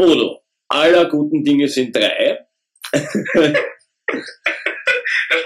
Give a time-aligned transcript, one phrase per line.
[0.00, 2.38] Bodo, aller guten Dinge sind drei.
[2.92, 3.04] Das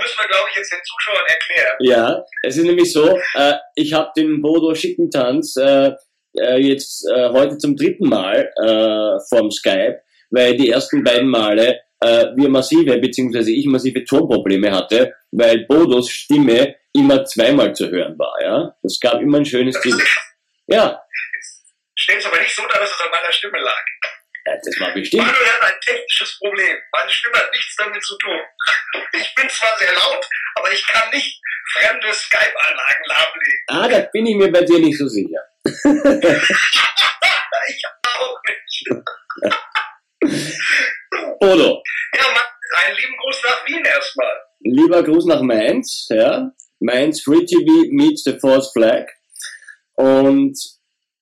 [0.01, 1.77] müssen wir, glaube ich, jetzt den Zuschauern erklären.
[1.81, 5.91] Ja, es ist nämlich so, äh, ich habe den Bodo Schickentanz äh,
[6.39, 10.01] äh, jetzt äh, heute zum dritten Mal äh, vom Skype,
[10.31, 16.09] weil die ersten beiden Male äh, wir massive, beziehungsweise ich massive Tonprobleme hatte, weil Bodos
[16.11, 18.41] Stimme immer zweimal zu hören war.
[18.41, 20.01] Ja, Es gab immer ein schönes Ding.
[20.69, 21.01] Ja.
[21.97, 23.85] Steht es aber nicht so dar, dass es an meiner Stimme lag.
[24.45, 25.25] Das war bestimmt.
[25.27, 26.77] Manuel hat ein technisches Problem.
[26.93, 28.41] Meine Stimme hat nichts damit zu tun.
[29.13, 30.27] Ich bin zwar sehr laut,
[30.57, 31.41] aber ich kann nicht
[31.73, 33.65] fremde Skype-Anlagen lahmlegen.
[33.69, 35.41] Ah, da bin ich mir bei dir nicht so sicher.
[37.67, 37.83] Ich
[38.19, 38.85] auch nicht.
[41.41, 41.83] Bodo,
[42.15, 42.43] Ja, Mann,
[42.85, 44.37] einen lieben Gruß nach Wien erstmal.
[44.61, 46.51] lieber Gruß nach Mainz, ja.
[46.81, 49.07] Mainz Free TV meets the Fourth Flag.
[49.95, 50.59] Und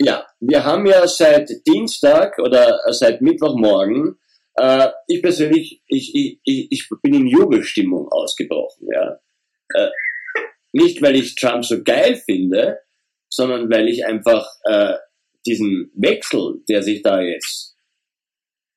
[0.04, 4.18] ja, wir haben ja seit Dienstag oder seit Mittwochmorgen,
[4.54, 9.18] äh, ich persönlich, ich, ich, ich, bin in Jubelstimmung ausgebrochen, ja.
[9.74, 9.88] Äh,
[10.72, 12.78] nicht, weil ich Trump so geil finde,
[13.28, 14.94] sondern weil ich einfach äh,
[15.46, 17.76] diesen Wechsel, der sich da jetzt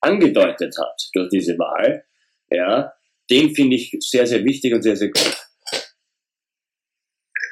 [0.02, 2.06] angedeutet hat durch diese Wahl,
[2.50, 2.94] ja,
[3.30, 5.46] den finde ich sehr, sehr wichtig und sehr, sehr gut.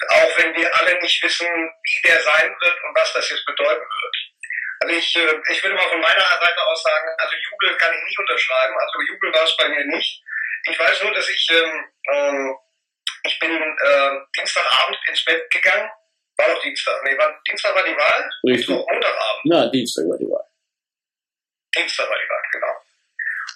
[0.09, 3.81] Auch wenn wir alle nicht wissen, wie der sein wird und was das jetzt bedeuten
[3.81, 4.15] wird.
[4.81, 8.03] Also ich, äh, ich würde mal von meiner Seite aus sagen, also Jubel kann ich
[8.03, 10.21] nicht unterschreiben, also Jubel war es bei mir nicht.
[10.65, 12.57] Ich weiß nur, dass ich, ähm, ähm,
[13.23, 15.89] ich bin äh, Dienstagabend ins Bett gegangen,
[16.37, 18.69] war doch Dienstag, nee, war, Dienstag war die Wahl, Richtig.
[18.69, 19.45] Montagabend.
[19.45, 20.45] Na, Dienstag war die Wahl.
[21.75, 22.73] Dienstag war die Wahl, genau.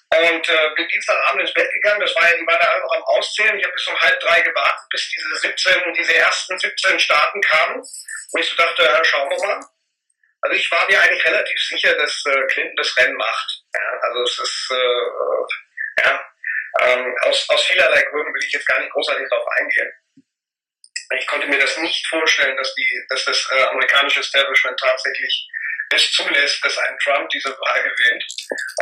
[0.09, 3.59] Und äh, bin Dienstagabend ins Bett gegangen, das war die war da noch am Auszählen.
[3.59, 7.79] Ich habe bis um halb drei gewartet, bis diese 17, diese ersten 17 Staaten kamen.
[7.79, 9.59] Und ich so dachte, ja, schauen wir mal.
[10.41, 13.63] Also ich war mir eigentlich relativ sicher, dass äh, Clinton das Rennen macht.
[13.73, 16.25] Ja, also es ist, äh, ja,
[16.79, 19.91] ähm, aus, aus vielerlei Gründen will ich jetzt gar nicht großartig darauf eingehen.
[21.17, 25.49] Ich konnte mir das nicht vorstellen, dass, die, dass das äh, amerikanische Establishment tatsächlich
[25.93, 28.25] es zulässt, dass ein Trump diese Wahl gewinnt.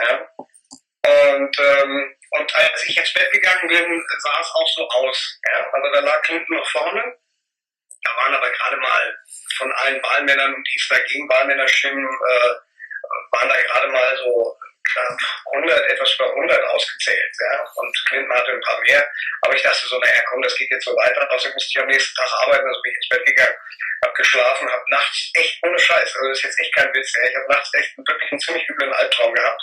[0.02, 0.30] Ja.
[1.06, 5.40] Und, ähm, und als ich ins Bett gegangen bin, sah es auch so aus.
[5.52, 5.70] Ja.
[5.72, 7.18] Also da lag Clinton noch vorne.
[8.04, 9.18] Da waren aber gerade mal
[9.58, 12.50] von allen Wahlmännern, um die es da ging, Wahlmännerstimmen, äh,
[13.32, 14.58] waren da gerade mal so
[14.94, 15.18] knapp
[15.54, 17.32] 100, etwas über 100 ausgezählt.
[17.40, 17.66] Ja.
[17.76, 19.06] Und Clinton hatte ein paar mehr.
[19.42, 21.32] Aber ich dachte so, naja, komm, das geht jetzt so weiter.
[21.32, 23.58] Außerdem musste ich am nächsten Tag arbeiten, also bin ich ins Bett gegangen,
[24.04, 27.30] habe geschlafen, habe nachts echt ohne Scheiß, also das ist jetzt echt kein Witz, ja.
[27.30, 29.62] ich habe nachts echt wirklich einen ziemlich üblen Albtraum gehabt,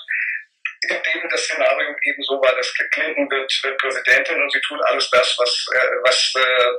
[0.89, 5.09] dem das Szenario eben so war, dass Clinton wird, wird Präsidentin und sie tut alles
[5.11, 6.73] das, was, äh, was, äh,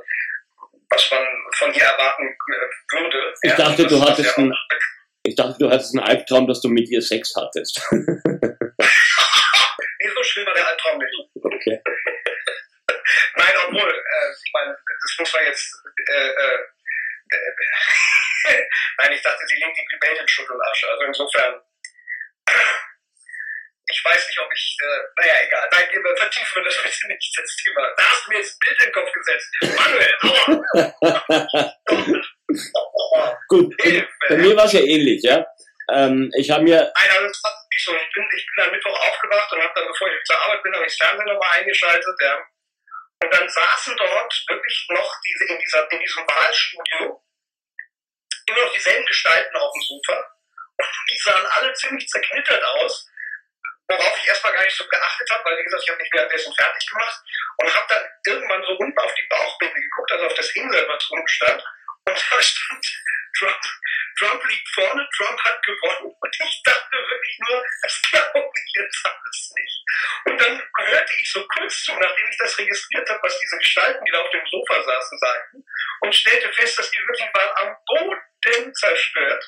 [0.90, 1.26] was man
[1.56, 3.34] von ihr erwarten äh, würde.
[3.42, 3.56] Ich ja.
[3.56, 4.54] dachte, Und du hattest ja einen,
[5.22, 7.80] ich dachte, du hattest einen Albtraum, dass du mit ihr Sex hattest.
[10.04, 11.16] Nee, so schlimm war der Albtraum nicht.
[11.42, 11.80] okay.
[13.36, 15.82] Nein, obwohl, äh, ich meine, das muss man jetzt.
[16.10, 16.58] Äh, äh,
[17.30, 18.62] äh,
[18.98, 20.90] Nein, ich dachte, sie legt die Welt in Schutt und Asche.
[20.90, 21.54] Also insofern.
[23.86, 24.76] Ich weiß nicht, ob ich.
[24.80, 25.68] Äh, naja, egal.
[25.72, 27.94] Nein, wir vertiefen wir das bitte nicht, das Thema.
[27.96, 29.50] Da hast du mir jetzt ein Bild in den Kopf gesetzt.
[29.76, 30.54] Manuel, aua!
[33.48, 34.08] Gut, Hilfe!
[34.28, 35.44] bei mir war es ja ähnlich, ja.
[35.92, 37.94] Ähm, ich habe mir, Nein, also das war nicht so.
[37.94, 40.74] Ich bin, ich bin am Mittwoch aufgewacht und habe dann, bevor ich zur Arbeit bin,
[40.74, 42.38] habe ich das Fernsehen nochmal eingeschaltet, ja.
[43.22, 47.22] Und dann saßen dort wirklich noch diese, in, dieser, in diesem Wahlstudio
[48.46, 50.30] immer noch dieselben Gestalten auf dem Sofa.
[50.76, 53.06] Und die sahen alle ziemlich zerknittert aus,
[53.88, 56.54] worauf ich erstmal gar nicht so geachtet habe, weil wie gesagt, ich habe mich währenddessen
[56.54, 57.20] fertig gemacht
[57.58, 61.10] und habe dann irgendwann so unten auf die Bauchbinde geguckt, also auf das Insel, was
[61.10, 61.64] unten stand.
[62.06, 62.86] Und da stand
[63.36, 63.60] Trump,
[64.18, 66.14] Trump liegt vorne, Trump hat gewonnen.
[66.20, 69.84] Und ich dachte wirklich nur, das glaube ich jetzt alles nicht.
[70.26, 74.04] Und dann hörte ich so kurz zu, nachdem ich das registriert habe, was diese Gestalten,
[74.04, 75.64] die da auf dem Sofa saßen, sagten,
[76.00, 79.44] und stellte fest, dass die wirklich waren am Boden zerstört.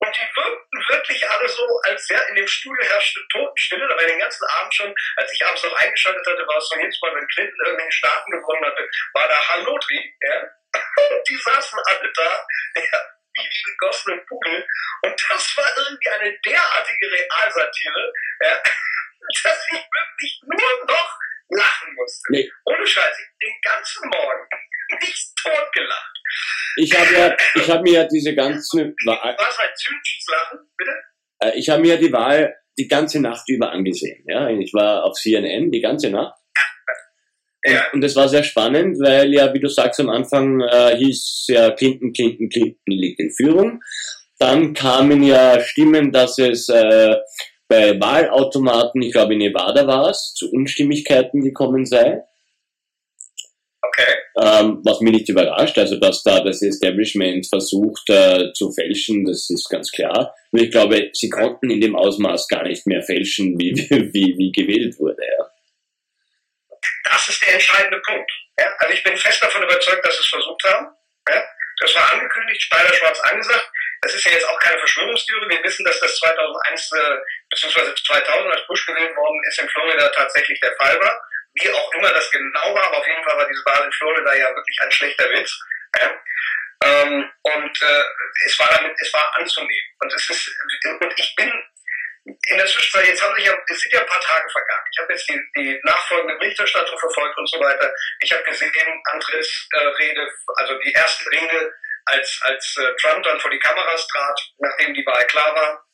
[0.00, 3.88] Und die wirkten wirklich alle so, als ja, in dem Studio herrschte Totenstille.
[3.88, 6.78] Da war den ganzen Abend schon, als ich abends noch eingeschaltet hatte, war es so
[6.78, 10.42] jedes Mal, wenn Clinton irgendwelche Staaten gewonnen hatte, war da Hallotri, ja.
[11.10, 12.46] Und die saßen alle da,
[12.76, 13.04] ja,
[13.34, 14.66] wie die gegossenen Pudel.
[15.02, 18.62] Und das war irgendwie eine derartige Realsatire, ja,
[19.44, 21.18] dass ich wirklich nur noch
[21.50, 22.32] lachen musste.
[22.32, 22.52] Nee.
[22.64, 24.48] Ohne Scheiß, ich den ganzen Morgen
[25.00, 26.17] nicht totgelacht.
[26.76, 29.36] Ich habe ja, ich habe mir ja diese ganze Wahl,
[30.76, 30.90] bitte?
[31.40, 34.24] äh, ich habe mir die Wahl die ganze Nacht über angesehen.
[34.28, 36.34] Ja, ich war auf CNN die ganze Nacht.
[37.66, 37.82] Und, Ja.
[37.92, 41.70] und es war sehr spannend, weil ja, wie du sagst, am Anfang äh, hieß ja
[41.72, 43.80] Clinton, Clinton, Clinton liegt in Führung.
[44.38, 47.16] Dann kamen ja Stimmen, dass es äh,
[47.66, 52.22] bei Wahlautomaten, ich glaube in Nevada war es, zu Unstimmigkeiten gekommen sei.
[53.98, 54.14] Okay.
[54.40, 59.50] Ähm, was mich nicht überrascht, also dass da das Establishment versucht äh, zu fälschen, das
[59.50, 60.34] ist ganz klar.
[60.52, 64.52] Und ich glaube, sie konnten in dem Ausmaß gar nicht mehr fälschen, wie, wie, wie
[64.52, 65.22] gewählt wurde.
[65.26, 65.50] Ja.
[67.10, 68.30] Das ist der entscheidende Punkt.
[68.58, 68.66] Ja?
[68.78, 70.86] Also ich bin fest davon überzeugt, dass sie es versucht haben.
[71.28, 71.44] Ja?
[71.80, 73.70] Das war angekündigt, Schneider Schwarz angesagt.
[74.02, 75.48] Das ist ja jetzt auch keine Verschwörungstheorie.
[75.48, 77.16] Wir wissen, dass das 2001 äh,
[77.50, 77.94] bzw.
[78.06, 81.20] 2000, als Bush gewählt worden ist, in Florida tatsächlich der Fall war.
[81.54, 84.34] Wie auch immer das genau war, aber auf jeden Fall war diese Wahl in Florida
[84.34, 85.58] ja wirklich ein schlechter Witz.
[85.98, 86.22] Ja?
[86.84, 88.04] Ähm, und äh,
[88.46, 89.90] es war damit, es war anzunehmen.
[90.00, 90.50] Und es ist,
[91.00, 91.52] und ich bin
[92.24, 94.86] in der Zwischenzeit, jetzt haben sich ja, es sind ja ein paar Tage vergangen.
[94.92, 97.92] Ich habe jetzt die, die nachfolgende Berichterstattung verfolgt und so weiter.
[98.20, 101.72] Ich habe gesehen, Antrittsrede, äh, also die erste Rede,
[102.06, 105.84] als, als äh, Trump dann vor die Kameras trat, nachdem die Wahl klar war.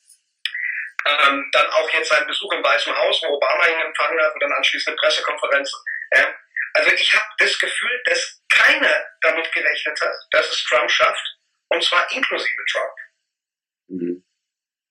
[1.06, 4.42] Ähm, dann auch jetzt sein Besuch im Weißen Haus, wo Obama ihn empfangen hat und
[4.42, 5.70] dann anschließend eine Pressekonferenz.
[6.14, 6.34] Ja.
[6.74, 11.36] Also ich habe das Gefühl, dass keiner damit gerechnet hat, dass es Trump schafft,
[11.68, 12.94] und zwar inklusive Trump.
[13.88, 14.24] Mhm.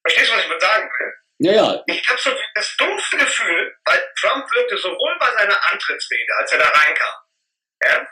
[0.02, 1.14] Verstehst du, was ich mit sagen will?
[1.40, 1.84] Ja, ja.
[1.88, 6.60] Ich habe so das dumpfe Gefühl, weil Trump wirkte sowohl bei seiner Antrittsrede, als er
[6.60, 7.16] da reinkam,
[7.84, 8.08] ja,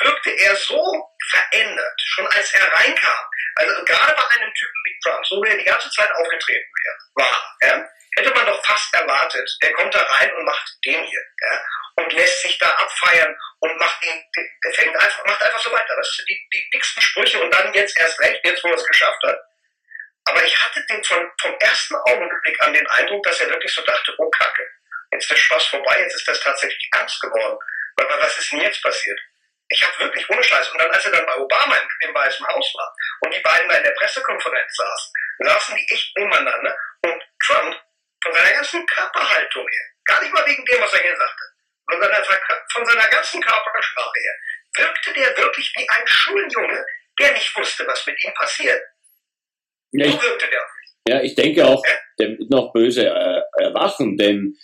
[0.00, 0.82] wirkte er so
[1.30, 3.27] verändert, schon als er reinkam.
[3.58, 6.96] Also gerade bei einem Typen wie Trump, so wie er die ganze Zeit aufgetreten wäre,
[7.14, 11.24] war, ja, hätte man doch fast erwartet, der kommt da rein und macht den hier,
[11.42, 11.64] ja,
[11.96, 14.22] und lässt sich da abfeiern und macht ihn,
[14.64, 15.96] der fängt einfach, macht einfach so weiter.
[15.96, 18.86] Das sind die, die dicksten Sprüche und dann jetzt erst recht, jetzt wo er es
[18.86, 19.40] geschafft hat.
[20.26, 23.82] Aber ich hatte den von, vom ersten Augenblick an den Eindruck, dass er wirklich so
[23.82, 24.70] dachte, oh Kacke,
[25.10, 27.58] jetzt ist der Spaß vorbei, jetzt ist das tatsächlich ernst geworden.
[27.96, 29.18] Weil, was ist denn jetzt passiert?
[29.70, 30.70] Ich habe wirklich ohne Scheiß.
[30.70, 33.68] Und dann, als er dann bei Obama im, im Weißen Haus war und die beiden
[33.68, 37.76] da in der Pressekonferenz saßen, saßen die echt nebeneinander und Trump
[38.22, 41.44] von seiner ganzen Körperhaltung her, gar nicht mal wegen dem, was er hier sagte,
[41.90, 42.24] von seiner,
[42.72, 44.34] von seiner ganzen Körpersprache her,
[44.76, 46.84] wirkte der wirklich wie ein Schuljunge,
[47.20, 48.82] der nicht wusste, was mit ihm passiert.
[49.92, 50.18] Ja, ich,
[51.08, 51.82] ja, ich denke auch,
[52.18, 54.54] der wird noch böse äh, erwachen, denn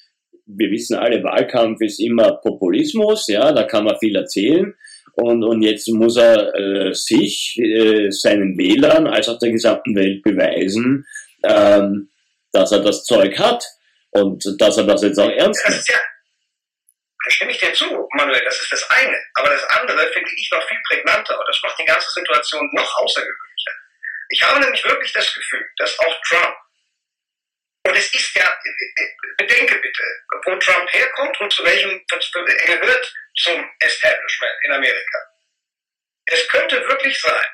[0.46, 4.74] wir wissen alle, Wahlkampf ist immer Populismus, ja, da kann man viel erzählen.
[5.16, 10.22] Und, und jetzt muss er äh, sich, äh, seinen Wählern, als auch der gesamten Welt
[10.22, 11.06] beweisen,
[11.44, 12.10] ähm,
[12.52, 13.64] dass er das Zeug hat
[14.10, 15.88] und dass er das jetzt auch ernst nimmt.
[15.88, 15.98] Ja,
[17.24, 19.16] da stimme ich dir zu, Manuel, das ist das eine.
[19.34, 22.98] Aber das andere finde ich noch viel prägnanter und das macht die ganze Situation noch
[22.98, 23.72] außergewöhnlicher.
[24.30, 26.56] Ich habe nämlich wirklich das Gefühl, dass auch Trump,
[27.86, 28.50] und es ist ja,
[29.36, 30.02] bedenke bitte,
[30.44, 32.00] wo Trump herkommt und zu welchem,
[32.66, 35.18] er gehört zum Establishment in Amerika.
[36.26, 37.46] Es könnte wirklich sein,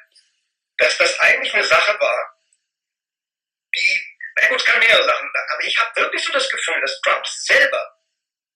[0.79, 2.37] dass das eigentlich eine Sache war,
[3.75, 6.81] die, na gut, es kann mehrere Sachen sein, aber ich habe wirklich so das Gefühl,
[6.81, 7.97] dass Trump selber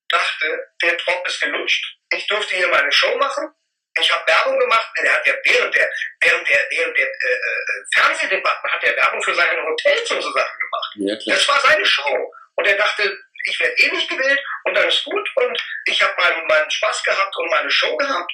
[0.09, 3.49] dachte, der Trump ist gelutscht, ich durfte hier meine Show machen,
[3.97, 5.89] ich habe Werbung gemacht, er hat ja während der,
[6.19, 10.31] während der, während der äh, äh, Fernsehdebatten hat er Werbung für seine Hotels und so
[10.31, 10.93] Sachen gemacht.
[10.95, 12.33] Ja, das war seine Show.
[12.55, 16.13] Und er dachte, ich werde eh nicht gewählt und dann ist gut und ich habe
[16.21, 18.31] meinen, meinen Spaß gehabt und meine Show gehabt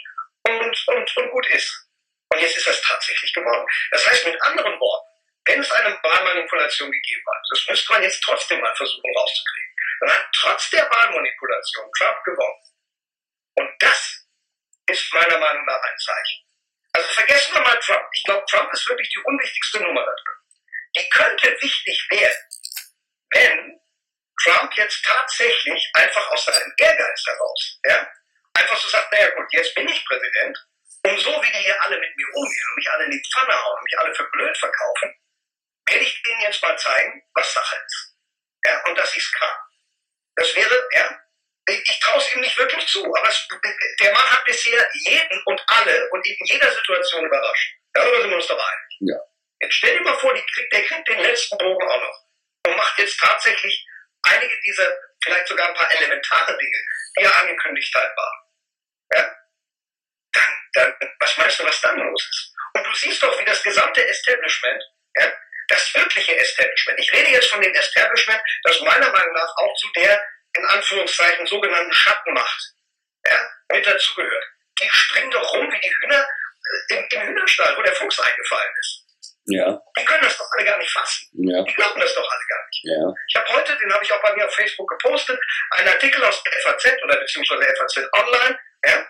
[0.48, 1.88] und, und, und gut ist.
[2.34, 3.66] Und jetzt ist das tatsächlich geworden.
[3.92, 5.08] Das heißt mit anderen Worten,
[5.46, 10.14] wenn es eine Wahlmanipulation gegeben hat, das müsste man jetzt trotzdem mal versuchen rauszukriegen, dann
[10.14, 12.62] hat trotz der Wahlmanipulation Trump gewonnen.
[13.56, 14.26] Und das
[14.88, 16.42] ist meiner Meinung nach ein Zeichen.
[16.94, 18.08] Also vergessen wir mal Trump.
[18.14, 20.42] Ich glaube, Trump ist wirklich die unwichtigste Nummer da drin.
[20.96, 22.50] Die könnte wichtig werden,
[23.32, 23.81] wenn
[24.44, 28.08] Trump jetzt tatsächlich einfach aus seinem Ehrgeiz heraus, ja,
[28.54, 30.58] einfach so sagt, naja gut, jetzt bin ich Präsident
[31.04, 33.54] und so wie die hier alle mit mir umgehen und mich alle in die Pfanne
[33.54, 35.16] hauen und mich alle für blöd verkaufen,
[35.88, 38.16] werde ich denen jetzt mal zeigen, was Sache ist.
[38.66, 39.58] Ja, und dass ich es kann.
[40.36, 41.20] Das wäre, ja,
[41.68, 43.48] ich, traue es ihm nicht wirklich zu, aber es,
[44.00, 47.74] der Mann hat bisher jeden und alle und in jeder Situation überrascht.
[47.94, 48.98] Darüber sind wir uns doch einig.
[49.02, 49.18] Ja.
[49.62, 52.26] Jetzt stell dir mal vor, kriegt, der kriegt den letzten Bogen auch noch
[52.68, 53.86] und macht jetzt tatsächlich
[54.24, 54.92] einige dieser,
[55.24, 56.78] vielleicht sogar ein paar elementare Dinge,
[57.18, 58.40] die er angekündigt hat, waren.
[59.16, 59.36] Ja?
[60.34, 62.54] Dann, dann, was meinst du, was dann los ist?
[62.74, 64.84] Und du siehst doch, wie das gesamte Establishment,
[65.16, 65.34] ja,
[65.68, 69.92] das wirkliche Establishment, ich rede jetzt von dem Establishment, das meiner Meinung nach auch zu
[69.96, 70.22] der
[70.54, 72.74] in Anführungszeichen sogenannten Schattenmacht
[73.26, 74.46] ja, mit dazugehört.
[74.82, 76.28] Die springen doch rum wie die Hühner
[76.90, 79.01] äh, im, im Hühnerstall, wo der Fuchs eingefallen ist.
[79.46, 79.82] Ja.
[79.98, 81.28] Die können das doch alle gar nicht fassen.
[81.34, 81.64] Ja.
[81.64, 82.82] Die glauben das doch alle gar nicht.
[82.84, 83.14] Ja.
[83.28, 85.40] Ich habe heute, den habe ich auch bei mir auf Facebook gepostet,
[85.72, 89.08] einen Artikel aus der FAZ oder beziehungsweise FAZ Online, ja,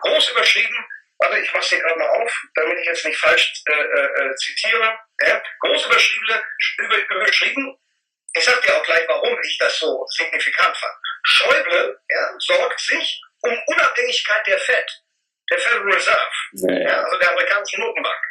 [0.00, 0.76] groß überschrieben,
[1.18, 4.34] warte, ich mache hier gerade mal auf, damit ich jetzt nicht falsch äh, äh, äh
[4.36, 6.40] zitiere, ja, groß überschrieben,
[6.78, 7.76] über, überschrieben
[8.32, 10.94] ich sag dir auch gleich, warum ich das so signifikant fand.
[11.24, 14.86] Schäuble ja, sorgt sich um Unabhängigkeit der Fed,
[15.50, 18.22] der Federal Reserve, ja, also der amerikanischen Notenbank.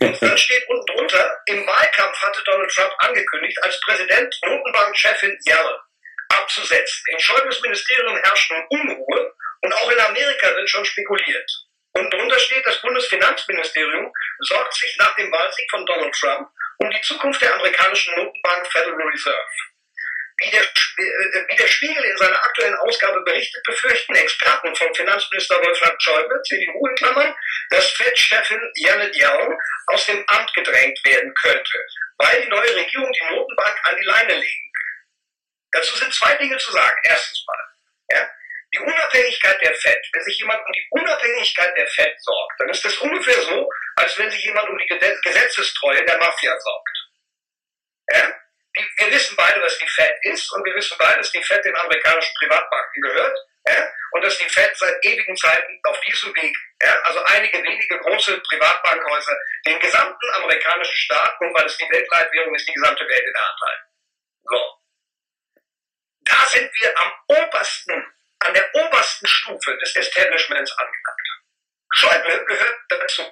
[0.00, 5.78] Und dann steht unten drunter, im Wahlkampf hatte Donald Trump angekündigt, als Präsident Notenbankchefin Yellen
[6.28, 7.02] abzusetzen.
[7.12, 11.50] In Schäubles Ministerium herrscht nun Unruhe und auch in Amerika wird schon spekuliert.
[11.92, 17.00] Und drunter steht, das Bundesfinanzministerium sorgt sich nach dem Wahlsieg von Donald Trump um die
[17.00, 19.75] Zukunft der amerikanischen Notenbank Federal Reserve.
[20.38, 25.56] Wie der, äh, wie der Spiegel in seiner aktuellen Ausgabe berichtet, befürchten Experten von Finanzminister
[25.64, 27.34] Wolfgang Schäuble, CDU in Klammern,
[27.70, 31.86] dass Fed-Chefin Janet Yellen aus dem Amt gedrängt werden könnte,
[32.18, 34.86] weil die neue Regierung die Notenbank an die Leine legen will.
[35.72, 36.98] Dazu sind zwei Dinge zu sagen.
[37.04, 37.64] Erstens mal,
[38.10, 38.30] ja,
[38.74, 40.08] die Unabhängigkeit der FED.
[40.12, 44.18] Wenn sich jemand um die Unabhängigkeit der FED sorgt, dann ist das ungefähr so, als
[44.18, 46.98] wenn sich jemand um die Gesetzestreue der Mafia sorgt.
[48.12, 48.34] Ja?
[48.76, 51.76] Wir wissen beide, was die FED ist und wir wissen beide, dass die FED den
[51.76, 53.88] amerikanischen Privatbanken gehört ja?
[54.12, 56.92] und dass die FED seit ewigen Zeiten auf diesem Weg, ja?
[57.02, 62.68] also einige wenige große Privatbankhäuser, den gesamten amerikanischen Staat und weil es die Weltleitwährung ist,
[62.68, 63.84] die gesamte Welt in der Hand halten.
[64.44, 64.72] So.
[66.20, 71.28] Da sind wir am obersten, an der obersten Stufe des Establishments angelangt.
[71.92, 73.22] Schäuble gehört dazu.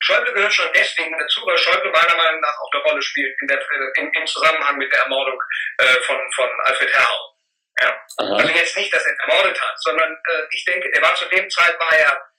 [0.00, 3.48] Schäuble gehört schon deswegen dazu, weil Schäuble meiner Meinung nach auch eine Rolle spielt in
[3.48, 3.60] der,
[3.96, 5.38] in, im Zusammenhang mit der Ermordung
[5.78, 7.36] äh, von, von Alfred Herrau.
[7.80, 8.06] Ja?
[8.18, 8.36] Aha.
[8.36, 11.48] Also jetzt nicht, dass er ermordet hat, sondern äh, ich denke, er war zu dem
[11.50, 12.30] Zeit war er,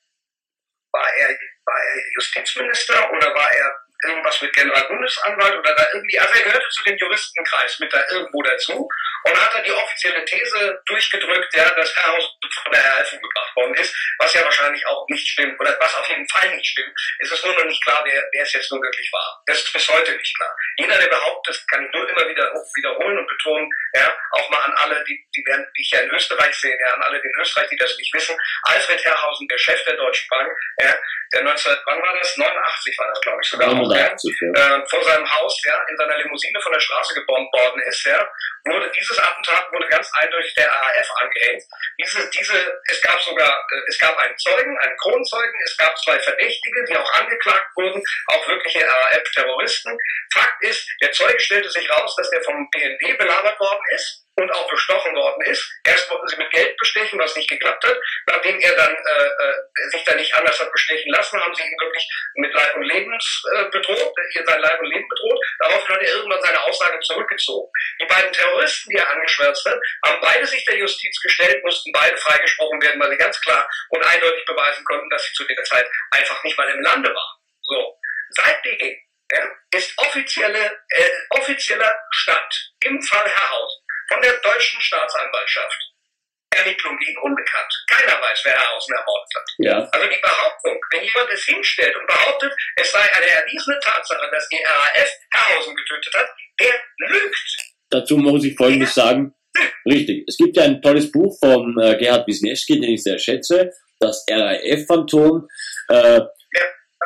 [0.91, 1.30] war er,
[1.65, 6.70] war er Justizminister oder war er irgendwas mit Generalbundesanwalt oder da irgendwie, also er gehörte
[6.70, 8.88] zu dem Juristenkreis mit da irgendwo dazu
[9.24, 13.75] und hat dann die offizielle These durchgedrückt, ja, dass Herrhaus von der RAF umgebracht worden
[13.75, 16.93] ist, was ja wahrscheinlich auch nicht stimmt oder was auf jeden Fall nicht stimmt.
[17.20, 19.41] Es ist nur noch nicht klar, wer, wer es jetzt nun wirklich war.
[19.46, 20.55] Das ist bis heute nicht klar.
[20.77, 24.74] Jeder, der behauptet, kann ich nur immer wieder wiederholen und betonen, ja, auch mal an
[24.74, 27.70] alle, die, die, werden, die ich ja in Österreich sehe, ja, an alle in Österreich,
[27.70, 30.96] die das nicht wissen, Alfred Herrhausen, der Chef der Deutschen Bank, ja,
[31.34, 32.38] der 19, wann war das?
[32.38, 34.07] 89 war das, glaube ich, sogar ja, 89, ja.
[34.07, 38.27] äh, vor seinem Haus, ja, in seiner Limousine von der Straße gebombt worden ist, ja,
[38.65, 41.63] wurde dieses Attentat wurde ganz eindeutig der RAF angehängt.
[42.00, 46.19] Diese, diese, es gab sogar, äh, es gab einen Zeugen, einen Kronzeugen, es gab zwei
[46.19, 49.98] Verdächtige, die auch angeklagt wurden, auch wirkliche RAF-Terroristen.
[50.33, 54.51] Fakt ist, der Zeuge stellte sich raus, dass der vom BND belagert worden ist und
[54.51, 55.71] auch bestochen worden ist.
[55.86, 57.98] Erst wollten sie mit Geld bestechen, was nicht geklappt hat.
[58.27, 61.79] Nachdem er dann äh, äh, sich da nicht anders hat bestechen lassen, haben sie ihn
[61.79, 65.39] wirklich mit Leib und Lebens äh, bedroht, äh, sein Leib und Leben bedroht.
[65.60, 67.71] Daraufhin hat er irgendwann seine Aussage zurückgezogen.
[68.01, 72.17] Die beiden Terroristen, die er angeschwärzt hat, haben beide sich der Justiz gestellt, mussten beide
[72.17, 75.88] freigesprochen werden, weil sie ganz klar und eindeutig beweisen konnten, dass sie zu der Zeit
[76.12, 77.38] einfach nicht mal im Lande waren.
[77.62, 77.98] So.
[78.29, 78.98] Seitdem
[79.31, 83.80] ja, ist offizielle, äh, offizieller Stand im Fall Herrhausen
[84.12, 85.77] von der deutschen Staatsanwaltschaft
[86.53, 87.72] Ermittlung gegen Unbekannt.
[87.89, 89.46] Keiner weiß, wer Herrhausen ermordet hat.
[89.60, 94.30] Ja, Also die Behauptung, wenn jemand es hinstellt und behauptet, es sei eine erwiesene Tatsache,
[94.30, 96.27] dass die RAF Herrhausen getötet hat,
[96.60, 96.74] der
[97.08, 97.58] lügt.
[97.89, 99.34] dazu muss ich Folgendes sagen.
[99.86, 100.25] Richtig.
[100.27, 104.25] Es gibt ja ein tolles Buch von äh, Gerhard Wisniewski, den ich sehr schätze, das
[104.30, 105.48] RAF-Phantom.
[105.89, 106.30] Äh, Dann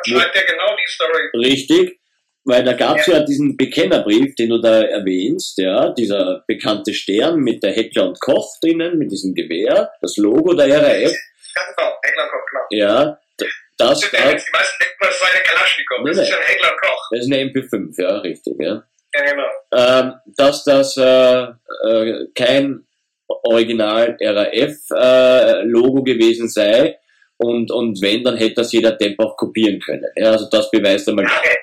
[0.04, 1.30] schreibt er genau die Story.
[1.36, 2.00] richtig,
[2.46, 3.20] weil da gab es ja.
[3.20, 8.56] diesen Bekennerbrief, den du da erwähnst, ja, dieser bekannte Stern mit der Heckler und Koch
[8.62, 12.64] drinnen, mit diesem Gewehr, das Logo der RAF, Ja, genau, Heckler Koch, genau.
[12.70, 13.46] ja, d-
[13.78, 16.06] das, Die da, meisten denken, das sei eine Kalaschnikow.
[16.06, 17.08] Das ist ja ein Heckler Koch.
[17.10, 18.82] das ist eine MP5, ja, richtig, ja.
[19.14, 19.48] Ja, genau.
[19.74, 21.46] ähm, dass das äh,
[21.88, 22.86] äh, kein
[23.28, 26.98] Original RAF-Logo gewesen sei
[27.38, 30.04] und, und wenn, dann hätte das jeder Depp auch kopieren können.
[30.16, 31.24] Ja, also das beweist einmal.
[31.26, 31.56] Okay.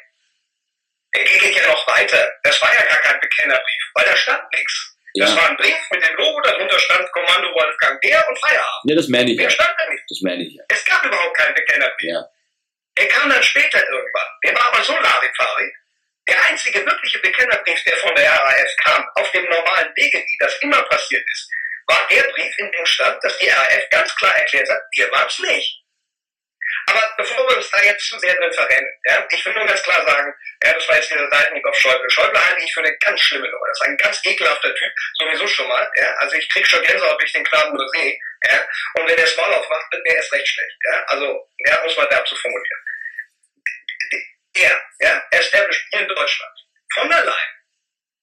[1.13, 2.31] Er geht ja noch weiter.
[2.43, 4.89] Das war ja gar kein Bekennerbrief, weil da stand nichts.
[5.15, 8.89] Das Ja, war ein Brief mit dem Logo, darunter stand Kommando Wolfgang Bär und Feierabend.
[8.89, 9.43] ja das meine ich ja.
[9.43, 10.03] Mehr stand da nicht.
[10.09, 10.63] Das meine ich ja.
[10.69, 12.09] Es gab überhaupt keinen Bekennerbrief.
[12.09, 12.23] ja.
[12.97, 14.27] Der kam dann später irgendwann.
[14.43, 15.71] Der war aber so Larifari.
[16.27, 20.55] Der einzige wirkliche Bekennerbrief, der von der RAF kam, auf dem normalen Wege, wie das
[20.61, 21.49] immer passiert ist,
[21.87, 25.37] war der Brief, in dem stand, dass die RAF ganz klar erklärt hat, ihr wart's
[25.39, 25.82] nicht.
[26.87, 29.81] Aber bevor wir uns da jetzt zu sehr drin verrennen, ja, ich will nur ganz
[29.83, 32.09] klar sagen, ja, das war jetzt dieser Seitenhieb auf Schäuble.
[32.09, 33.67] Schäuble halte ich für eine ganz schlimme Nummer.
[33.67, 35.89] Das ist ein ganz ekelhafter Typ, sowieso schon mal.
[35.95, 36.13] Ja.
[36.15, 38.17] Also ich krieg schon Gänsehaut, wenn ich den Knaben nur sehe.
[38.49, 38.67] Ja.
[38.95, 40.77] Und wenn der das Maul aufmacht, wird mir erst recht schlecht.
[40.85, 41.03] Ja.
[41.07, 42.79] Also, ja, muss man da zu formulieren.
[44.55, 46.53] Er, ja, established hier in Deutschland,
[46.93, 47.53] von der Leyen,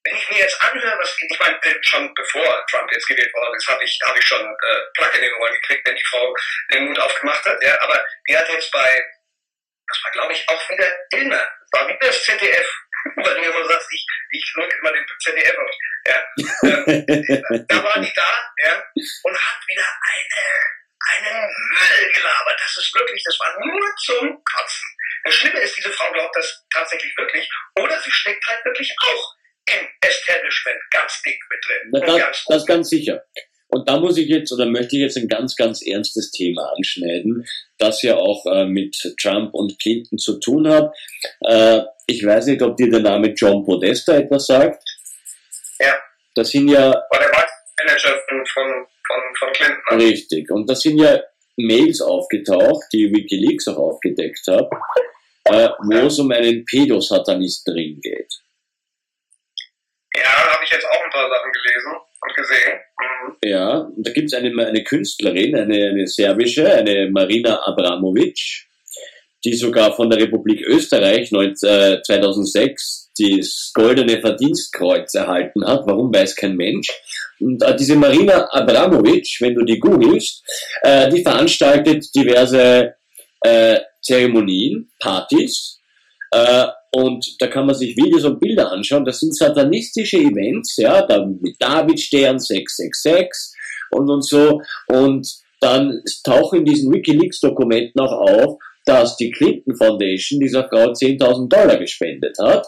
[0.04, 3.68] wenn ich mir jetzt anhöre, was ich meine, schon bevor Trump jetzt gewählt worden ist,
[3.68, 6.34] habe ich, hab ich schon äh, Plack in den Ohren gekriegt, wenn die Frau
[6.72, 7.62] den Mund aufgemacht hat.
[7.62, 9.06] Ja, aber die hat jetzt bei,
[9.86, 12.66] das war glaube ich auch wieder Illner, war wieder das ZDF,
[13.16, 15.76] weil du immer sagst, ich, ich drücke immer den ZDF aus.
[16.06, 16.24] Ja.
[16.64, 18.84] Ähm, da war die da ja,
[19.22, 22.58] und hat wieder eine, einen Müll gelabert.
[22.58, 24.96] Das ist wirklich, das war nur zum Kotzen.
[25.24, 29.34] Das Schlimme ist, diese Frau glaubt das tatsächlich wirklich oder sie steckt halt wirklich auch
[29.78, 31.90] im Establishment ganz dick mit drin.
[31.92, 33.22] Na, das, das ganz sicher.
[33.68, 37.46] Und da muss ich jetzt oder möchte ich jetzt ein ganz, ganz ernstes Thema anschneiden,
[37.78, 40.92] das ja auch äh, mit Trump und Clinton zu tun hat.
[41.46, 44.82] Äh, ich weiß nicht, ob dir der Name John Podesta etwas sagt.
[45.78, 45.94] Ja.
[46.34, 46.90] Das sind ja.
[46.90, 47.30] War der
[47.86, 48.86] Manager von, von,
[49.38, 50.00] von Clinton.
[50.00, 50.50] Richtig.
[50.50, 51.20] Und das sind ja
[51.56, 54.68] Mails aufgetaucht, die Wikileaks auch aufgedeckt hat,
[55.44, 56.06] äh, wo ja.
[56.06, 58.32] es um einen Pädosatanist drin geht.
[60.16, 62.78] Ja, habe ich jetzt auch ein paar Sachen gelesen und gesehen.
[62.98, 63.36] Mhm.
[63.44, 68.66] Ja, da gibt es eine, eine Künstlerin, eine, eine serbische, eine Marina Abramovic,
[69.44, 75.82] die sogar von der Republik Österreich 19, 2006 das goldene Verdienstkreuz erhalten hat.
[75.86, 76.88] Warum weiß kein Mensch.
[77.38, 80.42] Und äh, diese Marina Abramovic, wenn du die googelst,
[80.82, 82.94] äh, die veranstaltet diverse
[83.42, 85.78] äh, Zeremonien, Partys,
[86.32, 89.04] äh, und da kann man sich Videos und Bilder anschauen.
[89.04, 93.56] Das sind satanistische Events, ja, da mit Davidstern 666
[93.90, 94.60] und und so.
[94.88, 95.28] Und
[95.60, 101.76] dann tauchen in diesen WikiLeaks-Dokumenten auch auf, dass die Clinton Foundation dieser Frau 10.000 Dollar
[101.76, 102.66] gespendet hat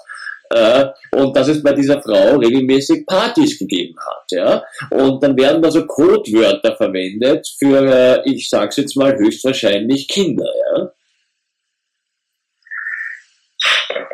[0.50, 4.24] äh, und dass es bei dieser Frau regelmäßig Partys gegeben hat.
[4.30, 4.64] Ja?
[4.90, 10.44] Und dann werden da so Codewörter verwendet für, äh, ich sag's jetzt mal, höchstwahrscheinlich Kinder.
[10.44, 10.92] Ja?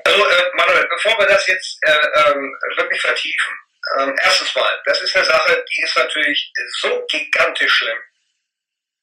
[0.04, 3.54] Also, äh, Manuel, bevor wir das jetzt äh, ähm, wirklich vertiefen,
[3.98, 7.98] ähm, erstens mal, das ist eine Sache, die ist natürlich so gigantisch schlimm.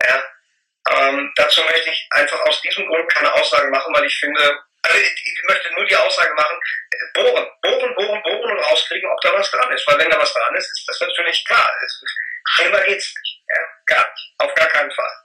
[0.04, 0.24] Ja?
[0.92, 4.42] Ähm, dazu möchte ich einfach aus diesem Grund keine Aussagen machen, weil ich finde,
[4.84, 6.60] also ich, ich, möchte nur die Aussage machen,
[7.16, 9.88] bohren, bohren, bohren, bohren und rauskriegen, ob da was dran ist.
[9.88, 11.68] Weil wenn da was dran ist, ist das natürlich klar.
[12.50, 13.42] Schlimmer geht's nicht.
[13.50, 13.62] Ja?
[13.88, 14.34] Gar nicht.
[14.38, 15.25] Auf gar keinen Fall.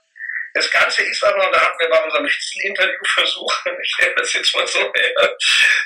[0.53, 4.33] Das Ganze ist aber, und da hatten wir bei unserem letzten Interviewversuch, ich nenne das
[4.33, 5.29] jetzt mal so, ja.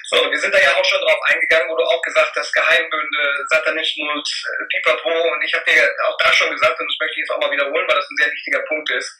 [0.06, 3.46] so, wir sind da ja auch schon drauf eingegangen, wo du auch gesagt hast, Geheimbünde,
[3.50, 7.20] Satanismus, äh, Pipapo, und ich habe dir auch da schon gesagt, und das möchte ich
[7.20, 9.20] jetzt auch mal wiederholen, weil das ein sehr wichtiger Punkt ist.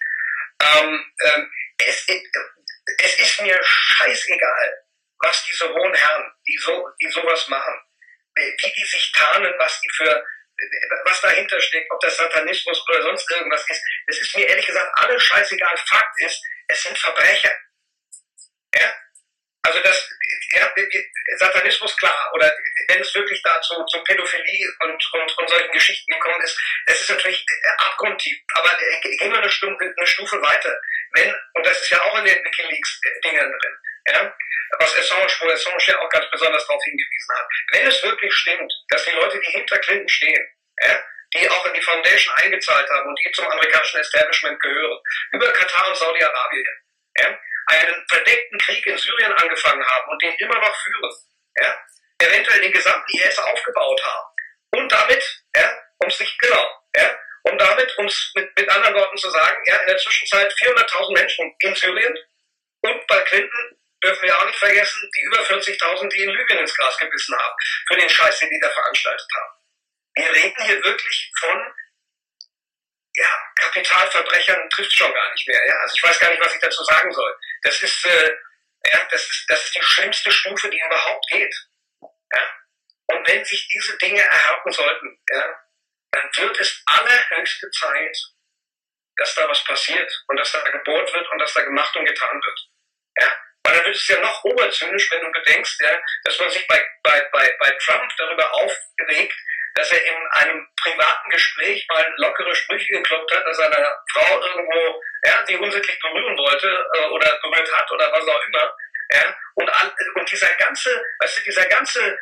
[0.62, 1.52] Ähm, ähm,
[1.86, 4.84] es, es ist mir scheißegal,
[5.20, 7.74] was diese hohen Herren, die so, die sowas machen,
[8.36, 10.26] wie die sich tarnen, was die für
[11.06, 14.92] was dahinter steckt, ob das Satanismus oder sonst irgendwas ist, das ist mir ehrlich gesagt
[14.96, 15.78] alles scheißegal.
[15.90, 17.52] Fakt ist, es sind Verbrecher.
[18.76, 18.94] Ja?
[19.64, 20.10] Also das,
[20.52, 20.72] ja,
[21.38, 22.52] Satanismus klar, oder
[22.88, 27.10] wenn es wirklich dazu zu Pädophilie und, und, und solchen Geschichten gekommen ist, das ist
[27.10, 27.44] natürlich
[27.78, 28.38] abgrundtief.
[28.54, 30.80] Aber gehen wir eine Stufe, eine Stufe weiter.
[31.14, 34.36] Wenn, und das ist ja auch in den Wikileaks-Dingen drin, ja,
[34.80, 37.48] was Assange, wo Assange ja auch ganz besonders darauf hingewiesen hat.
[37.72, 40.48] Wenn es wirklich stimmt, dass die Leute, die hinter Clinton stehen,
[40.82, 45.00] ja, die auch in die Foundation eingezahlt haben und die zum amerikanischen Establishment gehören,
[45.34, 46.66] über Katar und Saudi-Arabien,
[47.18, 51.12] ja, einen verdeckten Krieg in Syrien angefangen haben und den immer noch führen,
[51.58, 51.78] ja,
[52.20, 54.28] eventuell den gesamten IS aufgebaut haben.
[54.72, 59.18] Und damit, ja, um sich, genau, ja, um damit, um es mit, mit anderen Worten
[59.18, 62.18] zu sagen, ja, in der Zwischenzeit 400.000 Menschen in Syrien
[62.82, 66.76] und bei Clinton dürfen wir auch nicht vergessen, die über 40.000, die in Libyen ins
[66.76, 67.56] Gras gebissen haben,
[67.88, 69.55] für den Scheiß, den die da veranstaltet haben.
[70.16, 71.74] Wir reden hier wirklich von
[73.16, 75.66] ja, Kapitalverbrechern trifft schon gar nicht mehr.
[75.68, 75.76] Ja?
[75.82, 77.38] Also ich weiß gar nicht, was ich dazu sagen soll.
[77.64, 78.32] Das ist, äh,
[78.92, 81.56] ja, das ist, das ist die schlimmste Stufe, die überhaupt geht.
[82.02, 82.56] Ja?
[83.08, 85.62] Und wenn sich diese Dinge erhärten sollten, ja,
[86.12, 88.18] dann wird es allerhöchste Zeit,
[89.18, 92.42] dass da was passiert und dass da gebohrt wird und dass da gemacht und getan
[92.42, 92.60] wird.
[93.22, 93.38] Ja?
[93.64, 96.86] Weil dann wird es ja noch oberzynisch, wenn du bedenkst, ja, dass man sich bei,
[97.04, 99.40] bei, bei, bei Trump darüber aufregt,
[99.76, 104.42] dass er in einem privaten Gespräch mal lockere Sprüche gekloppt hat, dass er eine Frau
[104.42, 108.76] irgendwo, ja, die unsittlich berühren wollte äh, oder berührt hat oder was auch immer.
[109.12, 109.70] Ja, und,
[110.16, 112.18] und dieser ganze, weißt du, dieser ganze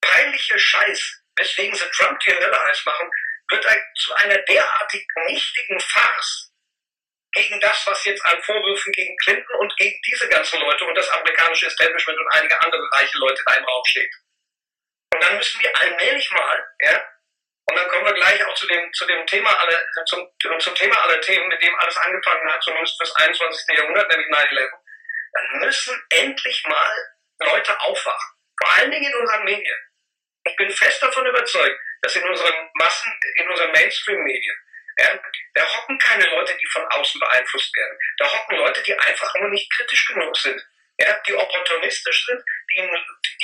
[0.00, 3.10] peinliche Scheiß, weswegen sie Trump die Hölle heiß machen,
[3.50, 6.52] wird zu einer derartig nichtigen Farce
[7.32, 11.08] gegen das, was jetzt an Vorwürfen gegen Clinton und gegen diese ganzen Leute und das
[11.10, 14.12] amerikanische Establishment und einige andere reiche Leute da im Raum steht.
[15.18, 17.04] Und dann müssen wir allmählich mal, ja,
[17.68, 20.28] und dann kommen wir gleich auch zu dem, zu dem Thema aller, zum,
[20.60, 23.76] zum Thema aller Themen, mit dem alles angefangen hat, zumindest fürs 21.
[23.76, 24.70] Jahrhundert, nämlich 9-11.
[25.32, 28.36] Dann müssen endlich mal Leute aufwachen.
[28.62, 29.78] Vor allen Dingen in unseren Medien.
[30.44, 34.56] Ich bin fest davon überzeugt, dass in unseren Massen, in unseren Mainstream-Medien,
[34.98, 35.18] ja,
[35.54, 37.98] da hocken keine Leute, die von außen beeinflusst werden.
[38.18, 40.64] Da hocken Leute, die einfach nur nicht kritisch genug sind
[40.98, 42.90] ja, die opportunistisch sind, die,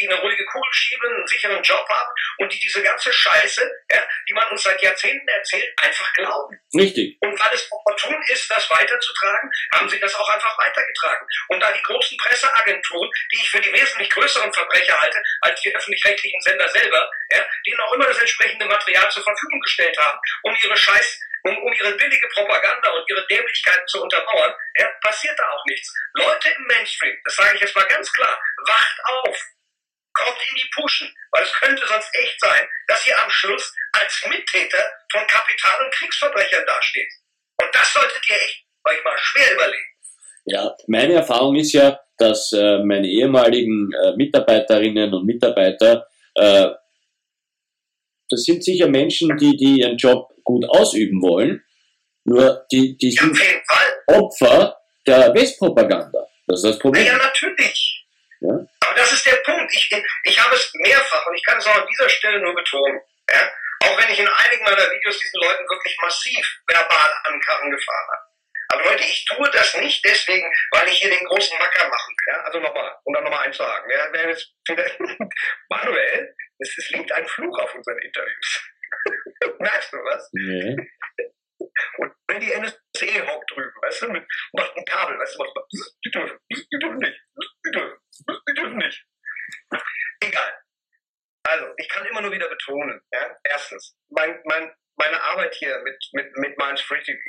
[0.01, 4.03] die eine ruhige Kugel schieben, einen sicheren Job haben und die diese ganze Scheiße, ja,
[4.29, 6.59] die man uns seit Jahrzehnten erzählt, einfach glauben.
[6.75, 7.17] Richtig.
[7.21, 11.27] Und weil es opportun ist, das weiterzutragen, haben sie das auch einfach weitergetragen.
[11.49, 15.75] Und da die großen Presseagenturen, die ich für die wesentlich größeren Verbrecher halte, als die
[15.75, 20.57] öffentlich-rechtlichen Sender selber, ja, denen auch immer das entsprechende Material zur Verfügung gestellt haben, um
[20.61, 25.45] ihre Scheiß um, um ihre billige Propaganda und ihre Dämlichkeiten zu untermauern, ja, passiert da
[25.51, 25.93] auch nichts.
[26.15, 29.37] Leute im Mainstream, das sage ich jetzt mal ganz klar, wacht auf,
[30.15, 34.25] kommt in die Puschen, weil es könnte sonst echt sein, dass ihr am Schluss als
[34.29, 37.13] Mittäter von Kapital- und Kriegsverbrechern dasteht.
[37.61, 39.95] Und das solltet ihr echt euch mal schwer überlegen.
[40.47, 46.69] Ja, meine Erfahrung ist ja, dass äh, meine ehemaligen äh, Mitarbeiterinnen und Mitarbeiter, äh,
[48.31, 51.65] das sind sicher Menschen, die, die ihren Job gut ausüben wollen,
[52.25, 53.39] nur die, die sind
[54.07, 54.77] Opfer
[55.07, 56.27] der Westpropaganda.
[56.47, 57.05] Das ist das Problem.
[57.05, 58.07] Ja, natürlich.
[58.41, 58.51] Ja?
[58.51, 59.73] Aber das ist der Punkt.
[59.75, 59.91] Ich,
[60.25, 63.01] ich habe es mehrfach und ich kann es auch an dieser Stelle nur betonen.
[63.31, 63.51] Ja?
[63.85, 68.09] Auch wenn ich in einigen meiner Videos diesen Leuten wirklich massiv verbal an Karren gefahren
[68.13, 68.25] habe.
[68.69, 72.35] Aber Leute, ich tue das nicht deswegen, weil ich hier den großen Macker machen will.
[72.35, 72.41] Ja?
[72.43, 73.91] Also nochmal, um dann nochmal eins zu sagen.
[73.91, 74.09] Ja?
[75.69, 78.63] Manuel, es, es liegt ein Fluch auf unseren Interviews.
[79.59, 80.29] Merkst du was?
[80.33, 80.77] Nee.
[81.99, 85.53] Und wenn die NSC hockt drüben, weißt du, mit, macht ein Kabel, weißt du, macht,
[86.05, 87.21] die dürfen, die dürfen nicht,
[87.67, 87.99] die dürfen,
[88.49, 89.07] die dürfen nicht.
[90.21, 90.63] Egal.
[91.47, 95.97] Also, ich kann immer nur wieder betonen, ja, erstens, mein, mein, meine Arbeit hier mit,
[96.13, 97.21] mit, mit Minds Free TV,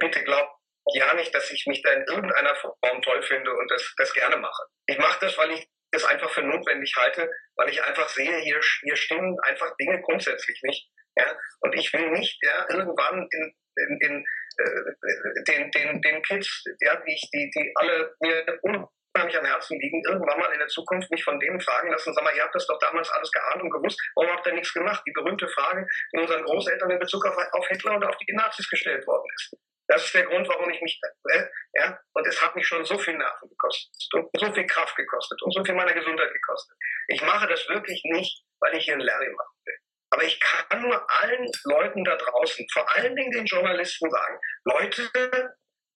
[0.00, 0.56] bitte glaubt
[0.94, 4.36] ja nicht, dass ich mich da in irgendeiner Form toll finde und das, das gerne
[4.36, 4.64] mache.
[4.86, 8.60] Ich mache das, weil ich das einfach für notwendig halte, weil ich einfach sehe, hier,
[8.82, 10.90] hier stimmen einfach Dinge grundsätzlich nicht.
[11.16, 11.36] Ja?
[11.60, 14.24] Und ich will nicht ja, irgendwann in, in, in
[14.58, 19.78] äh, den, den, den Kids, ja, die, ich, die, die alle mir unheimlich am Herzen
[19.78, 22.54] liegen, irgendwann mal in der Zukunft mich von denen fragen lassen, sag mal, ihr habt
[22.54, 25.02] das doch damals alles geahnt und gewusst, warum habt ihr nichts gemacht?
[25.06, 28.68] Die berühmte Frage, die unseren Großeltern in Bezug auf, auf Hitler und auf die Nazis
[28.68, 29.56] gestellt worden ist.
[29.92, 30.98] Das ist der Grund, warum ich mich,
[31.34, 34.96] äh, ja, und es hat mich schon so viel Nerven gekostet und so viel Kraft
[34.96, 36.74] gekostet und so viel meiner Gesundheit gekostet.
[37.08, 39.76] Ich mache das wirklich nicht, weil ich hier einen Larry machen will.
[40.08, 45.10] Aber ich kann nur allen Leuten da draußen, vor allen Dingen den Journalisten sagen, Leute,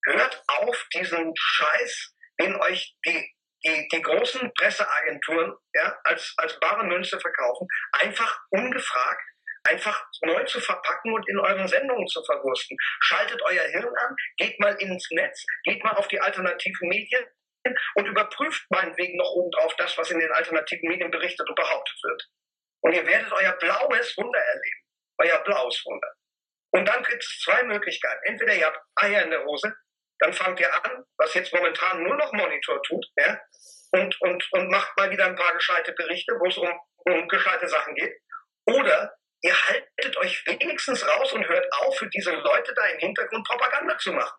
[0.04, 6.84] hört auf diesen Scheiß, den euch die, die, die großen Presseagenturen ja, als, als bare
[6.84, 9.22] Münze verkaufen, einfach ungefragt
[9.68, 12.76] einfach neu zu verpacken und in euren Sendungen zu verwursten.
[13.00, 17.24] Schaltet euer Hirn an, geht mal ins Netz, geht mal auf die alternativen Medien
[17.94, 22.22] und überprüft meinetwegen noch obendrauf das, was in den alternativen Medien berichtet und behauptet wird.
[22.82, 24.82] Und ihr werdet euer blaues Wunder erleben.
[25.18, 26.12] Euer blaues Wunder.
[26.72, 28.20] Und dann gibt es zwei Möglichkeiten.
[28.24, 29.74] Entweder ihr habt Eier in der Hose,
[30.18, 33.40] dann fangt ihr an, was jetzt momentan nur noch Monitor tut, ja,
[33.92, 36.68] und, und, und macht mal wieder ein paar gescheite Berichte, wo es um,
[37.04, 38.14] um gescheite Sachen geht.
[38.66, 43.46] Oder ihr haltet euch wenigstens raus und hört auf, für diese Leute da im Hintergrund
[43.46, 44.38] Propaganda zu machen.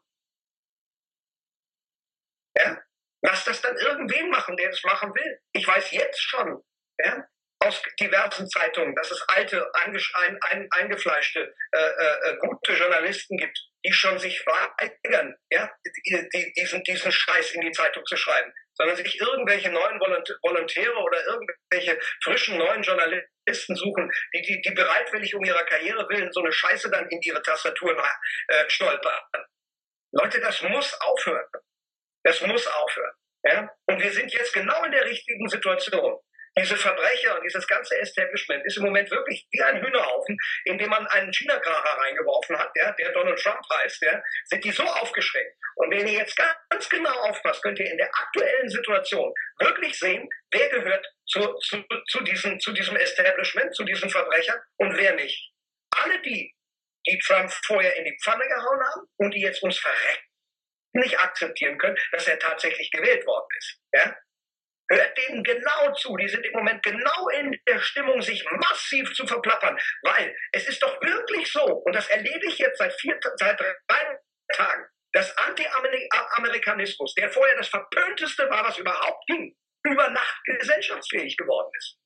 [2.57, 2.81] Ja?
[3.21, 5.39] Lasst das dann irgendwen machen, der das machen will.
[5.53, 6.63] Ich weiß jetzt schon,
[6.99, 7.27] ja,
[7.60, 9.97] aus diversen Zeitungen, dass es alte, ein,
[10.41, 16.83] ein, eingefleischte, äh, äh, gute Journalisten gibt, die schon sich weigern, ja, die, die, diesen,
[16.83, 22.57] diesen Scheiß in die Zeitung zu schreiben, sondern sich irgendwelche neuen Volontäre oder irgendwelche frischen
[22.57, 27.07] neuen Journalisten suchen, die, die, die bereitwillig um ihrer Karriere willen so eine Scheiße dann
[27.10, 27.97] in ihre Tastaturen
[28.47, 29.19] äh, stolpern.
[30.12, 31.47] Leute, das muss aufhören.
[32.23, 33.13] Das muss aufhören.
[33.43, 33.69] Ja?
[33.86, 36.17] Und wir sind jetzt genau in der richtigen Situation
[36.58, 40.89] diese Verbrecher und dieses ganze Establishment ist im Moment wirklich wie ein Hühnerhaufen, in dem
[40.89, 45.56] man einen China-Kracher reingeworfen hat, der, der Donald Trump heißt, der, sind die so aufgeschreckt.
[45.76, 46.36] Und wenn ihr jetzt
[46.70, 51.84] ganz genau aufpasst, könnt ihr in der aktuellen Situation wirklich sehen, wer gehört zu, zu,
[52.10, 55.52] zu, diesem, zu diesem Establishment, zu diesen Verbrechern und wer nicht.
[55.91, 56.54] Alle die,
[57.06, 60.26] die Trump vorher in die Pfanne gehauen haben und die jetzt uns verrecken,
[60.93, 63.80] nicht akzeptieren können, dass er tatsächlich gewählt worden ist.
[63.93, 64.15] Ja?
[64.89, 66.15] Hört denen genau zu.
[66.15, 69.78] Die sind im Moment genau in der Stimmung, sich massiv zu verplappern.
[70.04, 74.19] Weil es ist doch wirklich so, und das erlebe ich jetzt seit, vier, seit drei
[74.54, 81.71] Tagen, dass Anti-Amerikanismus, der vorher das verpönteste war, was überhaupt ging, über Nacht gesellschaftsfähig geworden
[81.78, 81.96] ist.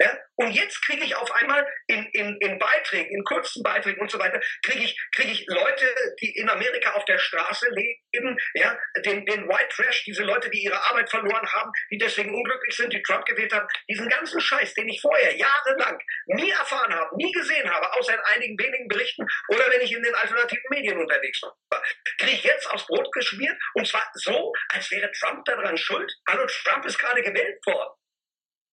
[0.00, 0.18] Ja?
[0.36, 4.18] Und jetzt kriege ich auf einmal in, in, in Beiträgen, in kurzen Beiträgen und so
[4.18, 5.84] weiter, kriege ich, kriege ich Leute,
[6.22, 10.62] die in Amerika auf der Straße leben, ja, den, den White Trash, diese Leute, die
[10.62, 14.72] ihre Arbeit verloren haben, die deswegen unglücklich sind, die Trump gewählt haben, diesen ganzen Scheiß,
[14.72, 19.26] den ich vorher jahrelang nie erfahren habe, nie gesehen habe, außer in einigen wenigen Berichten
[19.48, 21.82] oder wenn ich in den alternativen Medien unterwegs war,
[22.18, 26.10] kriege ich jetzt aufs Brot geschmiert und zwar so, als wäre Trump daran schuld.
[26.26, 27.99] Hallo, Trump ist gerade gewählt worden.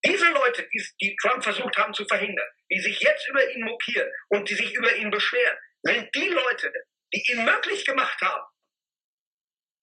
[0.07, 4.07] Diese Leute, die, die Trump versucht haben zu verhindern, die sich jetzt über ihn mokieren
[4.29, 6.71] und die sich über ihn beschweren, sind die Leute,
[7.13, 8.43] die ihn möglich gemacht haben.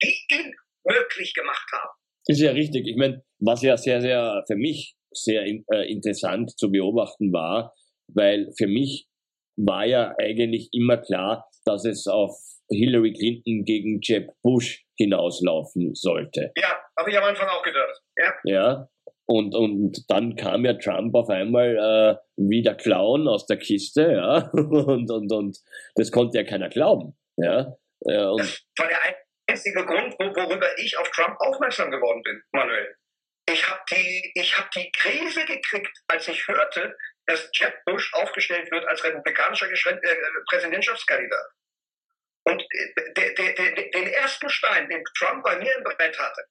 [0.02, 1.90] Die ihn möglich gemacht haben.
[2.26, 2.86] Das ist ja richtig.
[2.86, 7.74] Ich meine, was ja sehr, sehr für mich sehr äh, interessant zu beobachten war,
[8.08, 9.06] weil für mich
[9.56, 12.36] war ja eigentlich immer klar, dass es auf
[12.70, 16.52] Hillary Clinton gegen Jeb Bush hinauslaufen sollte.
[16.56, 18.00] Ja, habe ich am Anfang auch gedacht.
[18.16, 18.34] Ja.
[18.44, 18.88] Ja.
[19.26, 24.12] Und, und dann kam ja Trump auf einmal äh, wie der Clown aus der Kiste,
[24.12, 24.50] ja.
[24.52, 25.58] Und, und, und
[25.94, 27.16] das konnte ja keiner glauben.
[27.36, 27.74] Ja.
[28.00, 28.98] Äh, und das war der
[29.48, 32.96] einzige Grund, worüber ich auf Trump aufmerksam geworden bin, Manuel.
[33.48, 38.86] Ich habe die, hab die Krise gekriegt, als ich hörte, dass Jeb Bush aufgestellt wird
[38.86, 40.16] als republikanischer äh,
[40.48, 41.46] Präsidentschaftskandidat.
[42.46, 46.42] Und äh, den ersten Stein, den Trump bei mir im Brett hatte,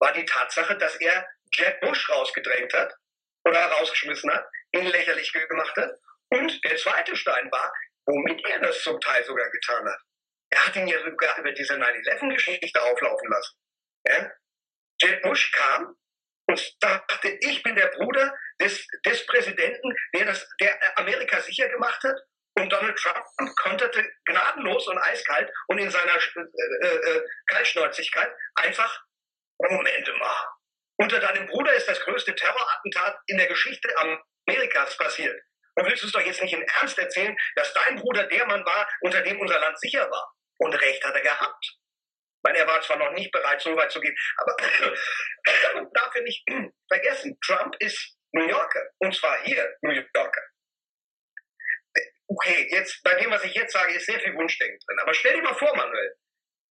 [0.00, 2.94] war die Tatsache, dass er Jeb Bush rausgedrängt hat
[3.44, 5.90] oder rausgeschmissen hat, ihn lächerlich gemacht hat.
[6.30, 7.72] Und der zweite Stein war,
[8.06, 10.00] womit er das zum Teil sogar getan hat.
[10.50, 13.56] Er hat ihn ja sogar über diese 9-11-Geschichte auflaufen lassen.
[14.06, 14.30] Ja?
[15.00, 15.96] Jeb Bush kam
[16.46, 22.02] und dachte, ich bin der Bruder des, des Präsidenten, der, das, der Amerika sicher gemacht
[22.02, 22.16] hat.
[22.58, 23.24] Und Donald Trump
[23.62, 29.04] konterte gnadenlos und eiskalt und in seiner äh, äh, äh Kaltschnäuzigkeit einfach,
[29.58, 30.57] Moment mal,
[30.98, 33.88] unter deinem Bruder ist das größte Terrorattentat in der Geschichte
[34.46, 35.40] Amerikas passiert.
[35.76, 38.64] Und willst du es doch jetzt nicht im Ernst erzählen, dass dein Bruder der Mann
[38.64, 40.34] war, unter dem unser Land sicher war?
[40.58, 41.76] Und Recht hat er gehabt.
[42.42, 44.56] Weil er war zwar noch nicht bereit, so weit zu gehen, aber
[45.94, 46.44] darf ja nicht
[46.88, 48.90] vergessen, Trump ist New Yorker.
[48.98, 50.42] Und zwar hier New Yorker.
[52.26, 54.98] Okay, jetzt, bei dem, was ich jetzt sage, ist sehr viel Wunschdenken drin.
[55.00, 56.14] Aber stell dir mal vor, Manuel,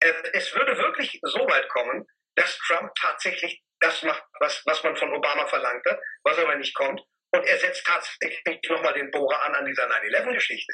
[0.02, 4.96] äh, es würde wirklich so weit kommen, dass Trump tatsächlich das macht, was, was man
[4.96, 7.02] von Obama verlangte, was aber nicht kommt.
[7.32, 10.74] Und er setzt tatsächlich nochmal den Bohrer an an dieser 9-11-Geschichte.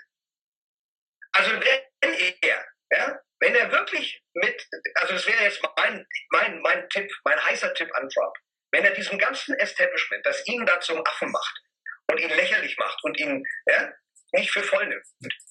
[1.32, 6.88] Also wenn er, ja, wenn er wirklich mit, also das wäre jetzt mein, mein, mein
[6.90, 8.36] Tipp, mein heißer Tipp an Trump,
[8.72, 11.62] wenn er diesem ganzen Establishment, das ihn da zum Affen macht
[12.10, 13.92] und ihn lächerlich macht und ihn ja,
[14.34, 15.06] nicht für voll nimmt,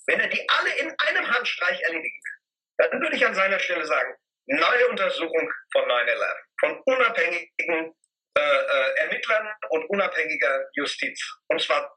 [0.07, 3.85] wenn er die alle in einem Handstreich erledigen will, dann würde ich an seiner Stelle
[3.85, 4.15] sagen,
[4.47, 7.95] neue Untersuchung von 9-11, von unabhängigen
[8.37, 11.21] äh, äh, Ermittlern und unabhängiger Justiz.
[11.49, 11.95] Und zwar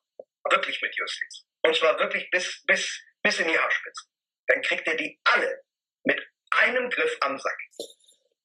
[0.52, 1.46] wirklich mit Justiz.
[1.66, 4.12] Und zwar wirklich bis, bis, bis in die Haarspitzen.
[4.48, 5.62] Dann kriegt er die alle
[6.04, 7.58] mit einem Griff am Sack.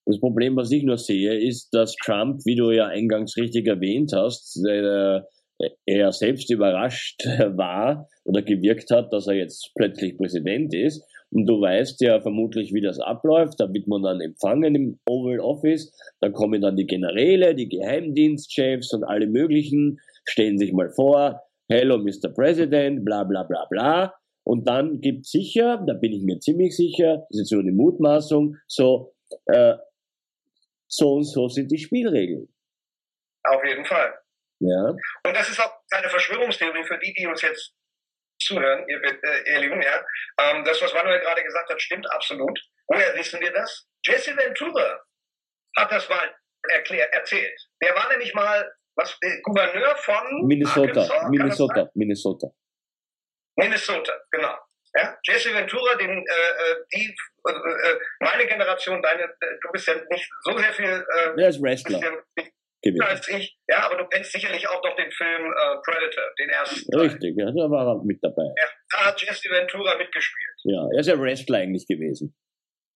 [0.06, 4.12] Das Problem, was ich nur sehe, ist, dass Trump, wie du ja eingangs richtig erwähnt
[4.14, 5.20] hast, äh,
[5.84, 11.60] er selbst überrascht war oder gewirkt hat, dass er jetzt plötzlich Präsident ist und du
[11.60, 13.60] weißt ja vermutlich, wie das abläuft.
[13.60, 15.92] Da wird man dann empfangen im Oval Office.
[16.20, 21.98] Da kommen dann die Generäle, die Geheimdienstchefs und alle möglichen, stellen sich mal vor, Hello,
[21.98, 22.34] Mr.
[22.34, 24.14] President, bla bla bla bla.
[24.42, 27.72] Und dann gibt sicher, da bin ich mir ziemlich sicher, das ist jetzt nur eine
[27.72, 29.14] Mutmaßung, so,
[29.46, 29.74] äh,
[30.88, 32.52] so und so sind die Spielregeln.
[33.44, 34.14] Auf jeden Fall.
[34.58, 34.88] Ja.
[34.88, 37.72] Und das ist auch keine Verschwörungstheorie für die, die uns jetzt
[38.40, 40.04] zuhören, ihr, äh, ihr Lieben, ja.
[40.40, 42.58] Ähm, das, was Manuel gerade gesagt hat, stimmt absolut.
[42.88, 43.86] Woher wissen wir das?
[44.04, 45.00] Jesse Ventura
[45.76, 46.34] hat das mal
[46.70, 47.58] erklär, erzählt.
[47.82, 51.00] Der war nämlich mal was, äh, Gouverneur von Minnesota.
[51.00, 51.90] Arkansas, Minnesota.
[51.94, 52.50] Minnesota.
[53.56, 54.56] Minnesota, genau.
[54.94, 55.16] Ja?
[55.24, 60.28] Jesse Ventura, den, äh, äh die, äh, äh, meine Generation, deine, du bist ja nicht
[60.42, 61.06] so sehr viel.
[61.16, 62.00] Äh, der ist Wrestler.
[62.00, 62.44] Ja
[62.82, 63.02] gewesen.
[63.02, 63.56] als ich.
[63.68, 66.96] Ja, aber du kennst sicherlich auch noch den Film äh, Predator, den ersten.
[66.96, 68.48] Richtig, ja, da war er mit dabei.
[68.56, 70.54] Ja, da hat Jesse Ventura mitgespielt.
[70.64, 72.34] Ja, er ist ja Wrestler eigentlich gewesen.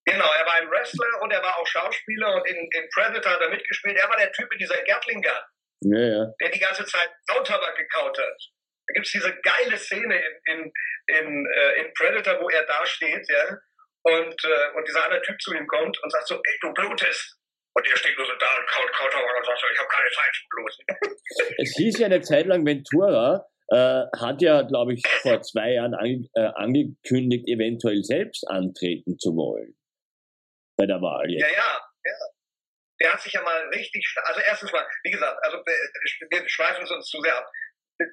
[0.07, 3.41] Genau, er war ein Wrestler und er war auch Schauspieler und in, in Predator hat
[3.41, 3.97] er mitgespielt.
[3.97, 6.27] Er war der Typ mit dieser Gatling Gun, ja, ja.
[6.41, 8.39] der die ganze Zeit Sautabak gekaut hat.
[8.87, 10.73] Da gibt es diese geile Szene in, in,
[11.07, 13.59] in, äh, in Predator, wo er da steht, ja,
[14.05, 17.39] und, äh, und dieser andere Typ zu ihm kommt und sagt so, ey, du blutest.
[17.77, 20.11] Und ihr steht nur so da und kaut, kaut und sagt so, ich habe keine
[20.11, 21.55] Zeit zum Bluten.
[21.59, 25.95] es hieß ja eine Zeit lang, Ventura äh, hat ja, glaube ich, vor zwei Jahren
[25.95, 29.75] ange äh, angekündigt, eventuell selbst antreten zu wollen.
[30.77, 31.43] Bei der Wahl jetzt.
[31.43, 32.15] Ja, ja, ja.
[33.01, 37.09] Der hat sich ja mal richtig, also erstens mal, wie gesagt, also wir schweifen uns
[37.09, 37.51] zu sehr ab.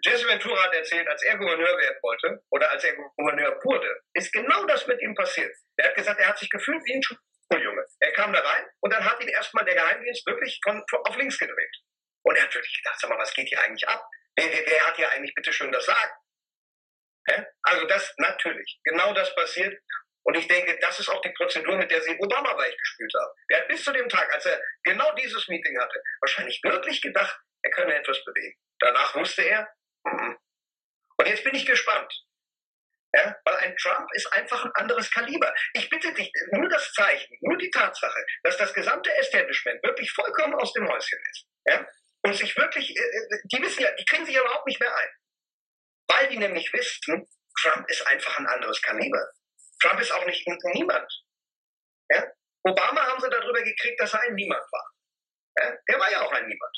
[0.06, 4.32] Jesse Ventura hat erzählt, als er Gouverneur werden wollte oder als er Gouverneur wurde, ist
[4.32, 5.56] genau das mit ihm passiert.
[5.78, 7.02] Er hat gesagt, er hat sich gefühlt wie ein
[7.52, 7.86] Schuljunge.
[8.00, 11.38] Er kam da rein und dann hat ihn erstmal der Geheimdienst wirklich von, auf links
[11.38, 11.76] gedreht.
[12.24, 14.04] Und er hat wirklich gedacht, sag mal, was geht hier eigentlich ab?
[14.36, 16.12] Wer, wer, wer hat hier eigentlich bitte schön das Sagen?
[17.28, 17.46] Ja?
[17.64, 19.78] Also das natürlich, genau das passiert.
[20.24, 23.32] Und ich denke, das ist auch die Prozedur, mit der sie Obama weichgespült haben.
[23.50, 27.40] Der hat bis zu dem Tag, als er genau dieses Meeting hatte, wahrscheinlich wirklich gedacht,
[27.64, 28.58] er könne etwas bewegen.
[28.80, 29.68] Danach wusste er,
[30.04, 32.14] und jetzt bin ich gespannt.
[33.13, 35.54] Ja, weil ein Trump ist einfach ein anderes Kaliber.
[35.74, 40.56] Ich bitte dich, nur das Zeichen, nur die Tatsache, dass das gesamte Establishment wirklich vollkommen
[40.56, 41.45] aus dem Häuschen ist.
[41.65, 41.86] Ja,
[42.24, 45.10] und sich wirklich, äh, äh, die wissen ja, die kriegen sich überhaupt nicht mehr ein.
[46.08, 47.28] Weil die nämlich wissen,
[47.62, 49.32] Trump ist einfach ein anderes Kaliber.
[49.82, 51.12] Trump ist auch nicht niemand.
[52.10, 52.26] Ja?
[52.63, 54.91] Obama haben sie darüber gekriegt, dass er ein Niemand war.
[55.60, 55.78] Ja?
[55.88, 56.78] Der war ja auch ein Niemand.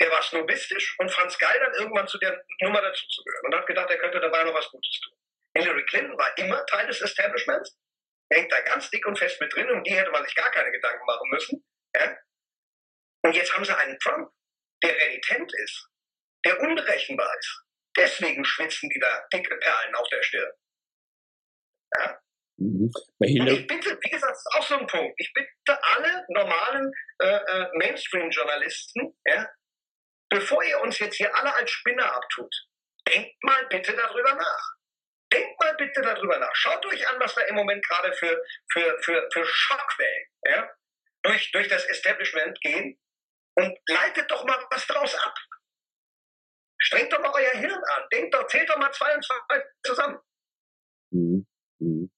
[0.00, 3.54] Der war snobistisch und fand geil, dann irgendwann zu der Nummer dazu zu gehören und
[3.54, 5.19] hat gedacht, er könnte dabei noch was Gutes tun.
[5.56, 7.76] Hillary Clinton war immer Teil des Establishments,
[8.32, 10.70] hängt da ganz dick und fest mit drin und die hätte man sich gar keine
[10.70, 11.64] Gedanken machen müssen.
[11.96, 12.16] Ja?
[13.22, 14.30] Und jetzt haben sie einen Trump,
[14.82, 15.88] der renitent ist,
[16.44, 17.64] der unberechenbar ist.
[17.96, 20.52] Deswegen schwitzen die da dicke Perlen auf der Stirn.
[21.96, 22.20] Ja?
[22.60, 22.90] Mhm.
[23.20, 25.14] Ich bitte, wie gesagt, das ist auch so ein Punkt.
[25.18, 29.48] Ich bitte alle normalen äh, äh, Mainstream-Journalisten, ja,
[30.28, 32.54] bevor ihr uns jetzt hier alle als Spinner abtut,
[33.08, 34.79] denkt mal bitte darüber nach.
[35.32, 36.54] Denkt mal bitte darüber nach.
[36.54, 40.68] Schaut euch an, was da im Moment gerade für, für, für, für Schockwellen ja,
[41.22, 42.98] durch, durch das Establishment gehen
[43.56, 45.34] und leitet doch mal was draus ab.
[46.82, 48.02] Strengt doch mal euer Hirn an.
[48.12, 50.18] Denkt doch, zählt doch mal zwei und zwei zusammen.
[51.12, 51.46] Mhm.
[51.78, 52.10] Mhm.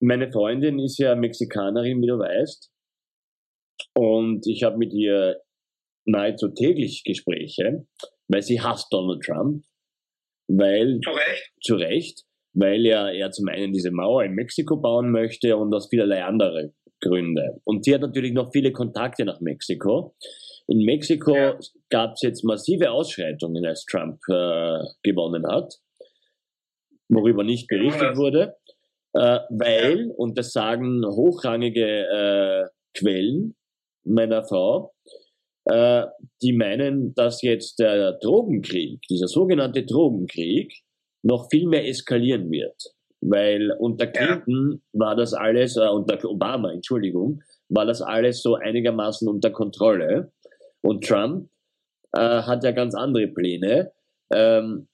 [0.00, 2.70] Meine Freundin ist ja Mexikanerin, wie du weißt.
[3.94, 5.40] Und ich habe mit ihr
[6.04, 7.86] nahezu täglich Gespräche,
[8.28, 9.64] weil sie hasst Donald Trump.
[10.48, 11.52] Weil, zu Recht.
[11.62, 15.88] Zu Recht, weil er, er zum einen diese Mauer in Mexiko bauen möchte und aus
[15.88, 17.60] vielerlei andere Gründe.
[17.64, 20.16] Und sie hat natürlich noch viele Kontakte nach Mexiko.
[20.66, 21.58] In Mexiko ja.
[21.90, 25.74] gab es jetzt massive Ausschreitungen, als Trump äh, gewonnen hat
[27.08, 28.56] worüber nicht berichtet wurde,
[29.14, 33.56] äh, weil, und das sagen hochrangige äh, Quellen
[34.04, 34.94] meiner Frau,
[35.68, 36.06] äh,
[36.42, 40.72] die meinen, dass jetzt der Drogenkrieg, dieser sogenannte Drogenkrieg,
[41.22, 42.94] noch viel mehr eskalieren wird.
[43.20, 45.00] Weil unter Clinton ja.
[45.00, 50.32] war das alles, äh, unter Obama, Entschuldigung, war das alles so einigermaßen unter Kontrolle.
[50.80, 51.50] Und Trump
[52.12, 53.92] äh, hat ja ganz andere Pläne.
[54.32, 54.88] Ähm,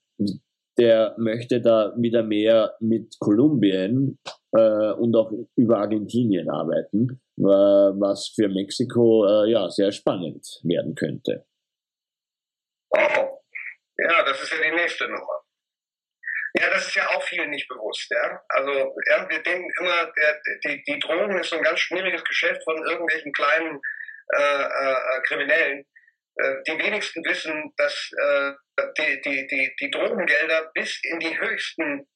[0.77, 4.19] der möchte da wieder mehr mit Kolumbien
[4.51, 10.95] äh, und auch über Argentinien arbeiten, äh, was für Mexiko äh, ja sehr spannend werden
[10.95, 11.45] könnte.
[13.97, 15.41] Ja, das ist ja die nächste Nummer.
[16.57, 18.09] Ja, das ist ja auch vielen nicht bewusst.
[18.11, 18.41] Ja?
[18.47, 18.71] Also
[19.09, 22.77] ja, wir denken immer, der, die, die Drogen ist so ein ganz schwieriges Geschäft von
[22.85, 23.81] irgendwelchen kleinen
[24.33, 25.85] äh, äh, Kriminellen.
[26.37, 28.51] Äh, die wenigsten wissen, dass äh,
[28.97, 32.07] die, die, die, die Drogengelder bis in die höchsten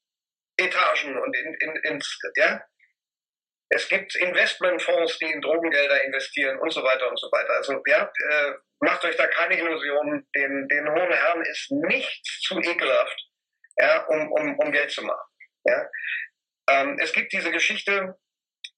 [0.58, 2.62] Etagen und in, in, ins, ja,
[3.70, 7.54] es gibt Investmentfonds, die in Drogengelder investieren und so weiter und so weiter.
[7.54, 10.28] Also ja, äh, macht euch da keine Illusionen.
[10.36, 13.30] Den, den hohen Herren ist nichts zu ekelhaft,
[13.78, 15.30] ja, um, um, um Geld zu machen.
[15.66, 15.90] Ja.
[16.70, 18.18] Ähm, es gibt diese Geschichte,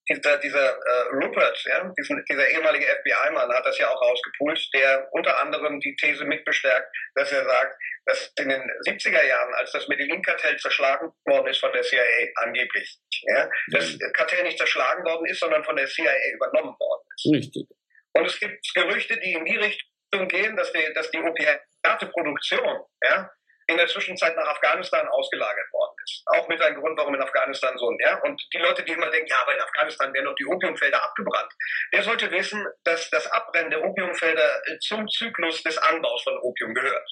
[0.10, 5.08] dieser, dieser äh, Rupert, ja, diesen, dieser ehemalige FBI-Mann hat das ja auch rausgepult, der
[5.12, 9.88] unter anderem die These mitbestärkt, dass er sagt, dass in den 70er Jahren, als das
[9.88, 12.04] Medellin-Kartell zerschlagen worden ist von der CIA,
[12.36, 14.12] angeblich, ja, das mhm.
[14.14, 17.34] Kartell nicht zerschlagen worden ist, sondern von der CIA übernommen worden ist.
[17.34, 17.68] Richtig.
[18.14, 23.32] Und es gibt Gerüchte, die in die Richtung gehen, dass die, dass die Opiate-Produktion, ja,
[23.72, 26.24] in der Zwischenzeit nach Afghanistan ausgelagert worden ist.
[26.28, 28.22] Auch mit einem Grund, warum in Afghanistan so, ja.
[28.22, 31.52] Und die Leute, die immer denken, ja, aber in Afghanistan werden doch die Opiumfelder abgebrannt.
[31.94, 37.10] Der sollte wissen, dass das Abbrennen der Opiumfelder zum Zyklus des Anbaus von Opium gehört.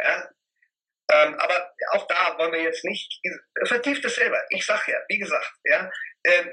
[0.00, 0.28] Ja.
[1.12, 3.20] Ähm, aber auch da wollen wir jetzt nicht,
[3.66, 4.42] vertieft es selber.
[4.48, 5.90] Ich sag ja, wie gesagt, ja,
[6.22, 6.44] äh,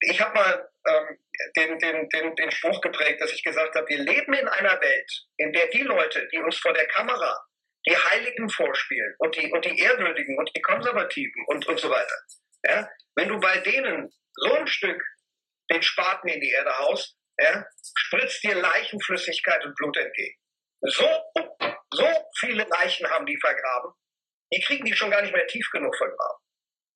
[0.00, 1.18] ich habe mal ähm,
[1.56, 5.10] den, den, den, den Spruch geprägt, dass ich gesagt habe, wir leben in einer Welt,
[5.36, 7.44] in der die Leute, die uns vor der Kamera
[7.86, 12.16] die Heiligen vorspielen und die, und die Ehrwürdigen und die Konservativen und, und so weiter.
[12.66, 12.88] Ja?
[13.14, 15.02] Wenn du bei denen so ein Stück
[15.70, 17.64] den Spaten in die Erde haust, ja,
[17.96, 20.38] spritzt dir Leichenflüssigkeit und Blut entgegen.
[20.82, 21.08] So,
[21.92, 22.08] so
[22.38, 23.92] viele Leichen haben die vergraben,
[24.52, 26.38] die kriegen die schon gar nicht mehr tief genug vergraben.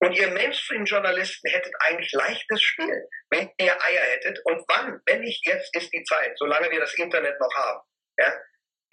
[0.01, 4.39] Und ihr Mainstream-Journalisten hättet eigentlich leichtes Spiel, wenn ihr Eier hättet.
[4.45, 7.80] Und wann, wenn nicht jetzt, ist die Zeit, solange wir das Internet noch haben.
[8.18, 8.32] Ja?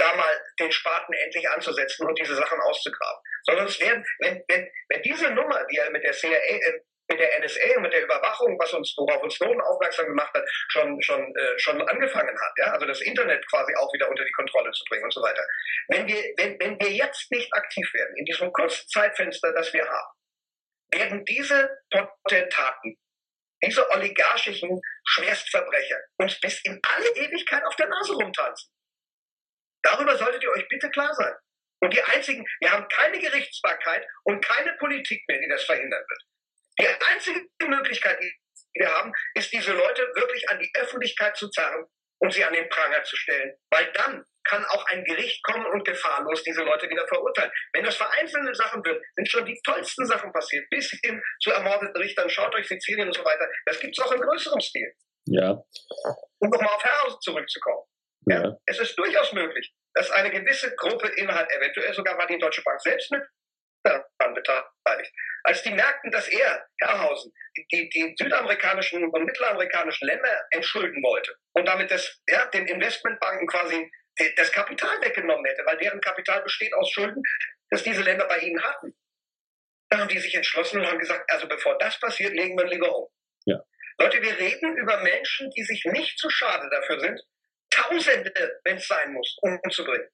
[0.06, 3.22] Da mal den Spaten endlich anzusetzen und diese Sachen auszugraben.
[3.44, 7.20] Sondern es werden, wenn, wenn, wenn diese Nummer, die er mit der CIA, äh, mit
[7.20, 11.00] der NSA und mit der Überwachung, was uns, worauf uns Snowden aufmerksam gemacht hat, schon,
[11.02, 14.72] schon, äh, schon angefangen hat, ja, also das Internet quasi auch wieder unter die Kontrolle
[14.72, 15.46] zu bringen und so weiter.
[15.90, 19.88] Wenn wir, wenn, wenn wir jetzt nicht aktiv werden, in diesem kurzen Zeitfenster, das wir
[19.88, 20.14] haben,
[20.92, 22.98] werden diese Potentaten,
[23.64, 28.75] diese oligarchischen Schwerstverbrecher uns bis in alle Ewigkeit auf der Nase rumtanzen.
[29.86, 31.34] Darüber solltet ihr euch bitte klar sein.
[31.82, 36.22] Und die einzigen, wir haben keine Gerichtsbarkeit und keine Politik mehr, die das verhindern wird.
[36.80, 38.34] Die einzige Möglichkeit, die
[38.74, 41.86] wir haben, ist, diese Leute wirklich an die Öffentlichkeit zu zerren
[42.20, 43.56] und sie an den Pranger zu stellen.
[43.70, 47.52] Weil dann kann auch ein Gericht kommen und gefahrlos diese Leute wieder verurteilen.
[47.74, 51.52] Wenn das für einzelne Sachen wird, sind schon die tollsten Sachen passiert, bis hin zu
[51.52, 52.30] ermordeten Richtern.
[52.30, 53.48] Schaut euch Sizilien und so weiter.
[53.66, 54.94] Das gibt es auch in größerem Stil.
[55.28, 55.52] Ja.
[56.40, 57.86] Um nochmal auf Herrhausen zurückzukommen.
[58.26, 58.44] Ja.
[58.44, 58.58] ja.
[58.66, 62.82] Es ist durchaus möglich, dass eine gewisse Gruppe innerhalb, eventuell sogar war die Deutsche Bank
[62.82, 63.22] selbst mit
[63.86, 65.14] daran beteiligt.
[65.44, 67.32] Als die merkten, dass er, Herrhausen,
[67.72, 73.92] die, die südamerikanischen und mittelamerikanischen Länder entschulden wollte und damit das, ja, den Investmentbanken quasi
[74.38, 77.22] das Kapital weggenommen hätte, weil deren Kapital besteht aus Schulden,
[77.70, 78.96] das diese Länder bei ihnen hatten.
[79.90, 82.96] Da haben die sich entschlossen und haben gesagt, also bevor das passiert, legen wir lieber
[82.96, 83.08] um.
[83.46, 83.60] Ja.
[84.00, 87.22] Leute, wir reden über Menschen, die sich nicht zu schade dafür sind,
[87.70, 90.10] Tausende, wenn es sein muss, umzubringen.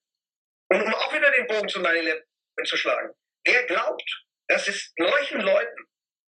[0.68, 2.22] Und um auch wieder den Bogen zu 9
[2.64, 3.12] zu schlagen.
[3.44, 5.86] Wer glaubt, dass es solchen Leuten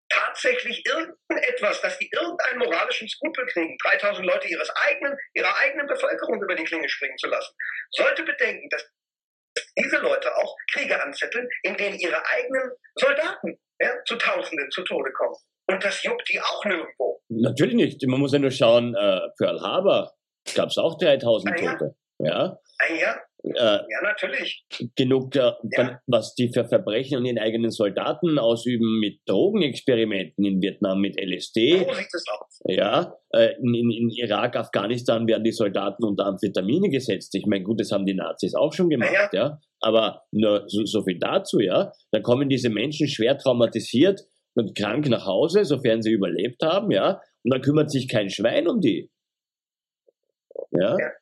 [0.09, 6.43] tatsächlich irgendetwas, dass die irgendeinen moralischen Skrupel kriegen, 3000 Leute ihres eigenen, ihrer eigenen Bevölkerung
[6.43, 7.55] über die Klinge springen zu lassen,
[7.93, 8.85] sollte bedenken, dass
[9.79, 15.13] diese Leute auch Kriege anzetteln, in denen ihre eigenen Soldaten ja, zu Tausenden zu Tode
[15.13, 15.37] kommen.
[15.67, 17.21] Und das juckt die auch nirgendwo.
[17.29, 18.07] Natürlich nicht.
[18.07, 20.13] Man muss ja nur schauen, äh, Pearl Harbor
[20.55, 21.95] gab es auch 3000 ah, Tote.
[22.19, 22.59] Ja.
[22.79, 23.17] Ah, ja.
[23.45, 24.65] Äh, ja, natürlich.
[24.97, 26.01] Genug, äh, ja.
[26.07, 31.87] was die für Verbrechen an ihren eigenen Soldaten ausüben mit Drogenexperimenten in Vietnam, mit LSD.
[31.87, 32.61] Aus.
[32.67, 37.35] Ja, äh, in, in, Irak, Afghanistan werden die Soldaten unter Amphetamine gesetzt.
[37.35, 39.29] Ich meine, gut, das haben die Nazis auch schon gemacht, ja.
[39.33, 39.59] ja.
[39.81, 41.93] Aber nur so, so viel dazu, ja.
[42.13, 44.23] Dann kommen diese Menschen schwer traumatisiert
[44.55, 47.21] und krank nach Hause, sofern sie überlebt haben, ja.
[47.43, 49.11] Und dann kümmert sich kein Schwein um die.
[50.71, 50.97] Ja.
[50.99, 51.13] ja.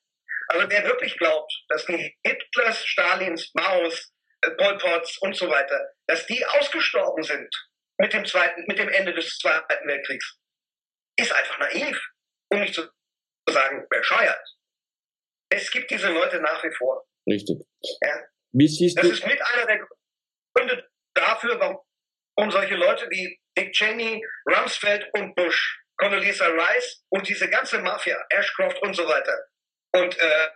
[0.48, 4.12] Also wer wirklich glaubt, dass die Hitlers, Stalins, Maos,
[4.42, 7.48] äh, Pol Pots und so weiter, dass die ausgestorben sind
[7.98, 10.38] mit dem, zweiten, mit dem Ende des Zweiten Weltkriegs,
[11.16, 12.00] ist einfach naiv,
[12.50, 12.88] um nicht zu
[13.48, 14.46] sagen bescheuert.
[15.50, 17.06] Es gibt diese Leute nach wie vor.
[17.26, 17.58] Richtig.
[18.02, 18.20] Ja?
[18.52, 19.12] Wie siehst das du?
[19.12, 19.86] ist mit einer der
[20.54, 27.48] Gründe dafür, warum solche Leute wie Dick Cheney, Rumsfeld und Bush, Condoleezza Rice und diese
[27.48, 29.38] ganze Mafia, Ashcroft und so weiter,
[29.92, 30.48] und äh,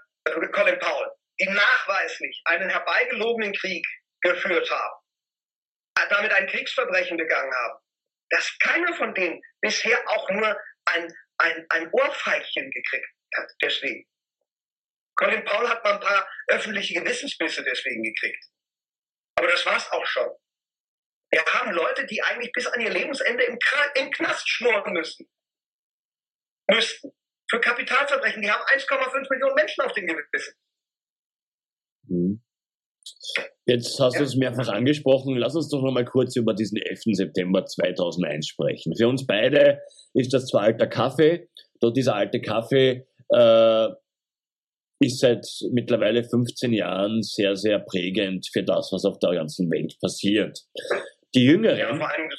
[0.51, 3.87] Colin Powell, die nachweislich einen herbeigelogenen Krieg
[4.23, 5.01] geführt haben,
[6.11, 7.79] damit ein Kriegsverbrechen begangen haben,
[8.31, 14.05] dass keiner von denen bisher auch nur ein, ein, ein Ohrfeigchen gekriegt hat, deswegen.
[15.15, 18.45] Colin Powell hat mal ein paar öffentliche Gewissensbisse deswegen gekriegt.
[19.39, 20.29] Aber das war's auch schon.
[21.31, 23.59] Wir haben Leute, die eigentlich bis an ihr Lebensende im,
[23.95, 25.31] im Knast schmoren müssen.
[26.71, 27.13] Müssten
[27.49, 28.43] für Kapitalverbrechen.
[28.43, 30.55] Die haben 1,5 Millionen Menschen auf dem Gewissen.
[32.09, 32.43] Mhm.
[33.67, 34.21] Jetzt hast ja.
[34.21, 35.37] du es mehrfach angesprochen.
[35.37, 37.03] Lass uns doch noch mal kurz über diesen 11.
[37.13, 38.95] September 2001 sprechen.
[38.97, 39.81] Für uns beide
[40.15, 41.49] ist das zwar alter Kaffee,
[41.81, 43.89] doch dieser alte Kaffee äh,
[45.01, 49.97] ist seit mittlerweile 15 Jahren sehr, sehr prägend für das, was auf der ganzen Welt
[50.01, 50.59] passiert.
[51.35, 51.79] Die Jüngeren.
[51.79, 52.31] Ja, vor allem,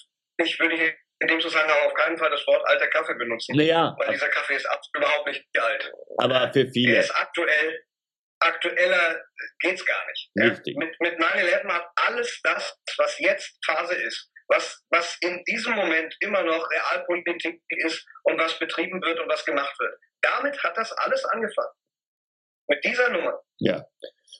[0.44, 3.56] ich würde hier in dem Zusammenhang auf keinen Fall das Wort alter Kaffee benutzen.
[3.56, 3.96] Naja.
[3.98, 5.92] Weil dieser Kaffee ist überhaupt nicht alt.
[6.18, 6.96] Aber für viele.
[6.96, 7.86] Er ist aktuell,
[8.40, 9.22] aktueller
[9.60, 10.32] geht's gar nicht.
[10.40, 10.76] Richtig.
[10.76, 10.86] Ja?
[10.86, 16.16] Mit, mit 9-11 hat alles das, was jetzt Phase ist, was, was in diesem Moment
[16.20, 20.00] immer noch Realpolitik ist und was betrieben wird und was gemacht wird.
[20.22, 21.74] Damit hat das alles angefangen.
[22.70, 23.42] Mit dieser Nummer.
[23.60, 23.86] Ja.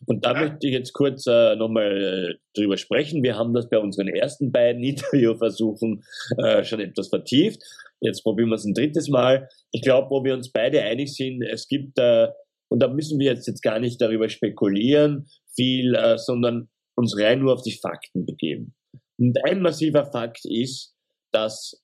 [0.06, 3.24] Und da möchte ich jetzt kurz äh, nochmal äh, drüber sprechen.
[3.24, 6.04] Wir haben das bei unseren ersten beiden Interviewversuchen
[6.38, 7.62] äh, schon etwas vertieft.
[8.00, 9.48] Jetzt probieren wir es ein drittes Mal.
[9.72, 12.28] Ich glaube, wo wir uns beide einig sind, es gibt, äh,
[12.70, 17.40] und da müssen wir jetzt, jetzt gar nicht darüber spekulieren, viel, äh, sondern uns rein
[17.40, 18.76] nur auf die Fakten begeben.
[19.18, 20.96] Und ein massiver Fakt ist,
[21.32, 21.82] dass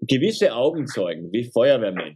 [0.00, 2.14] gewisse Augenzeugen wie Feuerwehrmänner,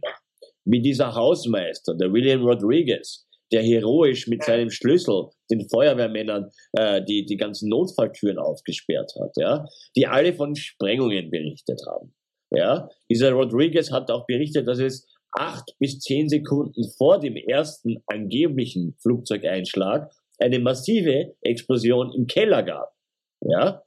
[0.65, 7.25] wie dieser Hausmeister, der William Rodriguez, der heroisch mit seinem Schlüssel den Feuerwehrmännern äh, die,
[7.25, 12.13] die ganzen Notfalltüren aufgesperrt hat, ja, die alle von Sprengungen berichtet haben.
[12.51, 18.03] Ja, dieser Rodriguez hat auch berichtet, dass es acht bis zehn Sekunden vor dem ersten
[18.07, 22.93] angeblichen Flugzeugeinschlag eine massive Explosion im Keller gab.
[23.41, 23.83] Ja,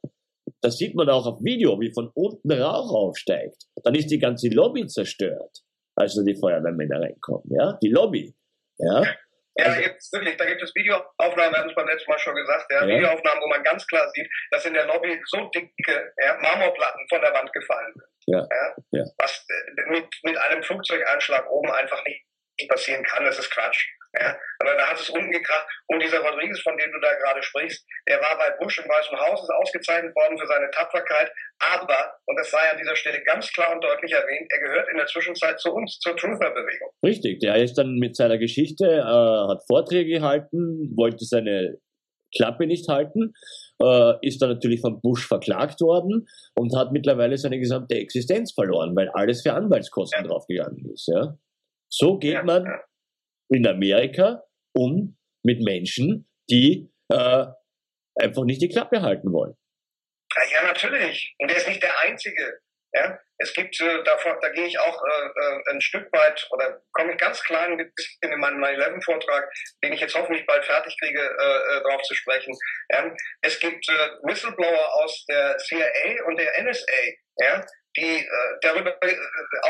[0.60, 3.64] das sieht man auch auf Video, wie von unten Rauch aufsteigt.
[3.82, 5.62] Dann ist die ganze Lobby zerstört,
[5.96, 7.48] als da die Feuerwehrmänner reinkommen.
[7.50, 8.34] Ja, die Lobby.
[8.78, 9.04] Ja.
[9.59, 12.18] Ja, da gibt es wirklich, da gibt es Videoaufnahmen, wir hatten es beim letzten Mal
[12.18, 12.86] schon gesagt, ja, ja.
[12.86, 17.20] Videoaufnahmen, wo man ganz klar sieht, dass in der Lobby so dicke ja, Marmorplatten von
[17.22, 18.07] der Wand gefallen sind.
[18.26, 18.46] Ja.
[18.90, 19.04] ja.
[19.18, 22.22] Was äh, mit, mit einem Flugzeugeinschlag oben einfach nicht
[22.68, 23.86] passieren kann, das ist Quatsch.
[24.18, 25.66] Ja, aber da hat es unten gekracht.
[25.88, 29.18] Und dieser Rodriguez, von dem du da gerade sprichst, der war bei Bush im Weißen
[29.18, 31.30] Haus, ist ausgezeichnet worden für seine Tapferkeit.
[31.58, 34.96] Aber, und das sei an dieser Stelle ganz klar und deutlich erwähnt, er gehört in
[34.96, 36.90] der Zwischenzeit zu uns, zur Truther-Bewegung.
[37.04, 41.76] Richtig, der ist dann mit seiner Geschichte, äh, hat Vorträge gehalten, wollte seine
[42.34, 43.34] Klappe nicht halten,
[43.82, 48.96] äh, ist dann natürlich von Bush verklagt worden und hat mittlerweile seine gesamte Existenz verloren,
[48.96, 50.28] weil alles für Anwaltskosten ja.
[50.28, 51.06] draufgegangen ist.
[51.08, 51.36] Ja?
[51.88, 52.80] So geht ja, man ja
[53.49, 54.42] in Amerika
[54.74, 57.47] um mit Menschen, die äh,
[58.16, 59.55] einfach nicht die Klappe halten wollen.
[60.53, 61.34] Ja, natürlich.
[61.38, 62.61] Und er ist nicht der Einzige.
[62.92, 63.18] Ja?
[63.38, 67.12] Es gibt, äh, davor, da gehe ich auch äh, äh, ein Stück weit, oder komme
[67.12, 69.51] ich ganz klein ein bisschen in meinem 9-11-Vortrag,
[69.84, 72.57] den ich jetzt hoffentlich bald fertig kriege, äh, äh, darauf zu sprechen.
[72.90, 73.14] Ja?
[73.42, 76.92] Es gibt äh, Whistleblower aus der CIA und der NSA,
[77.40, 77.66] ja?
[77.97, 79.16] die äh, darüber äh,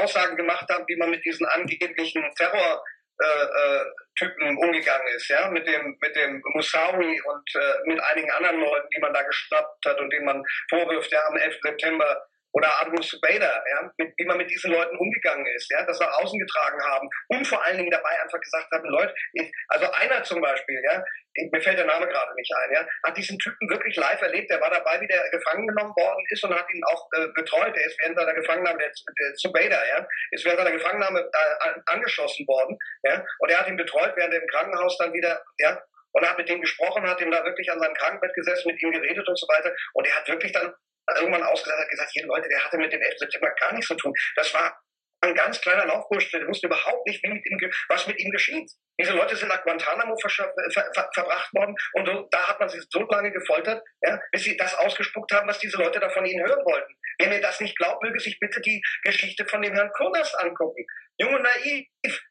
[0.00, 2.82] Aussagen gemacht haben, wie man mit diesen angeblichen Terror
[3.18, 3.84] äh, äh,
[4.18, 8.88] Typen umgegangen ist, ja, mit dem, mit dem Musawi und äh, mit einigen anderen Leuten,
[8.94, 11.58] die man da geschnappt hat und denen man vorwirft, ja, am 11.
[11.62, 12.26] September
[12.56, 16.10] oder Abu Zubaydah, ja, mit, wie man mit diesen Leuten umgegangen ist, ja, das nach
[16.22, 20.22] außen getragen haben und vor allen Dingen dabei einfach gesagt haben, Leute, ich, also einer
[20.22, 21.04] zum Beispiel, ja,
[21.52, 24.60] mir fällt der Name gerade nicht ein, ja, hat diesen Typen wirklich live erlebt, der
[24.62, 27.84] war dabei, wie der gefangen genommen worden ist und hat ihn auch äh, betreut, der
[27.84, 28.90] ist während seiner Gefangennahme, der,
[29.20, 33.76] der Zubaydah, ja, ist während seiner Gefangennahme äh, angeschossen worden, ja, und er hat ihn
[33.76, 35.78] betreut, während er im Krankenhaus dann wieder, ja,
[36.12, 38.90] und hat mit dem gesprochen, hat ihm da wirklich an seinem Krankenbett gesessen, mit ihm
[38.90, 39.70] geredet und so weiter.
[39.92, 40.72] Und er hat wirklich dann
[41.14, 43.18] irgendwann ausgesagt hat, gesagt, hier Leute, der hatte mit dem 11.
[43.18, 44.12] September gar nichts zu tun.
[44.34, 44.80] Das war
[45.20, 48.70] ein ganz kleiner Laufbursch, der wusste überhaupt nicht, mit ihm, was mit ihm geschieht.
[49.00, 52.68] Diese Leute sind nach Guantanamo ver ver ver verbracht worden und so, da hat man
[52.68, 56.24] sie so lange gefoltert, ja, bis sie das ausgespuckt haben, was diese Leute da von
[56.24, 56.94] ihnen hören wollten.
[57.18, 60.84] Wer mir das nicht glaubt, möge sich bitte die Geschichte von dem Herrn Kurnas angucken.
[61.18, 61.86] Jung und naiv.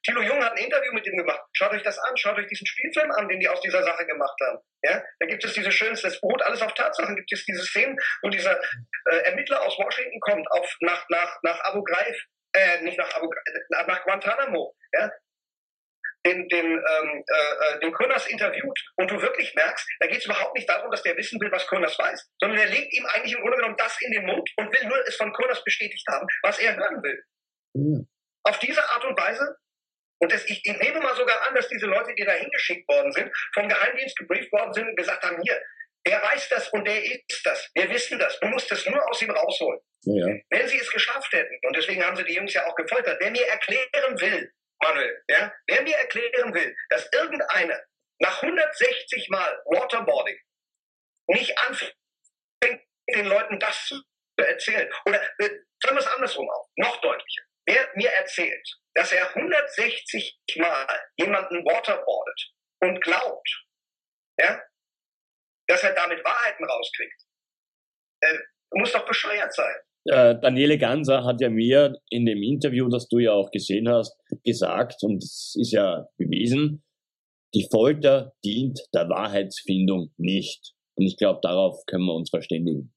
[0.05, 1.41] Thilo Jung hat ein Interview mit ihm gemacht.
[1.53, 4.37] Schaut euch das an, schaut euch diesen Spielfilm an, den die aus dieser Sache gemacht
[4.41, 4.59] haben.
[4.83, 7.97] Ja, da gibt es diese schönen, das beruht alles auf Tatsachen, gibt es diese Szenen,
[8.21, 8.59] wo dieser
[9.09, 12.15] äh, Ermittler aus Washington kommt, auf, nach, nach, nach Abu Ghraib,
[12.55, 13.29] äh, nicht nach Abu
[13.69, 15.11] nach Guantanamo, ja,
[16.25, 20.25] den, den, ähm, äh, äh, den Kurnas interviewt und du wirklich merkst, da geht es
[20.25, 23.33] überhaupt nicht darum, dass der wissen will, was Kurnas weiß, sondern er legt ihm eigentlich
[23.33, 26.25] im Grunde genommen das in den Mund und will nur es von Kurnas bestätigt haben,
[26.41, 27.23] was er hören will.
[27.73, 28.07] Mhm.
[28.43, 29.57] Auf diese Art und Weise,
[30.19, 33.11] und das, ich, ich nehme mal sogar an, dass diese Leute, die da hingeschickt worden
[33.11, 35.61] sind, vom Geheimdienst gebrieft worden sind und gesagt haben, hier,
[36.07, 37.69] der weiß das und der ist das.
[37.73, 38.39] Wir wissen das.
[38.39, 39.79] Du musst das nur aus ihm rausholen.
[40.05, 40.27] Ja.
[40.49, 43.31] Wenn sie es geschafft hätten, und deswegen haben sie die Jungs ja auch gefoltert, wer
[43.31, 44.51] mir erklären will,
[44.81, 47.81] Manuel, ja, wer mir erklären will, dass irgendeiner
[48.19, 50.39] nach 160 Mal Waterboarding
[51.27, 51.95] nicht anfängt,
[53.13, 54.03] den Leuten das zu
[54.37, 55.49] erzählen, oder äh,
[55.81, 57.43] sagen wir es andersrum auch, noch deutlicher.
[57.67, 63.65] Wer mir erzählt, dass er 160 Mal jemanden waterboardet und glaubt,
[64.39, 64.61] ja,
[65.67, 67.21] dass er damit Wahrheiten rauskriegt,
[68.21, 68.37] äh,
[68.71, 69.75] muss doch bescheuert sein.
[70.05, 74.15] Äh, Daniele Ganser hat ja mir in dem Interview, das du ja auch gesehen hast,
[74.43, 76.83] gesagt, und es ist ja bewiesen,
[77.55, 80.73] die Folter dient der Wahrheitsfindung nicht.
[80.95, 82.93] Und ich glaube, darauf können wir uns verständigen.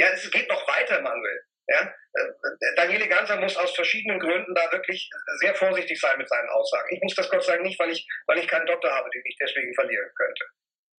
[0.00, 1.40] Ja, es geht noch weiter, Manuel.
[1.68, 1.94] Ja?
[2.14, 5.08] Äh, Daniele Ganser muss aus verschiedenen Gründen da wirklich
[5.40, 6.88] sehr vorsichtig sein mit seinen Aussagen.
[6.94, 9.36] Ich muss das Gott Dank nicht, weil ich, weil ich keinen Doktor habe, den ich
[9.40, 10.44] deswegen verlieren könnte.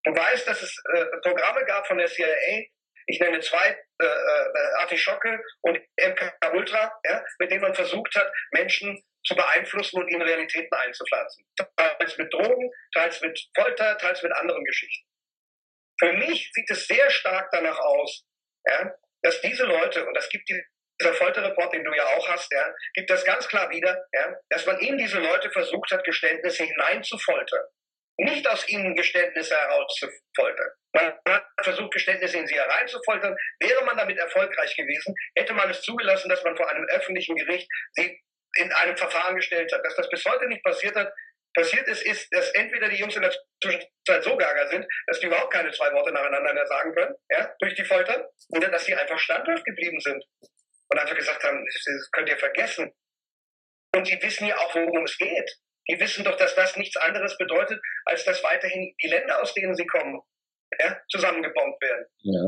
[0.06, 2.66] Du weißt, dass es äh, Programme gab von der CIA,
[3.08, 3.70] ich nenne zwei,
[4.02, 10.02] äh, äh, Artischocke und MK Ultra, ja, mit denen man versucht hat, Menschen zu beeinflussen
[10.02, 11.46] und ihnen Realitäten einzupflanzen.
[11.76, 15.08] Teils mit Drogen, teils mit Folter, teils mit anderen Geschichten.
[16.00, 18.26] Für mich sieht es sehr stark danach aus,
[18.68, 18.94] ja,
[19.24, 23.10] dass diese Leute, und das gibt dieser Folterreport, den du ja auch hast, ja, gibt
[23.10, 27.66] das ganz klar wieder, ja, dass man in diese Leute versucht hat, Geständnisse hineinzufoltern.
[28.20, 30.70] Nicht aus ihnen Geständnisse herauszufoltern.
[30.94, 33.36] Man hat versucht, Geständnisse in sie hereinzufoltern.
[33.60, 37.68] Wäre man damit erfolgreich gewesen, hätte man es zugelassen, dass man vor einem öffentlichen Gericht
[37.94, 38.20] sie
[38.56, 39.86] in einem Verfahren gestellt hat.
[39.86, 41.14] Dass das bis heute nicht passiert hat,
[41.54, 45.28] passiert ist, ist, dass entweder die Jungs in der Zwischenzeit so gaga sind, dass die
[45.28, 48.96] überhaupt keine zwei Worte nacheinander mehr sagen können, ja, durch die Folter, oder dass sie
[48.96, 50.24] einfach standhaft geblieben sind
[50.90, 52.94] und einfach gesagt haben, das könnt ihr vergessen.
[53.96, 55.52] Und die wissen ja auch, worum es geht.
[55.90, 59.76] Die wissen doch, dass das nichts anderes bedeutet, als dass weiterhin die Länder, aus denen
[59.76, 60.20] sie kommen,
[60.80, 62.06] ja, zusammengebombt werden.
[62.20, 62.44] Ja.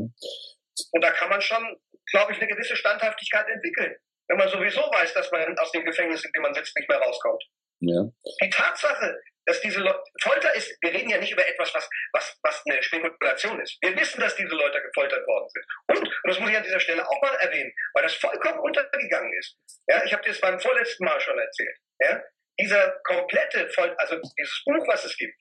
[0.91, 1.77] Und da kann man schon,
[2.11, 3.95] glaube ich, eine gewisse Standhaftigkeit entwickeln,
[4.27, 6.99] wenn man sowieso weiß, dass man aus dem Gefängnis, in dem man sitzt, nicht mehr
[6.99, 7.43] rauskommt.
[7.81, 8.03] Ja.
[8.41, 12.37] Die Tatsache, dass diese Leute, Folter ist, wir reden ja nicht über etwas, was, was,
[12.43, 13.77] was eine Spekulation ist.
[13.81, 15.65] Wir wissen, dass diese Leute gefoltert worden sind.
[15.87, 19.33] Und, und das muss ich an dieser Stelle auch mal erwähnen, weil das vollkommen untergegangen
[19.39, 19.57] ist.
[19.87, 21.77] Ja, ich habe dir das beim vorletzten Mal schon erzählt.
[22.01, 22.21] Ja,
[22.60, 25.36] dieser komplette, Folter, also dieses Buch, was es gibt,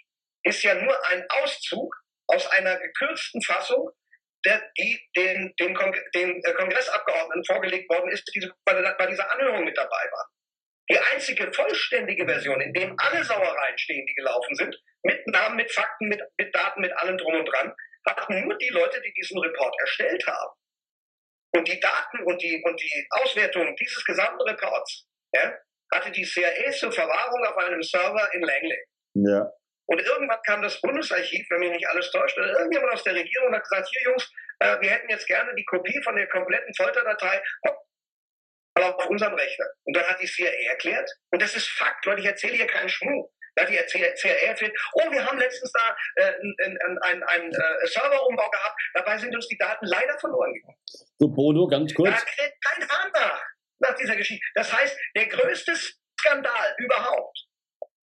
[0.45, 1.95] ist ja nur ein Auszug
[2.29, 3.91] aus einer gekürzten Fassung,
[4.45, 9.65] der, die den, den, Kong den äh, Kongressabgeordneten vorgelegt worden ist, die bei dieser Anhörung
[9.65, 10.29] mit dabei waren.
[10.91, 15.71] Die einzige vollständige Version, in dem alle Sauereien stehen, die gelaufen sind, mit Namen, mit
[15.71, 17.75] Fakten, mit, mit Daten, mit allem drum und dran,
[18.07, 20.53] hatten nur die Leute, die diesen Report erstellt haben.
[21.53, 25.55] Und die Daten und die, und die Auswertung dieses gesamten Reports ja,
[25.93, 28.85] hatte die CIA zur Verwahrung auf einem Server in Langley.
[29.15, 29.51] Ja.
[29.87, 33.55] Und irgendwann kam das Bundesarchiv, wenn mich nicht alles täuscht, oder irgendjemand aus der Regierung
[33.55, 37.43] hat gesagt, hier Jungs, äh, wir hätten jetzt gerne die Kopie von der kompletten Folterdatei
[38.75, 39.67] auf unserem Rechner.
[39.85, 42.89] Und dann hat die CIA erklärt, und das ist Fakt, Leute, ich erzähle hier keinen
[42.89, 43.31] Schmuck.
[43.55, 46.33] Da hat die CIA erklärt, oh, wir haben letztens da äh,
[46.65, 50.79] einen ein, ein, äh, Serverumbau gehabt, dabei sind uns die Daten leider verloren gegangen.
[51.19, 52.11] Du, Bono, ganz kurz.
[52.11, 53.43] Da kriegt kein Hahn nach,
[53.81, 54.45] nach dieser Geschichte.
[54.55, 55.75] Das heißt, der größte
[56.21, 57.39] Skandal überhaupt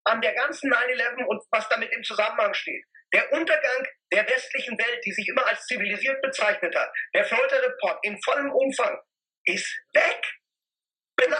[0.05, 5.03] an der ganzen 9-11 und was damit im Zusammenhang steht, der Untergang der westlichen Welt,
[5.05, 8.99] die sich immer als zivilisiert bezeichnet hat, der Folterreport in vollem Umfang,
[9.45, 10.21] ist weg.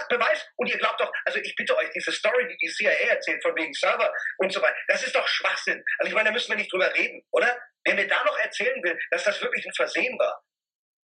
[0.08, 0.48] Beweis.
[0.56, 3.54] Und ihr glaubt doch, also ich bitte euch, diese Story, die die CIA erzählt, von
[3.56, 5.82] wegen Server und so weiter, das ist doch Schwachsinn.
[5.98, 7.58] Also ich meine, da müssen wir nicht drüber reden, oder?
[7.84, 10.42] Wer mir da noch erzählen will, dass das wirklich ein Versehen war,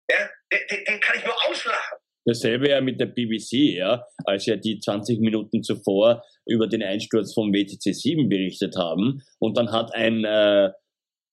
[0.09, 1.97] ja, den, den kann ich nur auslachen.
[2.28, 7.34] Dasselbe ja mit der BBC, ja, als ja die 20 Minuten zuvor über den Einsturz
[7.34, 9.23] vom WTC 7 berichtet haben.
[9.39, 10.71] Und dann hat ein äh,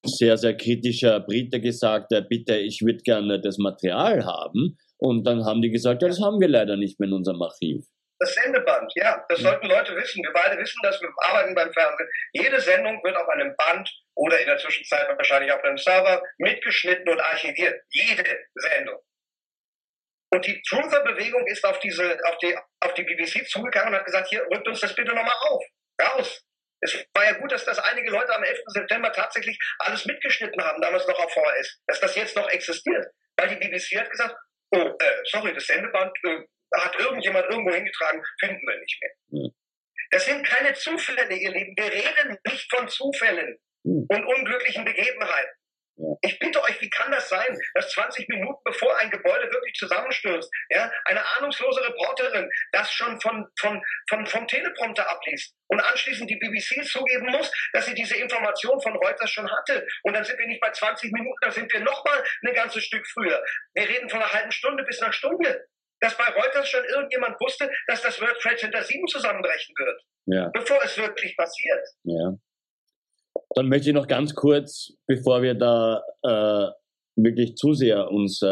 [0.05, 4.79] sehr, sehr kritischer Brite gesagt, äh, bitte, ich würde gerne das Material haben.
[4.97, 7.85] Und dann haben die gesagt, ja, das haben wir leider nicht mehr in unserem Archiv.
[8.21, 10.23] Das Sendeband, ja, das sollten Leute wissen.
[10.23, 12.09] Wir beide wissen das, wir arbeiten beim Fernsehen.
[12.33, 17.09] Jede Sendung wird auf einem Band oder in der Zwischenzeit wahrscheinlich auf einem Server mitgeschnitten
[17.09, 17.75] und archiviert.
[17.91, 18.23] Jede
[18.55, 19.01] Sendung.
[20.35, 24.29] Und die Truther-Bewegung ist auf, diese, auf, die, auf die BBC zugegangen und hat gesagt,
[24.29, 25.63] hier, rückt uns das bitte nochmal auf.
[26.03, 26.45] Raus.
[26.81, 28.59] Es war ja gut, dass das einige Leute am 11.
[28.67, 33.07] September tatsächlich alles mitgeschnitten haben, damals noch auf VHS, dass das jetzt noch existiert.
[33.37, 34.35] Weil die BBC hat gesagt,
[34.73, 36.41] oh, äh, sorry, das Sendeband äh,
[36.75, 39.11] hat irgendjemand irgendwo hingetragen, finden wir nicht mehr.
[39.29, 39.55] Mhm.
[40.11, 41.77] Das sind keine Zufälle, ihr Lieben.
[41.77, 44.07] Wir reden nicht von Zufällen mhm.
[44.09, 45.57] und unglücklichen Begebenheiten.
[46.23, 50.51] Ich bitte euch, wie kann das sein, dass 20 Minuten bevor ein Gebäude wirklich zusammenstürzt,
[50.71, 56.37] ja, eine ahnungslose Reporterin das schon von, von, von, vom Teleprompter abliest und anschließend die
[56.37, 59.87] BBC zugeben muss, dass sie diese Information von Reuters schon hatte.
[60.03, 63.07] Und dann sind wir nicht bei 20 Minuten, dann sind wir nochmal ein ganzes Stück
[63.07, 63.43] früher.
[63.75, 65.67] Wir reden von einer halben Stunde bis einer Stunde.
[66.01, 70.03] Dass bei Reuters schon irgendjemand wusste, dass das World Trade Center 7 zusammenbrechen wird.
[70.27, 70.51] Ja.
[70.53, 71.87] Bevor es wirklich passiert.
[72.03, 72.35] Ja.
[73.55, 76.71] Dann möchte ich noch ganz kurz, bevor wir da äh,
[77.17, 78.47] wirklich zu sehr uns äh,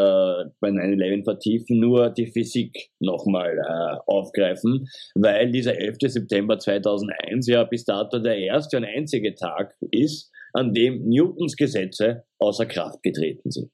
[0.61, 5.97] bei 9-11 vertiefen, nur die Physik nochmal äh, aufgreifen, weil dieser 11.
[5.99, 12.23] September 2001 ja bis dato der erste und einzige Tag ist, an dem Newtons Gesetze
[12.39, 13.71] außer Kraft getreten sind.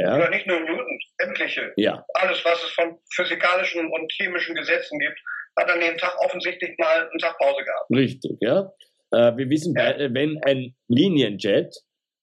[0.00, 0.10] Ja.
[0.10, 1.72] Aber nicht nur Newtons, sämtliche.
[1.76, 2.04] Ja.
[2.14, 5.18] Alles, was es von physikalischen und chemischen Gesetzen gibt,
[5.58, 7.90] hat an dem Tag offensichtlich mal einen Tag Pause gehabt.
[7.90, 8.70] Richtig, ja.
[9.10, 11.74] Äh, wir wissen beide, wenn ein Linienjet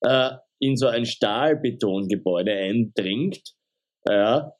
[0.02, 3.42] äh, in so ein Stahlbetongebäude eindringt,
[4.08, 4.54] ja,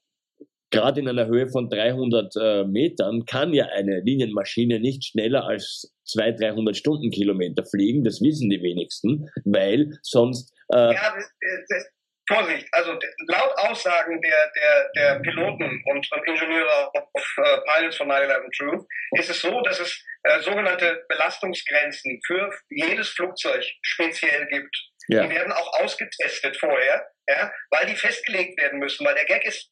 [0.72, 5.94] gerade in einer Höhe von 300 äh, Metern, kann ja eine Linienmaschine nicht schneller als
[6.06, 8.04] 200, 300 Stundenkilometer fliegen.
[8.04, 10.54] Das wissen die wenigsten, weil sonst...
[10.74, 11.32] Äh, ja, das,
[11.70, 11.86] das,
[12.28, 12.98] Vorsicht, also
[13.28, 18.88] laut Aussagen der, der, der Piloten und, und Ingenieure auf äh, Pilots von 9-11 Truth
[19.12, 24.76] ist es so, dass es äh, sogenannte Belastungsgrenzen für jedes Flugzeug speziell gibt.
[25.08, 25.24] Ja.
[25.24, 29.72] Die werden auch ausgetestet vorher, ja, weil die festgelegt werden müssen, weil der Gag ist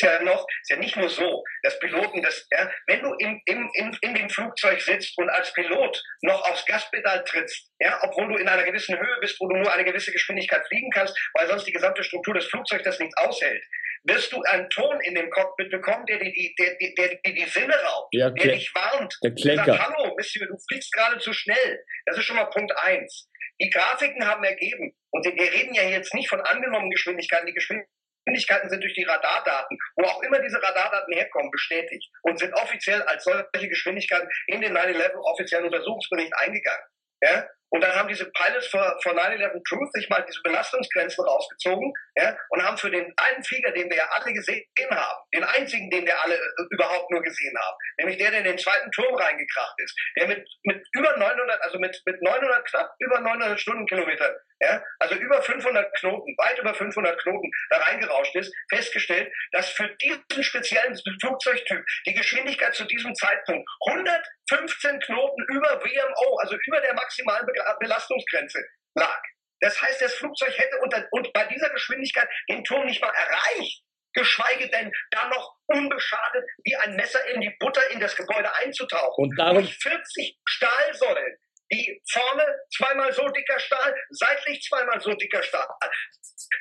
[0.00, 3.70] ja noch, ist ja nicht nur so, dass Piloten das, ja, wenn du im, im,
[3.74, 8.36] in, in dem Flugzeug sitzt und als Pilot noch aufs Gaspedal trittst, ja, obwohl du
[8.36, 11.66] in einer gewissen Höhe bist, wo du nur eine gewisse Geschwindigkeit fliegen kannst, weil sonst
[11.66, 13.62] die gesamte Struktur des Flugzeugs das nicht aushält,
[14.04, 17.44] wirst du einen Ton in dem Cockpit bekommen, der dir die, der, der, der, die
[17.46, 21.32] Sinne raubt, ja, der dich warnt, der, der sagt, hallo, Monsieur, du fliegst gerade zu
[21.32, 21.84] schnell.
[22.06, 23.28] Das ist schon mal Punkt eins.
[23.60, 27.95] Die Grafiken haben ergeben, und wir reden ja jetzt nicht von angenommenen Geschwindigkeiten, die Geschwindigkeiten
[28.26, 33.02] Geschwindigkeiten sind durch die Radardaten, wo auch immer diese Radardaten herkommen, bestätigt und sind offiziell
[33.02, 36.84] als solche Geschwindigkeiten in den 9-11 offiziellen Untersuchungsbericht eingegangen.
[37.22, 37.46] Ja?
[37.70, 42.62] Und dann haben diese Pilots von 9-11 Truth sich mal diese Belastungsgrenzen rausgezogen ja, und
[42.62, 46.22] haben für den einen Flieger, den wir ja alle gesehen haben, den einzigen, den wir
[46.22, 49.96] alle äh, überhaupt nur gesehen haben, nämlich der, der in den zweiten Turm reingekracht ist,
[50.16, 55.14] der mit, mit über 900, also mit, mit 900, knapp über 900 Stundenkilometern ja, also
[55.16, 60.98] über 500 Knoten, weit über 500 Knoten da reingerauscht ist, festgestellt, dass für diesen speziellen
[61.20, 67.46] Flugzeugtyp die Geschwindigkeit zu diesem Zeitpunkt 115 Knoten über WMO, also über der maximalen
[67.80, 69.22] Belastungsgrenze lag.
[69.60, 73.82] Das heißt, das Flugzeug hätte unter, und bei dieser Geschwindigkeit den Turm nicht mal erreicht,
[74.12, 79.24] geschweige denn da noch unbeschadet wie ein Messer in die Butter in das Gebäude einzutauchen.
[79.24, 81.36] Und darum, Durch 40 Stahlsäulen
[81.72, 82.44] die vorne
[82.76, 85.66] zweimal so dicker Stahl, seitlich zweimal so dicker Stahl.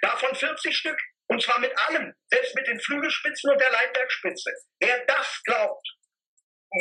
[0.01, 0.99] Davon 40 Stück.
[1.27, 4.51] Und zwar mit allem, selbst mit den Flügelspitzen und der Leitwerkspitze.
[4.79, 5.87] Wer das glaubt,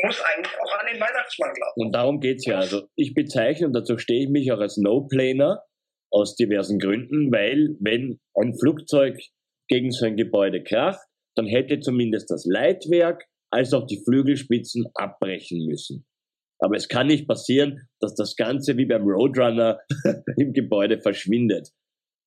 [0.03, 1.73] muss eigentlich auch an den Weihnachtsmann glauben.
[1.77, 2.59] Und darum geht's ja.
[2.59, 5.63] Also ich bezeichne, und dazu stehe ich mich auch als No-Planer
[6.11, 9.19] aus diversen Gründen, weil wenn ein Flugzeug
[9.69, 11.01] gegen so ein Gebäude kracht,
[11.37, 16.07] dann hätte zumindest das Leitwerk als auch die Flügelspitzen abbrechen müssen.
[16.61, 19.81] Aber es kann nicht passieren, dass das Ganze wie beim Roadrunner
[20.37, 21.71] im Gebäude verschwindet.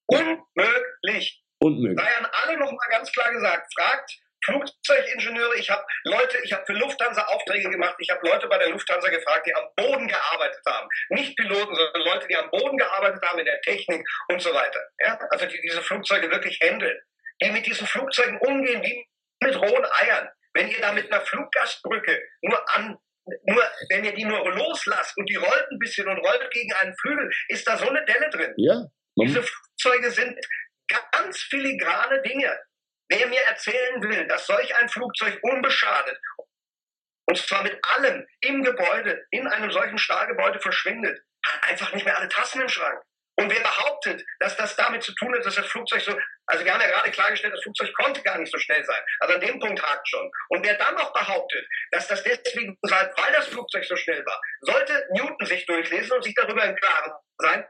[0.08, 1.44] Unmöglich.
[1.60, 2.00] Unmöglich.
[2.00, 6.74] Sei an alle nochmal ganz klar gesagt, fragt Flugzeugingenieure, ich habe Leute, ich habe für
[6.74, 10.88] Lufthansa Aufträge gemacht, ich habe Leute bei der Lufthansa gefragt, die am Boden gearbeitet haben.
[11.10, 14.80] Nicht Piloten, sondern Leute, die am Boden gearbeitet haben in der Technik und so weiter.
[15.00, 15.20] Ja?
[15.32, 16.98] Also die diese Flugzeuge wirklich handeln.
[17.44, 19.06] Die mit diesen Flugzeugen umgehen wie
[19.44, 20.30] mit rohen Eiern.
[20.54, 22.98] Wenn ihr da mit einer Fluggastbrücke nur an
[23.46, 26.96] nur, wenn ihr die nur loslasst und die rollt ein bisschen und rollt gegen einen
[26.98, 28.54] Flügel, ist da so eine Delle drin.
[28.56, 28.86] Ja.
[29.20, 30.40] Diese Flugzeuge sind
[31.12, 32.58] ganz filigrane Dinge.
[33.10, 36.20] Wer mir erzählen will, dass solch ein Flugzeug unbeschadet
[37.30, 42.18] und zwar mit allem im Gebäude, in einem solchen Stahlgebäude verschwindet, hat einfach nicht mehr
[42.18, 43.02] alle Tassen im Schrank.
[43.40, 46.74] Und wer behauptet, dass das damit zu tun hat, dass das Flugzeug so, also wir
[46.74, 49.02] haben ja gerade klargestellt, das Flugzeug konnte gar nicht so schnell sein.
[49.20, 50.32] Also an dem Punkt hakt schon.
[50.50, 55.06] Und wer dann noch behauptet, dass das deswegen weil das Flugzeug so schnell war, sollte
[55.12, 57.68] Newton sich durchlesen und sich darüber im Klaren sein,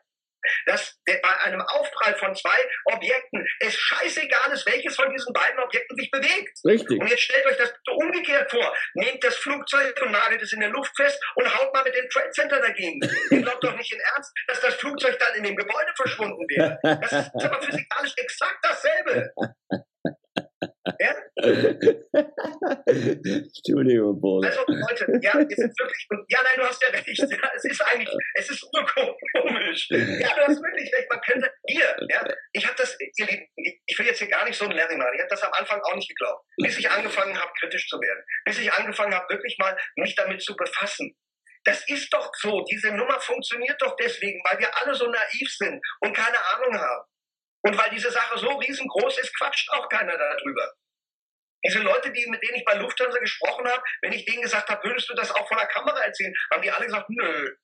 [0.66, 5.96] dass bei einem Aufprall von zwei Objekten es scheißegal ist, welches von diesen beiden Objekten
[5.98, 6.58] sich bewegt.
[6.66, 7.00] Richtig.
[7.00, 8.74] Und jetzt stellt euch das so umgekehrt vor.
[8.96, 12.10] Nehmt das Flugzeug und nagelt es in der Luft fest und haut mal mit dem
[12.10, 13.00] Trade Center dagegen.
[13.32, 16.80] Ihr glaubt doch nicht in Ernst, dass das Flugzeug dann in dem Gebäude verschwunden wäre.
[16.84, 19.32] Das ist aber physikalisch exakt dasselbe.
[21.00, 21.16] Ja?
[22.88, 24.46] Entschuldigung, Paul.
[24.46, 27.08] Also Leute, ja, es ist wirklich, ja, nein, du hast ja recht.
[27.08, 29.88] Ja, es ist eigentlich, es ist urkomisch.
[29.90, 31.10] Ja, du hast wirklich recht.
[31.10, 34.58] Man könnte, hier, ja, ich habe das, ihr Lieben, ich will jetzt hier gar nicht
[34.58, 35.14] so ein Larry machen.
[35.16, 38.24] Ich habe das am Anfang auch nicht geglaubt, bis ich angefangen habe, kritisch zu werden,
[38.46, 41.16] bis ich angefangen habe, wirklich mal mich damit zu befassen.
[41.66, 42.64] Das ist doch so.
[42.72, 47.06] Diese Nummer funktioniert doch deswegen, weil wir alle so naiv sind und keine Ahnung haben.
[47.68, 50.74] Und weil diese Sache so riesengroß ist, quatscht auch keiner darüber.
[51.66, 54.88] Diese Leute, die, mit denen ich bei Lufthansa gesprochen habe, wenn ich denen gesagt habe,
[54.88, 57.56] würdest du das auch von der Kamera erzählen, haben die alle gesagt, nö.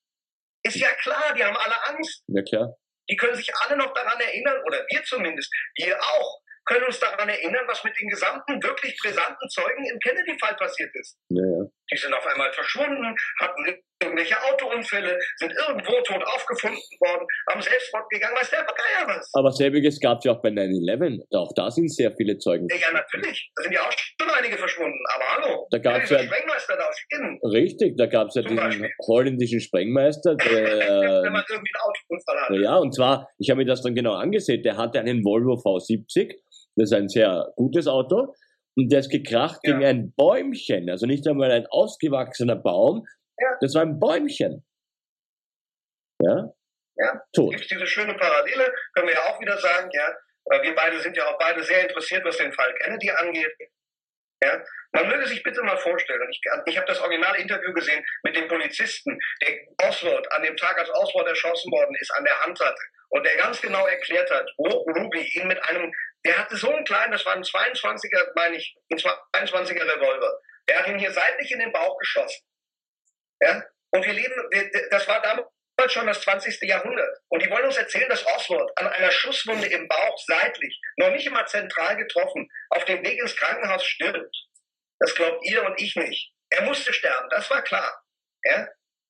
[0.64, 2.24] Ist ja klar, die haben alle Angst.
[2.28, 2.76] Ja, klar.
[3.10, 7.30] Die können sich alle noch daran erinnern, oder wir zumindest, wir auch, können uns daran
[7.30, 11.18] erinnern, was mit den gesamten wirklich brisanten Zeugen im Kennedy-Fall passiert ist.
[11.30, 11.66] Ja, ja.
[11.94, 13.66] Die sind auf einmal verschwunden, hatten
[14.02, 19.30] irgendwelche Autounfälle, sind irgendwo tot aufgefunden worden, haben Selbstmord gegangen, weiß der Geier was.
[19.34, 21.22] Aber selbiges gab es ja auch bei 9-11.
[21.38, 22.68] Auch da sind sehr viele Zeugen.
[22.70, 23.52] Ja, ja, natürlich.
[23.56, 25.00] Da sind ja auch schon einige verschwunden.
[25.16, 25.68] Aber hallo.
[25.72, 27.54] Da gab's ja, ja- Sprengmeister da aus.
[27.54, 28.90] Richtig, da gab es ja Zum diesen Beispiel.
[29.08, 32.64] holländischen Sprengmeister, Wenn der, man irgendwie einen Autounfall hat.
[32.64, 36.34] ja, und zwar, ich habe mir das dann genau angesehen, der hatte einen Volvo V70,
[36.76, 38.34] das ist ein sehr gutes Auto,
[38.76, 39.72] und der ist gekracht Ja.
[39.74, 43.06] gegen ein Bäumchen, also nicht einmal ein ausgewachsener Baum,
[43.40, 43.58] Ja.
[43.62, 44.66] das war ein Bäumchen.
[46.22, 46.54] Ja?
[46.96, 47.22] Ja.
[47.36, 47.52] Tot.
[47.52, 50.10] gibt es diese schöne Parallele, können wir ja auch wieder sagen, ja.
[50.52, 53.56] Äh, Wir beide sind ja auch beide sehr interessiert, was den Fall Kennedy angeht.
[54.44, 54.62] Ja.
[54.92, 59.18] Man möge sich bitte mal vorstellen, ich, ich habe das Originalinterview gesehen mit dem Polizisten,
[59.42, 63.26] der Oswald an dem Tag, als Oswald erschossen worden ist, an der Hand hatte und
[63.26, 65.92] der ganz genau erklärt hat, wo Ruby ihn mit einem,
[66.26, 70.80] der hatte so einen kleinen, das war ein 22er, meine ich, ein 22er Revolver, der
[70.80, 72.46] hat ihn hier seitlich in den Bauch geschossen.
[73.42, 73.64] Ja.
[73.92, 76.62] Und wir leben, wir, das war damals schon das 20.
[76.62, 77.18] Jahrhundert.
[77.28, 81.28] Und die wollen uns erzählen, dass Oswald an einer Schusswunde im Bauch seitlich, noch nicht
[81.28, 84.36] immer zentral getroffen, auf dem Weg ins Krankenhaus stirbt.
[85.00, 86.32] Das glaubt ihr und ich nicht.
[86.50, 88.02] Er musste sterben, das war klar.
[88.44, 88.68] Ja?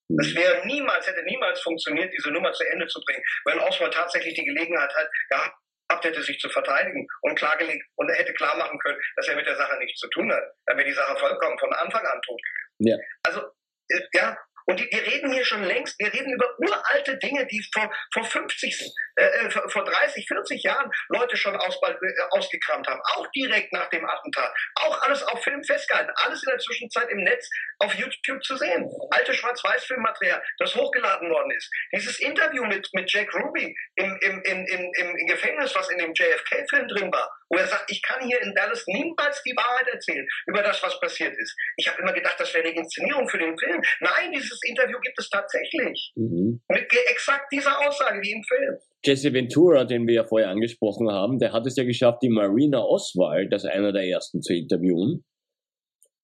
[0.09, 4.33] Das wäre niemals, hätte niemals funktioniert, diese Nummer zu Ende zu bringen, wenn Oswald tatsächlich
[4.33, 5.55] die Gelegenheit hat, gehabt
[5.93, 9.45] gehabt hätte, sich zu verteidigen und klargelegt und hätte klar machen können, dass er mit
[9.45, 12.41] der Sache nichts zu tun hat, dann wäre die Sache vollkommen von Anfang an tot
[12.41, 12.63] gewesen.
[12.79, 12.97] Ja.
[13.23, 13.41] Also,
[13.89, 17.91] äh, ja, und wir reden hier schon längst, wir reden über uralte Dinge, die vor,
[18.13, 23.01] vor 50, äh, äh vor 30, 40 Jahren Leute schon aus, äh, ausgekramt haben.
[23.15, 24.53] Auch direkt nach dem Attentat.
[24.75, 26.11] Auch alles auf Film festgehalten.
[26.15, 27.49] Alles in der Zwischenzeit im Netz
[27.79, 28.89] auf YouTube zu sehen.
[29.11, 31.69] Alte Schwarz-Weiß-Filmmaterial, das hochgeladen worden ist.
[31.93, 36.13] Dieses Interview mit, mit Jack Ruby im, im, im, im, im Gefängnis, was in dem
[36.13, 40.27] JFK-Film drin war, wo er sagt, ich kann hier in Dallas niemals die Wahrheit erzählen
[40.47, 41.55] über das, was passiert ist.
[41.77, 43.81] Ich habe immer gedacht, das wäre eine Inszenierung für den Film.
[43.99, 46.11] Nein, dieses Interview gibt es tatsächlich.
[46.15, 46.61] Mhm.
[46.69, 48.77] Mit exakt dieser Aussage wie im Film.
[49.05, 52.81] Jesse Ventura, den wir ja vorher angesprochen haben, der hat es ja geschafft, die Marina
[52.83, 55.25] Oswald als einer der ersten zu interviewen.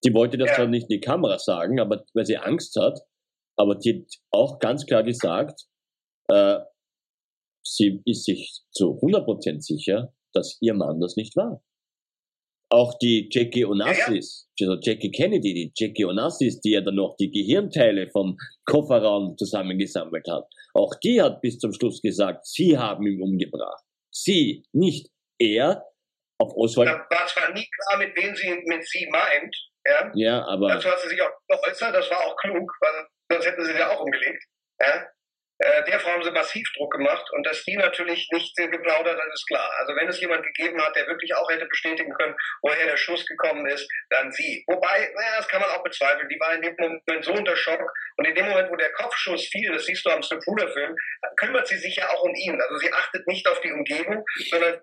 [0.06, 0.56] Die wollte das ja.
[0.56, 3.00] zwar nicht in die Kamera sagen, aber weil sie Angst hat,
[3.58, 5.66] aber die hat auch ganz klar gesagt,
[6.30, 6.60] äh,
[7.64, 11.62] sie ist sich zu 100% sicher, dass ihr Mann das nicht war.
[12.72, 14.72] Auch die Jackie Onassis, ja, ja.
[14.74, 20.28] also Jackie Kennedy, die Jackie Onassis, die ja dann noch die Gehirnteile vom Kofferraum zusammengesammelt
[20.30, 23.84] hat, auch die hat bis zum Schluss gesagt, sie haben ihn umgebracht.
[24.11, 25.09] Sie, nicht
[25.39, 25.86] er.
[26.41, 26.88] Auf Oswald.
[26.88, 29.55] Da war zwar nie klar, mit wem sie mit sie meint,
[29.86, 30.70] ja, ja aber.
[30.70, 33.74] Dazu hat sie sich auch noch äußert, das war auch klug, weil sonst hätten sie
[33.74, 34.43] sie auch umgelegt.
[34.80, 35.05] Ja.
[35.60, 39.34] Äh, der Frau haben sie massiv Druck gemacht und dass die natürlich nicht geplaudert hat,
[39.34, 39.70] ist klar.
[39.80, 43.26] Also wenn es jemand gegeben hat, der wirklich auch hätte bestätigen können, woher der Schuss
[43.26, 44.64] gekommen ist, dann sie.
[44.68, 46.30] Wobei, naja, das kann man auch bezweifeln.
[46.30, 49.47] Die war in dem Moment so unter Schock und in dem Moment, wo der Kopfschuss
[49.47, 50.95] fiel, das siehst du am Stepruder-Film,
[51.36, 52.60] kümmert sie sich ja auch um ihn.
[52.62, 54.82] Also sie achtet nicht auf die Umgebung, sondern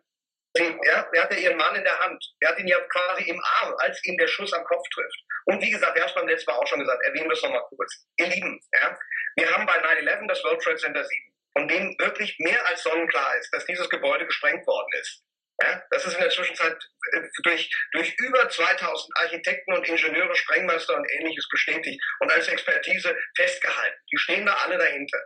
[0.64, 2.22] ja, er hatte ihren Mann in der Hand.
[2.40, 5.20] Er hat ihn ja quasi im Arm, als ihm der Schuss am Kopf trifft.
[5.46, 7.42] Und wie gesagt, wir haben es beim letzten Mal auch schon gesagt, erwähnen wir es
[7.42, 8.06] nochmal kurz.
[8.18, 8.98] Ihr Lieben, ja,
[9.36, 13.36] wir haben bei 9-11 das World Trade Center 7, von dem wirklich mehr als sonnenklar
[13.36, 15.22] ist, dass dieses Gebäude gesprengt worden ist.
[15.62, 16.76] Ja, das ist in der Zwischenzeit
[17.12, 23.16] äh, durch, durch über 2000 Architekten und Ingenieure, Sprengmeister und ähnliches bestätigt und als Expertise
[23.36, 23.98] festgehalten.
[24.12, 25.18] Die stehen da alle dahinter.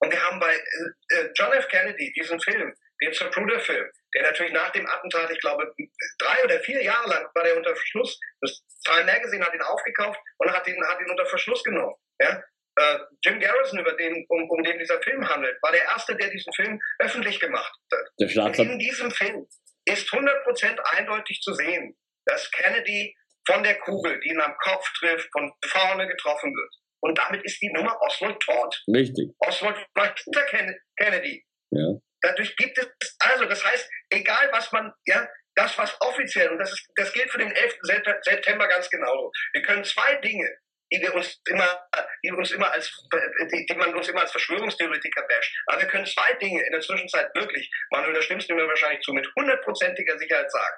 [0.00, 1.68] Und wir haben bei äh, äh John F.
[1.68, 5.72] Kennedy diesen Film, den Zapruder-Film, der natürlich nach dem Attentat, ich glaube,
[6.18, 8.18] drei oder vier Jahre lang war der unter Verschluss.
[8.40, 11.94] Das Time Magazine hat ihn aufgekauft und hat ihn, hat ihn unter Verschluss genommen.
[12.20, 12.42] Ja?
[12.76, 16.30] Äh, Jim Garrison, über den, um, um den dieser Film handelt, war der Erste, der
[16.30, 18.06] diesen Film öffentlich gemacht hat.
[18.20, 19.46] Der und in diesem Film
[19.84, 21.96] ist 100% eindeutig zu sehen,
[22.26, 26.74] dass Kennedy von der Kugel, die ihn am Kopf trifft, von vorne getroffen wird.
[27.00, 28.82] Und damit ist die Nummer Oswald tot.
[28.92, 29.30] Richtig.
[29.38, 30.44] Oswald war hinter
[30.96, 31.44] Kennedy.
[31.70, 31.94] Ja.
[32.22, 36.72] Dadurch gibt es, also das heißt, egal was man, ja, das was offiziell, und das,
[36.72, 37.78] ist, das gilt für den 11.
[38.22, 39.30] September ganz genauso.
[39.52, 40.48] Wir können zwei Dinge,
[40.92, 41.88] die wir uns immer,
[42.24, 42.90] die uns immer als,
[43.52, 45.52] die, die man uns immer als Verschwörungstheoretiker basht.
[45.66, 49.00] Aber wir können zwei Dinge in der Zwischenzeit wirklich, Manuel, da stimmst du mir wahrscheinlich
[49.02, 50.76] zu, mit hundertprozentiger Sicherheit sagen.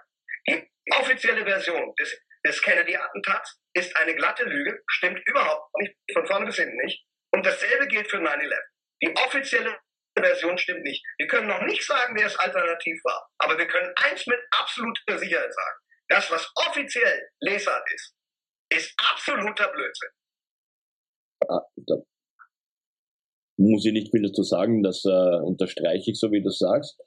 [0.49, 6.47] Die offizielle Version des, des Kennedy-Attentats ist eine glatte Lüge, stimmt überhaupt nicht, von vorne
[6.47, 7.05] bis hinten nicht.
[7.33, 8.59] Und dasselbe gilt für 9-11.
[9.03, 9.79] Die offizielle
[10.17, 11.05] Version stimmt nicht.
[11.19, 13.29] Wir können noch nicht sagen, wer es alternativ war.
[13.39, 15.79] Aber wir können eins mit absoluter Sicherheit sagen.
[16.09, 18.15] Das, was offiziell Lesart ist,
[18.73, 20.11] ist absoluter Blödsinn.
[21.49, 21.97] Ah, da
[23.61, 26.99] muss ich nicht viel dazu sagen, das äh, unterstreiche ich, so wie du sagst.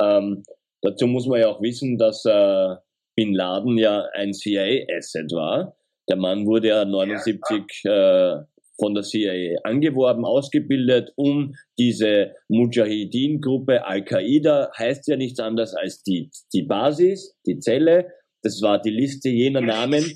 [0.00, 0.42] Ähm,
[0.82, 2.76] dazu muss man ja auch wissen, dass äh,
[3.16, 5.76] Bin Laden ja ein CIA-Asset war.
[6.08, 8.44] Der Mann wurde ja 79 ja, äh,
[8.78, 16.30] von der CIA angeworben, ausgebildet, um diese Mujahideen-Gruppe Al-Qaida, heißt ja nichts anderes als die,
[16.52, 18.08] die Basis, die Zelle.
[18.42, 20.14] Das war die Liste jener Namen.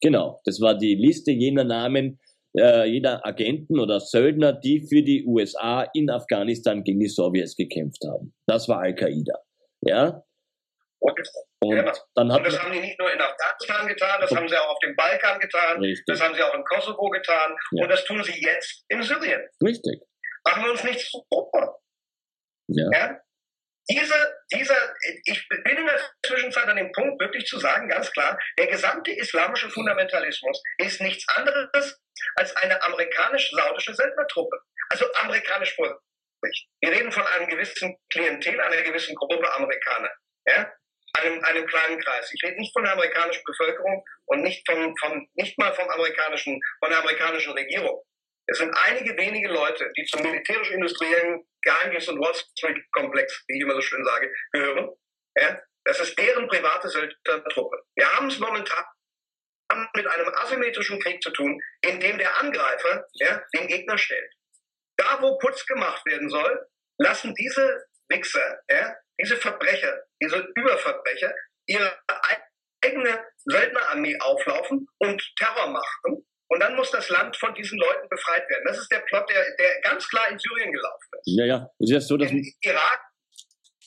[0.00, 2.18] Genau, das war die Liste jener Namen,
[2.56, 8.04] äh, jeder Agenten oder Söldner, die für die USA in Afghanistan gegen die Sowjets gekämpft
[8.06, 8.34] haben.
[8.46, 9.38] Das war Al-Qaida.
[9.80, 10.22] Ja,
[11.60, 14.48] und, ja, dann hat und das haben die nicht nur in Afghanistan getan, das haben
[14.48, 16.04] sie auch auf dem Balkan getan, richtig.
[16.06, 17.82] das haben sie auch im Kosovo getan ja.
[17.82, 19.48] und das tun sie jetzt in Syrien.
[19.62, 20.02] Richtig.
[20.44, 21.80] Machen wir uns nichts vor.
[22.68, 22.88] Ja.
[22.92, 23.20] ja.
[23.88, 24.14] Diese,
[24.52, 24.76] dieser,
[25.24, 29.12] ich bin in der Zwischenzeit an dem Punkt, wirklich zu sagen, ganz klar, der gesamte
[29.12, 32.00] islamische Fundamentalismus ist nichts anderes
[32.34, 34.58] als eine amerikanisch-saudische Söldnertruppe.
[34.90, 36.68] Also amerikanisch Vorsicht.
[36.80, 40.10] Wir reden von einem gewissen Klientel, einer gewissen Gruppe Amerikaner.
[40.46, 40.72] Ja?
[41.18, 42.30] Einem, einem kleinen Kreis.
[42.32, 46.60] Ich rede nicht von der amerikanischen Bevölkerung und nicht, vom, vom, nicht mal vom amerikanischen,
[46.80, 48.02] von der amerikanischen Regierung.
[48.48, 53.74] Es sind einige wenige Leute, die zum militärisch-industriellen Geheimdienst- und Wall Street-Komplex, wie ich immer
[53.74, 54.90] so schön sage, gehören.
[55.36, 55.60] Ja?
[55.84, 57.82] Das ist deren private Söldnertruppe.
[57.96, 58.84] Wir haben es momentan
[59.94, 64.32] mit einem asymmetrischen Krieg zu tun, in dem der Angreifer ja, den Gegner stellt.
[64.96, 66.66] Da, wo Putz gemacht werden soll,
[66.98, 71.34] lassen diese Wichser, ja, diese Verbrecher, diese Überverbrecher,
[71.66, 71.92] ihre
[72.82, 76.26] eigene Söldnerarmee auflaufen und Terror machen.
[76.48, 78.64] Und dann muss das Land von diesen Leuten befreit werden.
[78.66, 81.36] Das ist der Plot, der, der ganz klar in Syrien gelaufen ist.
[81.36, 81.70] Ja, ja.
[81.78, 83.00] Es ist ja so, dass in Irak,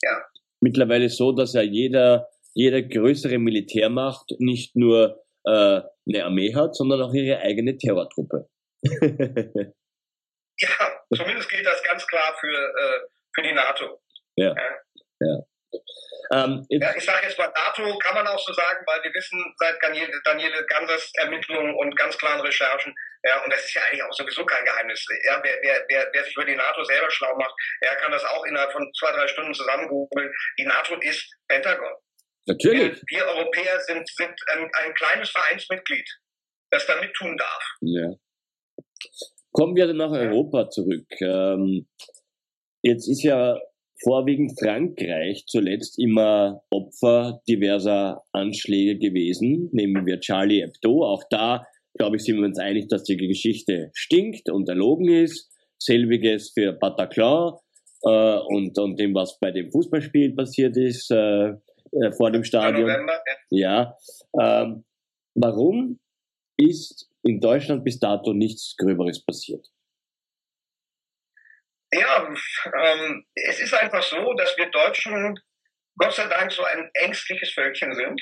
[0.02, 0.22] ja.
[0.60, 7.00] mittlerweile so, dass ja jeder, jeder größere Militärmacht nicht nur äh, eine Armee hat, sondern
[7.00, 8.50] auch ihre eigene Terrortruppe.
[8.82, 9.72] ja,
[11.14, 13.00] zumindest gilt das ganz klar für, äh,
[13.34, 14.02] für die NATO.
[14.36, 14.54] Ja.
[15.20, 15.38] ja.
[16.32, 19.42] Ähm, ja, ich sage jetzt mal NATO, kann man auch so sagen, weil wir wissen
[19.58, 24.02] seit Daniele, Daniele Gansers Ermittlungen und ganz klaren Recherchen, ja, und das ist ja eigentlich
[24.02, 25.04] auch sowieso kein Geheimnis.
[25.24, 28.24] Ja, wer, wer, wer, wer sich über die NATO selber schlau macht, er kann das
[28.24, 30.32] auch innerhalb von zwei, drei Stunden zusammengoogeln.
[30.58, 31.94] Die NATO ist Pentagon.
[32.46, 33.02] Natürlich.
[33.08, 36.08] Wir, wir Europäer sind, sind ein, ein kleines Vereinsmitglied,
[36.70, 37.64] das da mittun darf.
[37.80, 38.14] Ja.
[39.52, 41.06] Kommen wir nach Europa zurück.
[41.20, 41.88] Ähm,
[42.82, 43.58] jetzt ist ja
[44.02, 49.68] vorwiegend Frankreich zuletzt immer Opfer diverser Anschläge gewesen.
[49.72, 51.04] Nehmen wir Charlie Hebdo.
[51.04, 55.50] Auch da, glaube ich, sind wir uns einig, dass die Geschichte stinkt und erlogen ist.
[55.78, 57.54] Selbiges für Bataclan
[58.04, 61.54] äh, und, und dem, was bei dem Fußballspiel passiert ist äh,
[61.92, 62.86] äh, vor dem Stadion.
[62.88, 63.20] November,
[63.50, 63.96] ja.
[64.34, 64.62] ja.
[64.62, 64.84] Ähm,
[65.34, 65.98] warum
[66.56, 69.66] ist in Deutschland bis dato nichts Gröberes passiert?
[71.92, 72.28] Ja,
[72.82, 75.38] ähm, es ist einfach so, dass wir Deutschen
[75.96, 78.20] Gott sei Dank so ein ängstliches Völkchen sind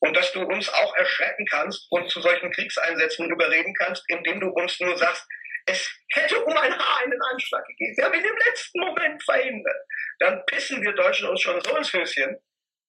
[0.00, 4.48] und dass du uns auch erschrecken kannst und zu solchen Kriegseinsätzen überreden kannst, indem du
[4.48, 5.26] uns nur sagst,
[5.66, 7.96] es hätte um ein Haar einen Anschlag gegeben.
[7.96, 9.76] Wir haben ihn im letzten Moment verhindert.
[10.18, 12.36] Dann pissen wir Deutschen uns schon so ins Höschen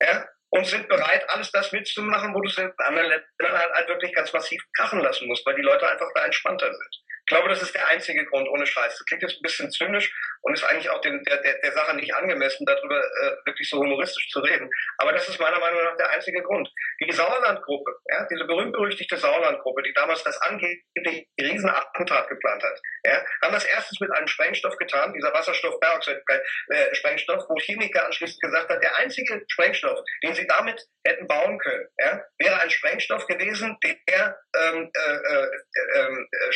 [0.01, 3.87] ja, und sind bereit, alles das mitzumachen, wo du es in anderen Ländern halt, halt
[3.89, 6.95] wirklich ganz massiv krachen lassen musst, weil die Leute einfach da entspannter sind.
[7.25, 8.97] Ich glaube, das ist der einzige Grund, ohne Scheiß.
[8.97, 11.95] Das klingt jetzt ein bisschen zynisch und ist eigentlich auch den, der, der, der Sache
[11.95, 14.69] nicht angemessen, darüber äh, wirklich so humoristisch zu reden.
[14.97, 16.69] Aber das ist meiner Meinung nach der einzige Grund.
[17.01, 23.53] Die Sauerlandgruppe, ja, diese berühmt-berüchtigte Sauerlandgruppe, die damals das angeblich Riesenattentat geplant hat, ja, haben
[23.53, 28.97] das erstens mit einem Sprengstoff getan, dieser Wasserstoffperoxid-Sprengstoff, äh, wo Chemiker anschließend gesagt hat, der
[28.97, 34.91] einzige Sprengstoff, den sie damit hätten bauen können, ja, wäre ein Sprengstoff gewesen, der ähm,
[34.93, 35.47] äh, äh,
[35.95, 36.51] ähm, äh,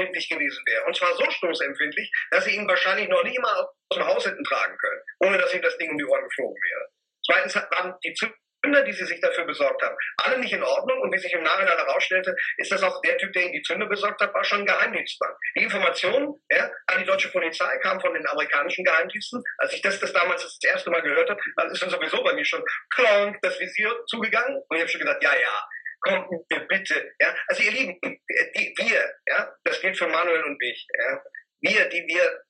[0.00, 0.84] stoßempfindlich gewesen wäre.
[0.86, 4.44] Und zwar so stoßempfindlich, dass sie ihn wahrscheinlich noch nie mal aus dem Haus hätten
[4.44, 6.88] tragen können, ohne dass ihm das Ding um die Ohren geflogen wäre.
[7.26, 11.00] Zweitens waren die Zünder, die sie sich dafür besorgt haben, alle nicht in Ordnung.
[11.00, 13.86] Und wie sich im Nachhinein herausstellte, ist das auch der Typ, der ihnen die Zünder
[13.86, 15.32] besorgt hat, war schon ein Geheimdienstmann.
[15.56, 19.42] Die Information ja, an die deutsche Polizei kam von den amerikanischen Geheimdiensten.
[19.58, 21.40] Als ich das, das damals das erste Mal gehört habe,
[21.72, 22.62] ist dann sowieso bei mir schon
[22.94, 24.56] klonk das Visier zugegangen.
[24.68, 25.68] Und ich habe schon gedacht, ja, ja,
[26.00, 27.12] kommt mir bitte.
[27.20, 27.34] Ja?
[27.48, 31.22] Also ihr Lieben, die, wir, ja, das gilt für Manuel und mich, ja,
[31.62, 32.42] wir, die wir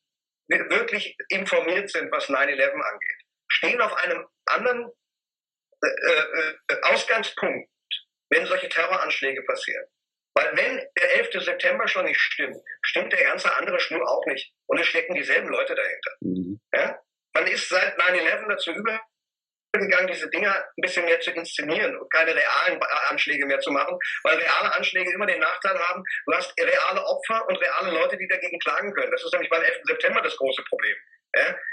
[0.49, 4.91] wirklich informiert sind, was 9-11 angeht, stehen auf einem anderen
[5.83, 7.71] äh, äh, äh, Ausgangspunkt,
[8.31, 9.85] wenn solche Terroranschläge passieren.
[10.35, 11.45] Weil wenn der 11.
[11.45, 14.53] September schon nicht stimmt, stimmt der ganze andere Schnur auch nicht.
[14.67, 16.17] Und es stecken dieselben Leute dahinter.
[16.21, 16.61] Mhm.
[16.75, 17.01] Ja?
[17.35, 19.01] Man ist seit 9-11 dazu über
[19.79, 23.97] gegangen, diese Dinger ein bisschen mehr zu inszenieren und keine realen Anschläge mehr zu machen,
[24.25, 28.27] weil reale Anschläge immer den Nachteil haben, du hast reale Opfer und reale Leute, die
[28.27, 29.13] dagegen klagen können.
[29.13, 29.81] Das ist nämlich beim 11.
[29.85, 30.97] September das große Problem.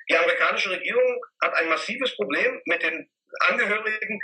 [0.10, 4.20] Die amerikanische Regierung hat ein massives Problem mit den Angehörigen,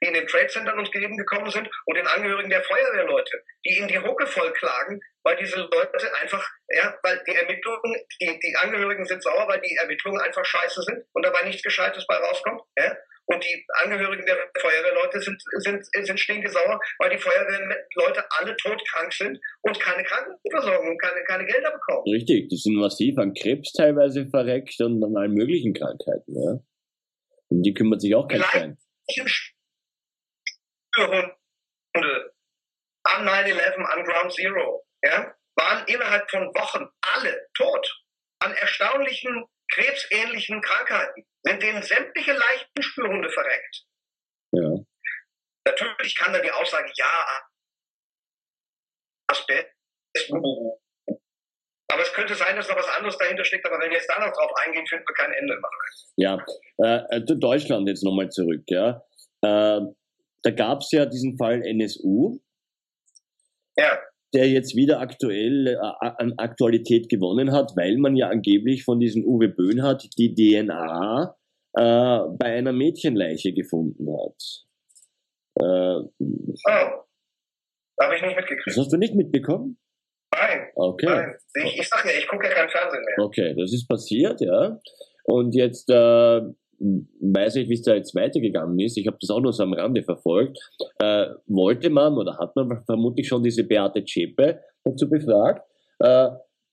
[0.00, 3.78] die in den Trade Centern uns gegeben gekommen sind und den Angehörigen der Feuerwehrleute, die
[3.78, 8.56] in die Hucke voll klagen, weil diese Leute einfach, ja, weil die Ermittlungen, die, die
[8.56, 12.62] Angehörigen sind sauer, weil die Ermittlungen einfach scheiße sind und dabei nichts Gescheites bei rauskommt,
[12.78, 12.94] ja.
[13.28, 19.38] Und die Angehörigen der Feuerwehrleute sind, sind, sind stinkesauer, weil die Feuerwehrleute alle todkrank sind
[19.62, 22.04] und keine Krankenversorgung, keine, keine Gelder bekommen.
[22.06, 26.60] Richtig, die sind massiv an Krebs teilweise verreckt und an allen möglichen Krankheiten, ja.
[27.48, 28.76] Und die kümmert sich auch kein.
[30.96, 31.36] Hunde
[33.06, 38.04] an 9-11, an Ground Zero, ja, waren innerhalb von Wochen alle tot
[38.40, 43.84] an erstaunlichen krebsähnlichen Krankheiten sind denen sämtliche leichten Spürhunde verreckt.
[44.52, 44.70] Ja.
[45.66, 47.46] Natürlich kann dann die Aussage, ja,
[49.28, 49.66] Asbest,
[51.88, 54.18] aber es könnte sein, dass noch was anderes dahinter steckt, aber wenn wir jetzt da
[54.18, 55.60] noch drauf eingehen, finden wir kein Ende.
[56.16, 56.44] Ja,
[56.78, 59.02] äh, äh Deutschland jetzt nochmal zurück, ja.
[59.42, 59.80] Äh,
[60.42, 62.38] da gab es ja diesen Fall NSU.
[63.76, 64.00] Ja
[64.36, 69.24] der jetzt wieder aktuell äh, an Aktualität gewonnen hat, weil man ja angeblich von diesem
[69.24, 71.34] Uwe Böhnhardt die DNA
[71.74, 74.66] äh, bei einer Mädchenleiche gefunden hat.
[75.58, 77.06] Äh, oh,
[78.00, 78.66] habe ich nicht mitgekriegt.
[78.66, 79.78] Das hast du nicht mitbekommen?
[80.34, 80.68] Nein.
[80.74, 81.06] Okay.
[81.06, 81.34] Nein.
[81.64, 83.24] Ich, ich sag ja, ich gucke ja kein Fernsehen mehr.
[83.24, 84.78] Okay, das ist passiert, ja.
[85.24, 86.40] Und jetzt äh,
[86.78, 88.96] weiß ich, wie es da jetzt weitergegangen ist.
[88.96, 90.58] Ich habe das auch nur so am Rande verfolgt.
[90.98, 95.66] Äh, wollte man oder hat man vermutlich schon diese Beate Zschäpe dazu befragt?
[96.00, 96.28] Äh,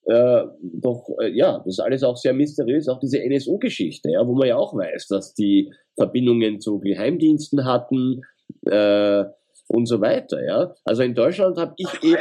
[0.05, 4.35] äh, doch, äh, ja, das ist alles auch sehr mysteriös, auch diese NSU-Geschichte, ja, wo
[4.35, 8.21] man ja auch weiß, dass die Verbindungen zu Geheimdiensten hatten
[8.65, 9.23] äh,
[9.67, 10.75] und so weiter, ja.
[10.83, 12.17] Also in Deutschland habe ich eh,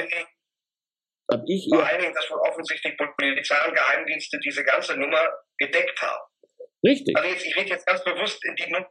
[1.28, 5.20] hab ich Vor allen Dingen, dass wohl offensichtlich Polizei und Geheimdienste diese ganze Nummer
[5.58, 6.31] gedeckt haben.
[6.84, 7.16] Richtig.
[7.16, 8.88] Also jetzt, ich rede jetzt ganz bewusst in die Nummer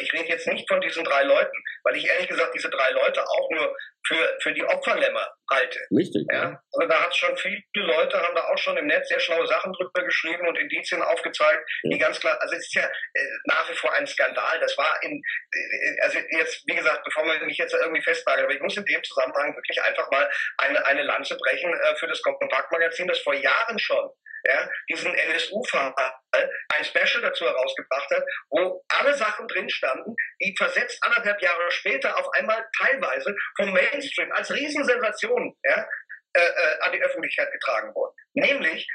[0.00, 3.26] ich rede jetzt nicht von diesen drei Leuten, weil ich ehrlich gesagt diese drei Leute
[3.26, 3.74] auch nur
[4.08, 5.80] für, für die Opferlämmer halte.
[5.94, 6.26] Richtig.
[6.32, 6.60] Ja?
[6.72, 9.72] Also da hat schon viele Leute, haben da auch schon im Netz sehr schlaue Sachen
[9.72, 11.90] drüber geschrieben und Indizien aufgezeigt, ja.
[11.90, 14.58] die ganz klar, also es ist ja äh, nach wie vor ein Skandal.
[14.60, 18.54] Das war in, äh, also jetzt, wie gesagt, bevor wir mich jetzt irgendwie festnageln, aber
[18.54, 22.22] ich muss in dem Zusammenhang wirklich einfach mal eine, eine Lanze brechen äh, für das
[22.22, 24.10] Kompaktmagazin, das vor Jahren schon
[24.46, 25.94] ja, diesen NSU-Fall
[26.32, 32.16] ein Special dazu herausgebracht hat, wo alle Sachen drin standen, die versetzt anderthalb Jahre später
[32.18, 35.86] auf einmal teilweise vom Mainstream als Riesensensation ja,
[36.34, 38.14] äh, äh, an die Öffentlichkeit getragen wurden.
[38.34, 38.86] Nämlich,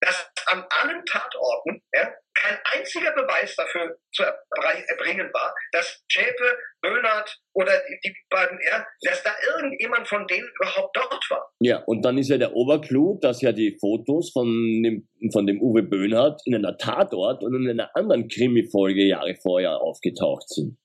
[0.00, 7.38] dass an allen Tatorten ja, kein einziger Beweis dafür zu erbringen war, dass Schäpe, Böhnert
[7.54, 7.72] oder
[8.04, 11.50] die beiden, ja, dass da irgendjemand von denen überhaupt dort war.
[11.60, 14.46] Ja, und dann ist ja der Oberclou, dass ja die Fotos von
[14.82, 19.80] dem, von dem Uwe Böhnhardt in einer Tatort und in einer anderen Krimi-Folge Jahre vorher
[19.80, 20.76] aufgetaucht sind.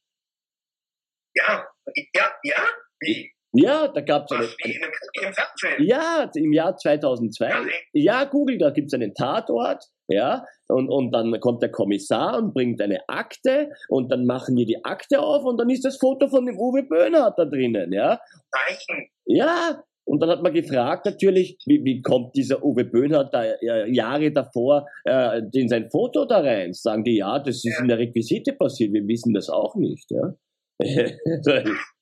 [1.34, 1.68] Ja,
[2.14, 2.68] ja, ja,
[3.02, 3.34] wie?
[3.52, 4.48] Ja, da gab es eine.
[4.64, 5.88] Einem, Fernsehen?
[5.88, 7.52] Ja, im Jahr 2002.
[7.94, 12.54] Ja, Google, da gibt es einen Tatort, ja, und, und dann kommt der Kommissar und
[12.54, 16.28] bringt eine Akte und dann machen die die Akte auf und dann ist das Foto
[16.28, 18.20] von dem Uwe Böhnhardt da drinnen, ja.
[18.54, 19.08] Nein.
[19.26, 23.92] Ja, und dann hat man gefragt natürlich, wie, wie kommt dieser Uwe Böhnhardt da äh,
[23.92, 26.74] Jahre davor äh, in sein Foto da rein?
[26.74, 27.82] Sagen die, ja, das ist ja.
[27.82, 30.34] in der Requisite passiert, wir wissen das auch nicht, ja.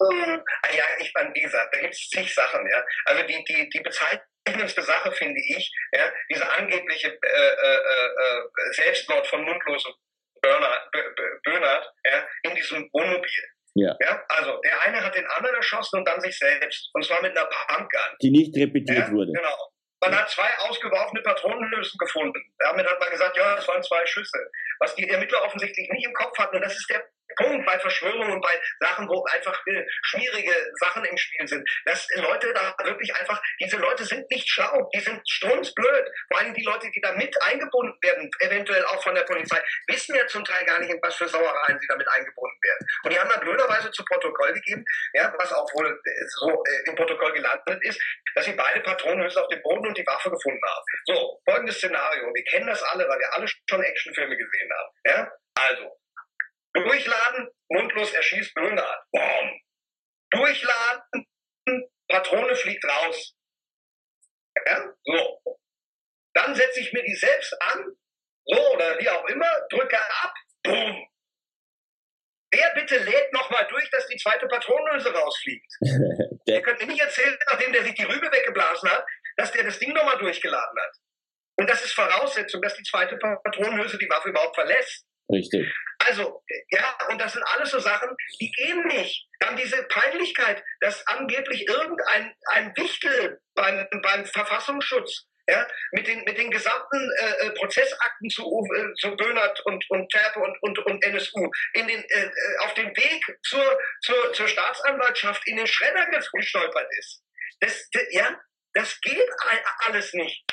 [0.00, 2.84] ja, ich meine, wie gesagt, da gibt es zig Sachen, ja.
[3.04, 9.26] Also die, die, die bezeichnendste Sache finde ich, ja, diese angebliche äh, äh, äh, Selbstmord
[9.26, 9.96] von Mundlos und
[10.42, 10.90] Bernhard,
[11.44, 13.44] Bernhard ja, in diesem Wohnmobil.
[13.74, 13.96] Ja.
[14.00, 14.24] ja.
[14.28, 16.90] Also der eine hat den anderen erschossen und dann sich selbst.
[16.92, 18.16] Und zwar mit einer Pumpgun.
[18.22, 19.32] Die nicht repetiert ja, wurde.
[19.32, 19.70] Genau.
[20.00, 22.38] Man hat zwei ausgeworfene Patronenhülsen gefunden.
[22.58, 24.38] Damit hat man gesagt, ja, das waren zwei Schüsse.
[24.78, 28.32] Was die Ermittler offensichtlich nicht im Kopf hatten, und das ist der Punkt bei Verschwörungen
[28.32, 33.14] und bei Sachen, wo einfach äh, schwierige Sachen im Spiel sind, dass Leute da wirklich
[33.16, 36.10] einfach, diese Leute sind nicht schlau, die sind strunzblöd.
[36.30, 40.14] Vor allem die Leute, die da mit eingebunden werden, eventuell auch von der Polizei, wissen
[40.14, 42.86] ja zum Teil gar nicht, in was für Sauereien sie damit eingebunden werden.
[43.04, 46.88] Und die haben dann blöderweise zu Protokoll gegeben, ja, was auch wohl äh, so äh,
[46.88, 48.00] im Protokoll gelandet ist,
[48.34, 50.84] dass sie beide Patronenhülsen auf dem Boden und die Waffe gefunden haben.
[51.06, 52.32] So, folgendes Szenario.
[52.34, 54.90] Wir kennen das alle, weil wir alle schon Actionfilme gesehen haben.
[55.06, 55.32] Ja?
[55.54, 55.96] Also,
[56.74, 59.04] Durchladen, mundlos erschießt Böhnhardt.
[59.12, 59.60] Boom.
[60.30, 61.26] Durchladen,
[62.08, 63.34] Patrone fliegt raus.
[64.66, 64.94] Ja?
[65.04, 65.58] So.
[66.34, 67.96] Dann setze ich mir die selbst an,
[68.44, 71.08] so oder wie auch immer, drücke ab, boom.
[72.52, 75.72] Wer bitte lädt nochmal durch, dass die zweite Patronenhülse rausfliegt?
[76.46, 79.04] der könnt mir nicht erzählen, nachdem der sich die Rübe weggeblasen hat,
[79.36, 80.96] dass der das Ding nochmal durchgeladen hat.
[81.56, 85.06] Und das ist Voraussetzung, dass die zweite Patronenhülse die Waffe überhaupt verlässt.
[85.30, 85.66] Richtig.
[86.06, 88.10] Also, ja, und das sind alles so Sachen,
[88.40, 89.26] die gehen nicht.
[89.40, 96.38] Dann diese Peinlichkeit, dass angeblich irgendein ein Wichtel beim, beim Verfassungsschutz ja, mit den, mit
[96.38, 98.42] den gesamten äh, äh Prozessakten zu,
[98.76, 102.74] äh, zu Böhnert und, und Terpe und, und, und NSU in den, äh, äh, auf
[102.74, 107.22] dem Weg zur, zur, zur Staatsanwaltschaft in den Schredder gestolpert ist.
[107.60, 108.40] Das, das, ja,
[108.72, 109.28] das geht
[109.86, 110.44] alles nicht.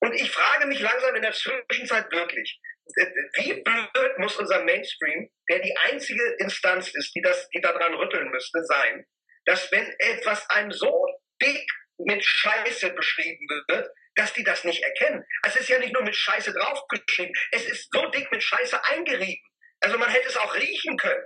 [0.00, 2.58] Und ich frage mich langsam in der Zwischenzeit wirklich,
[2.96, 8.30] wie blöd muss unser Mainstream, der die einzige Instanz ist, die das, die daran rütteln
[8.30, 9.06] müsste, sein,
[9.46, 11.06] dass wenn etwas einem so
[11.40, 11.66] dick
[11.98, 15.24] mit Scheiße beschrieben wird, dass die das nicht erkennen.
[15.46, 19.48] Es ist ja nicht nur mit Scheiße draufgeschrieben, es ist so dick mit Scheiße eingerieben.
[19.80, 21.24] Also man hätte es auch riechen können,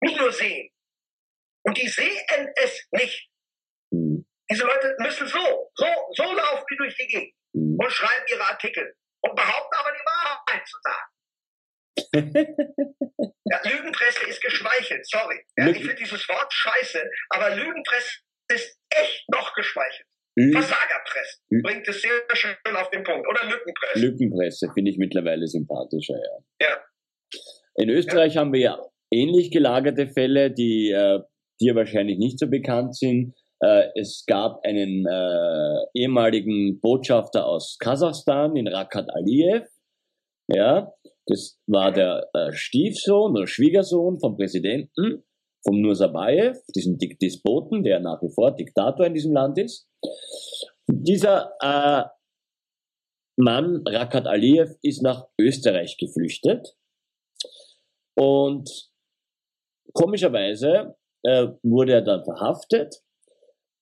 [0.00, 0.70] nicht nur sehen.
[1.64, 3.28] Und die sehen es nicht.
[3.90, 4.26] Mhm.
[4.50, 7.78] Diese Leute müssen so, so, so laufen wie durch die Gegend mhm.
[7.78, 11.08] und schreiben ihre Artikel und behaupten aber die Wahrheit zu sagen.
[13.44, 15.44] ja, Lügenpresse ist geschmeichelt, sorry.
[15.58, 18.20] Ja, ich finde dieses Wort scheiße, aber Lügenpresse
[18.50, 20.06] ist echt noch geschmeichelt.
[20.36, 20.52] Mhm.
[20.52, 21.62] Versagerpresse mhm.
[21.62, 23.28] bringt es sehr schön auf den Punkt.
[23.28, 23.98] Oder Lückenpresse.
[23.98, 26.66] Lückenpresse finde ich mittlerweile sympathischer, ja.
[26.66, 26.84] Ja.
[27.76, 28.40] In Österreich ja.
[28.40, 28.78] haben wir ja
[29.10, 31.20] ähnlich gelagerte Fälle, die äh,
[31.60, 33.34] dir wahrscheinlich nicht so bekannt sind.
[33.60, 39.68] Äh, es gab einen äh, ehemaligen Botschafter aus Kasachstan, den Rakat Aliyev.
[40.54, 40.92] Ja,
[41.26, 45.24] das war der äh, Stiefsohn oder Schwiegersohn vom Präsidenten,
[45.64, 49.88] vom Nursabayev, diesem Despoten, der nach wie vor Diktator in diesem Land ist.
[50.88, 52.04] Dieser äh,
[53.36, 56.76] Mann, Rakat Aliyev, ist nach Österreich geflüchtet
[58.14, 58.90] und
[59.94, 63.02] komischerweise äh, wurde er dann verhaftet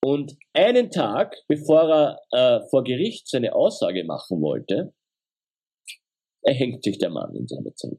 [0.03, 4.93] und einen Tag, bevor er äh, vor Gericht seine Aussage machen wollte,
[6.43, 7.97] erhängt sich der Mann in seiner Zelle.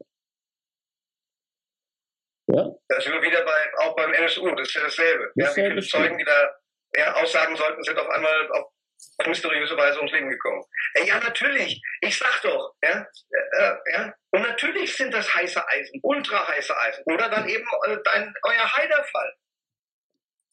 [2.49, 2.71] Ja?
[2.89, 5.33] Das sind wir wieder bei, auch beim NSU, das ist ja dasselbe.
[5.37, 6.55] Ja, wie viele Zeugen, die da
[6.97, 8.73] ja, aussagen sollten, sind auf einmal auf
[9.27, 10.63] mysteriöse Weise ums Leben gekommen.
[10.95, 11.81] Äh, ja, natürlich.
[12.01, 14.15] Ich sag doch, ja, äh, ja.
[14.31, 17.05] Und natürlich sind das heiße Eisen, ultra heiße Eisen.
[17.07, 19.35] Oder dann eben äh, dein, euer Heiderfall.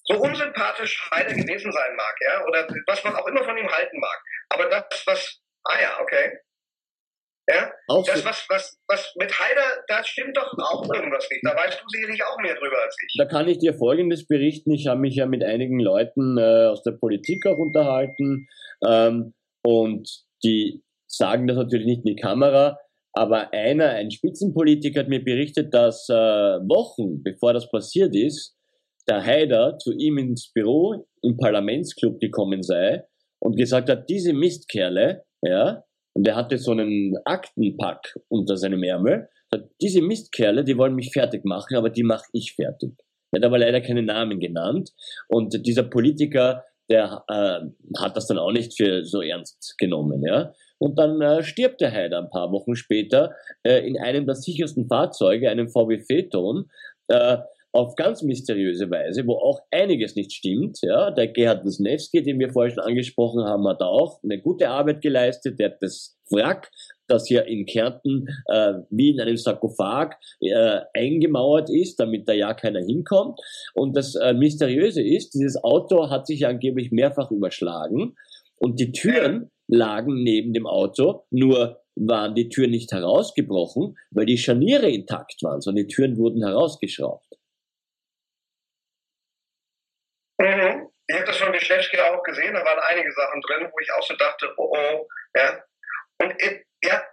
[0.06, 4.00] So unsympathisch Heider gewesen sein mag, ja, oder was man auch immer von ihm halten
[4.00, 4.24] mag.
[4.50, 6.40] Aber das, was, ah ja, okay.
[7.50, 11.44] Ja, auch das, was, was, was mit Haider, da stimmt doch auch irgendwas nicht.
[11.44, 13.16] Da weißt du sicherlich auch mehr drüber als ich.
[13.18, 14.72] Da kann ich dir Folgendes berichten.
[14.72, 18.48] Ich habe mich ja mit einigen Leuten äh, aus der Politik auch unterhalten
[18.86, 20.08] ähm, und
[20.44, 22.78] die sagen das natürlich nicht in die Kamera,
[23.14, 28.56] aber einer, ein Spitzenpolitiker hat mir berichtet, dass äh, Wochen bevor das passiert ist,
[29.08, 33.04] der Haider zu ihm ins Büro im Parlamentsclub gekommen sei
[33.40, 35.84] und gesagt hat, diese Mistkerle, ja,
[36.14, 39.30] und er hatte so einen Aktenpack unter seinem Ärmel.
[39.82, 42.94] Diese Mistkerle, die wollen mich fertig machen, aber die mache ich fertig.
[43.32, 44.92] Er hat aber leider keine Namen genannt.
[45.28, 47.60] Und dieser Politiker, der äh,
[48.00, 50.54] hat das dann auch nicht für so ernst genommen, ja.
[50.80, 54.88] Und dann äh, stirbt der Heider ein paar Wochen später äh, in einem der sichersten
[54.88, 56.70] Fahrzeuge, einem VW Phaeton,
[57.10, 57.38] äh,
[57.72, 60.80] auf ganz mysteriöse Weise, wo auch einiges nicht stimmt.
[60.82, 65.02] Ja, der Gerhard Wisniewski, den wir vorher schon angesprochen haben, hat auch eine gute Arbeit
[65.02, 65.60] geleistet.
[65.60, 66.72] Der hat das Wrack,
[67.08, 72.54] das hier in Kärnten äh, wie in einem Sarkophag äh, eingemauert ist, damit da ja
[72.54, 73.40] keiner hinkommt.
[73.74, 78.16] Und das äh, Mysteriöse ist, dieses Auto hat sich angeblich mehrfach überschlagen
[78.60, 84.38] und die Türen lagen neben dem Auto, nur waren die Türen nicht herausgebrochen, weil die
[84.38, 87.26] Scharniere intakt waren, sondern die Türen wurden herausgeschraubt.
[90.40, 90.88] Mhm.
[91.10, 94.04] Ich habe das von Wischlewski auch gesehen, da waren einige Sachen drin, wo ich auch
[94.04, 95.64] so dachte, oh oh, ja.
[96.22, 97.04] Und äh, ja,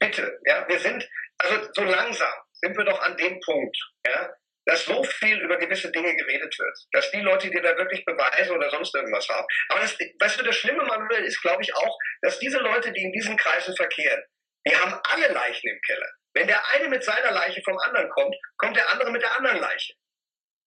[0.00, 1.06] bitte, ja, wir sind,
[1.38, 2.32] also so langsam
[2.62, 3.76] sind wir doch an dem Punkt,
[4.06, 4.32] ja,
[4.64, 8.54] dass so viel über gewisse Dinge geredet wird, dass die Leute, die da wirklich Beweise
[8.54, 9.46] oder sonst irgendwas haben.
[9.68, 13.02] Aber das, weißt du, das Schlimme, Manuel, ist, glaube ich, auch, dass diese Leute, die
[13.02, 14.24] in diesen Kreisen verkehren,
[14.66, 16.08] die haben alle Leichen im Keller.
[16.32, 19.58] Wenn der eine mit seiner Leiche vom anderen kommt, kommt der andere mit der anderen
[19.58, 19.92] Leiche.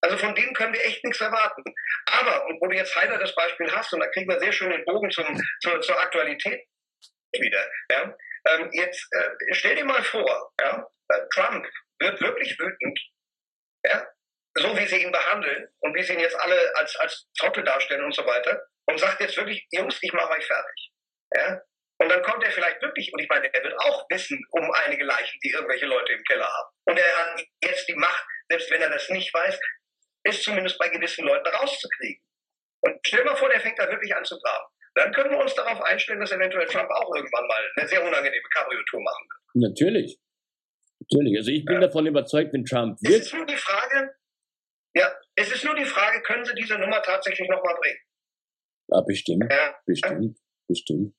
[0.02, 1.62] Also von denen können wir echt nichts erwarten.
[2.06, 4.70] Aber, und wo du jetzt Heider das Beispiel hast, und da kriegen wir sehr schön
[4.70, 5.26] den Bogen zum,
[5.62, 6.66] zur, zur Aktualität
[7.32, 8.16] wieder, ja,
[8.48, 11.66] ähm, jetzt äh, stell dir mal vor, ja, äh, Trump
[12.00, 12.98] wird wirklich wütend,
[13.84, 14.06] ja,
[14.54, 18.04] so wie sie ihn behandeln und wie sie ihn jetzt alle als, als Trottel darstellen
[18.04, 20.90] und so weiter, und sagt jetzt wirklich, Jungs, ich mache euch fertig.
[21.36, 21.60] Ja?
[21.98, 25.04] Und dann kommt er vielleicht wirklich, und ich meine, er wird auch wissen um einige
[25.04, 26.68] Leichen, die irgendwelche Leute im Keller haben.
[26.86, 29.60] Und er hat jetzt die Macht, selbst wenn er das nicht weiß,
[30.30, 32.22] ist zumindest bei gewissen Leuten rauszukriegen.
[32.82, 34.64] Und stell mal vor, der fängt da wirklich an zu graben.
[34.94, 38.48] Dann können wir uns darauf einstellen, dass eventuell Trump auch irgendwann mal eine sehr unangenehme
[38.54, 39.70] Cabrio-Tour machen wird.
[39.70, 40.18] Natürlich.
[41.00, 41.36] Natürlich.
[41.38, 41.86] Also ich bin ja.
[41.86, 43.20] davon überzeugt, wenn Trump wird.
[43.20, 44.14] Es ist nur die Frage,
[44.94, 48.00] ja, es ist nur die Frage, können sie diese Nummer tatsächlich nochmal bringen?
[48.88, 49.46] Ja, bestimmt.
[49.50, 49.74] Ja.
[49.86, 50.38] Bestimmt.
[50.66, 51.14] Bestimmt.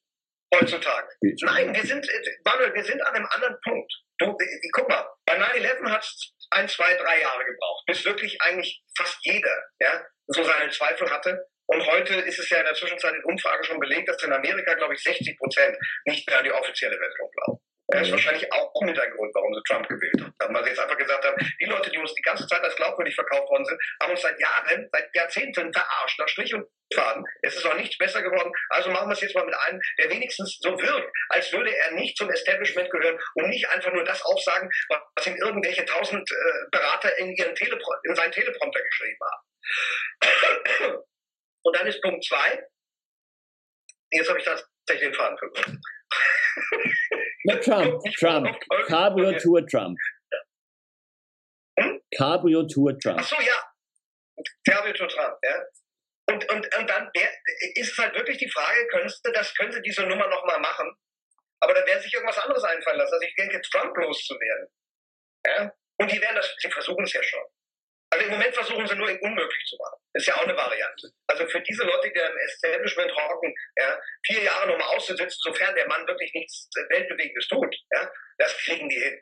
[0.53, 1.07] Heutzutage.
[1.21, 1.51] Bestimmt.
[1.51, 2.05] Nein, wir sind,
[2.43, 3.93] Manuel, wir sind an einem anderen Punkt.
[4.19, 4.37] Du,
[4.73, 9.17] guck mal, bei 9-11 hat es ein, zwei, drei Jahre gebraucht, bis wirklich eigentlich fast
[9.23, 11.47] jeder ja, so seine Zweifel hatte.
[11.67, 14.73] Und heute ist es ja in der Zwischenzeit in Umfragen schon belegt, dass in Amerika,
[14.73, 17.61] glaube ich, 60 Prozent nicht mehr an die offizielle Version glauben.
[17.87, 18.11] Das ist mhm.
[18.13, 20.55] wahrscheinlich auch mit ein Grund, warum sie Trump gewählt haben.
[20.55, 23.15] Weil sie jetzt einfach gesagt haben, die Leute, die uns die ganze Zeit als glaubwürdig
[23.15, 27.23] verkauft worden sind, haben uns seit Jahren, seit Jahrzehnten verarscht, nach Strich und Faden.
[27.41, 28.51] Es ist auch nichts besser geworden.
[28.69, 31.91] Also machen wir es jetzt mal mit einem, der wenigstens so wirkt, als würde er
[31.91, 34.69] nicht zum Establishment gehören und nicht einfach nur das aufsagen,
[35.15, 41.03] was ihm irgendwelche tausend äh, Berater in, ihren Telepro in seinen Teleprompter geschrieben haben.
[41.63, 42.63] Und dann ist Punkt zwei.
[44.11, 45.81] Jetzt habe ich tatsächlich den Faden verloren.
[47.45, 48.47] Na, Trump, Trump.
[48.87, 49.97] Cabrio Tour Trump.
[51.79, 52.01] Hm?
[52.17, 53.19] Cabrio Tour Trump.
[53.19, 54.43] Ach so, ja.
[54.67, 55.63] Cabrio Tour Trump, ja.
[56.31, 57.11] Und, und, und dann
[57.75, 60.95] ist halt wirklich die Frage, könntest du das, können sie diese Nummer nochmal machen?
[61.59, 63.13] Aber da werden sich irgendwas anderes einfallen lassen.
[63.13, 64.67] Also ich denke, Trump loszuwerden.
[65.45, 65.73] Ja?
[65.97, 67.43] Und die werden das, sie versuchen es ja schon.
[68.13, 69.99] Also im Moment versuchen sie nur unmöglich zu machen.
[70.13, 71.11] Ist ja auch eine Variante.
[71.27, 75.87] Also für diese Leute, die im Establishment hocken, ja, vier Jahre nochmal auszusitzen, sofern der
[75.87, 79.21] Mann wirklich nichts Weltbewegendes tut, ja, das kriegen die hin.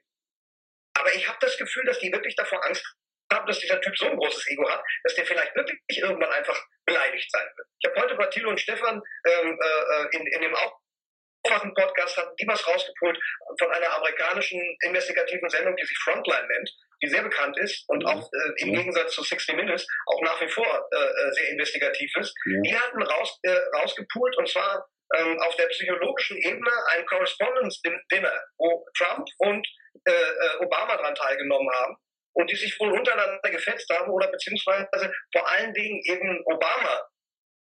[0.98, 2.84] Aber ich habe das Gefühl, dass die wirklich davor Angst
[3.32, 6.60] haben, dass dieser Typ so ein großes Ego hat, dass der vielleicht wirklich irgendwann einfach
[6.86, 7.68] beleidigt sein wird.
[7.80, 12.48] Ich habe heute bei Thilo und Stefan ähm, äh, in, in dem Aufwachen-Podcast hatten die
[12.48, 13.20] was rausgeholt
[13.60, 16.70] von einer amerikanischen investigativen Sendung, die sich Frontline nennt
[17.02, 20.50] die sehr bekannt ist und auch äh, im Gegensatz zu 60 Minutes auch nach wie
[20.50, 22.34] vor äh, äh, sehr investigativ ist.
[22.46, 22.62] Ja.
[22.62, 24.86] Die hatten raus, äh, rausgepult und zwar
[25.16, 27.82] ähm, auf der psychologischen Ebene ein Correspondence
[28.12, 29.68] Dinner, wo Trump und
[30.06, 31.96] äh, äh, Obama daran teilgenommen haben
[32.34, 37.02] und die sich wohl untereinander gefetzt haben oder beziehungsweise vor allen Dingen eben Obama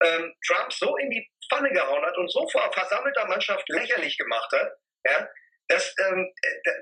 [0.04, 4.50] ähm, Trump so in die Pfanne gehauen hat und so vor versammelter Mannschaft lächerlich gemacht
[4.52, 4.72] hat,
[5.04, 5.28] ja,
[5.68, 6.32] dass, ähm,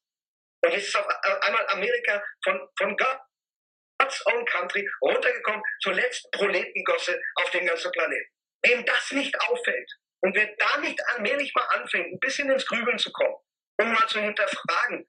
[0.63, 7.21] Und jetzt ist auf einmal Amerika von, von God's own country runtergekommen zur letzten Proletengosse
[7.35, 8.31] auf dem ganzen Planeten.
[8.65, 9.91] Wem das nicht auffällt,
[10.23, 13.35] und wer da nicht allmählich mal anfängt, ein bisschen ins Grübeln zu kommen,
[13.77, 15.05] um mal zu hinterfragen,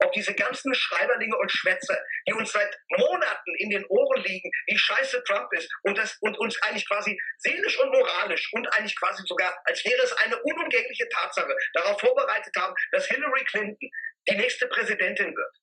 [0.00, 4.76] ob diese ganzen Schreiberlinge und Schwätzer, die uns seit Monaten in den Ohren liegen, wie
[4.76, 9.22] scheiße Trump ist und, das, und uns eigentlich quasi seelisch und moralisch und eigentlich quasi
[9.26, 13.90] sogar, als wäre es eine unumgängliche Tatsache, darauf vorbereitet haben, dass Hillary Clinton
[14.28, 15.56] die nächste Präsidentin wird.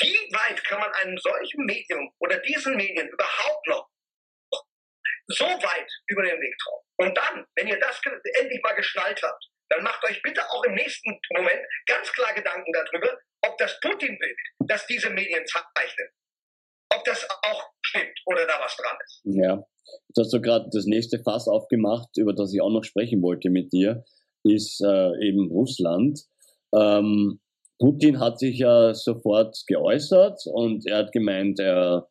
[0.00, 3.88] Wie weit kann man einem solchen Medium oder diesen Medien überhaupt noch
[5.26, 6.83] so weit über den Weg trauen?
[6.96, 8.00] Und dann, wenn ihr das
[8.40, 12.72] endlich mal geschnallt habt, dann macht euch bitte auch im nächsten Moment ganz klar Gedanken
[12.72, 14.36] darüber, ob das Putin-Bild,
[14.68, 16.08] das diese Medien zeichnen,
[16.94, 19.20] ob das auch stimmt oder da was dran ist.
[19.24, 23.22] Ja, du hast so gerade das nächste Fass aufgemacht, über das ich auch noch sprechen
[23.22, 24.04] wollte mit dir,
[24.44, 26.20] ist äh, eben Russland.
[26.74, 27.40] Ähm,
[27.78, 32.08] Putin hat sich ja sofort geäußert und er hat gemeint, er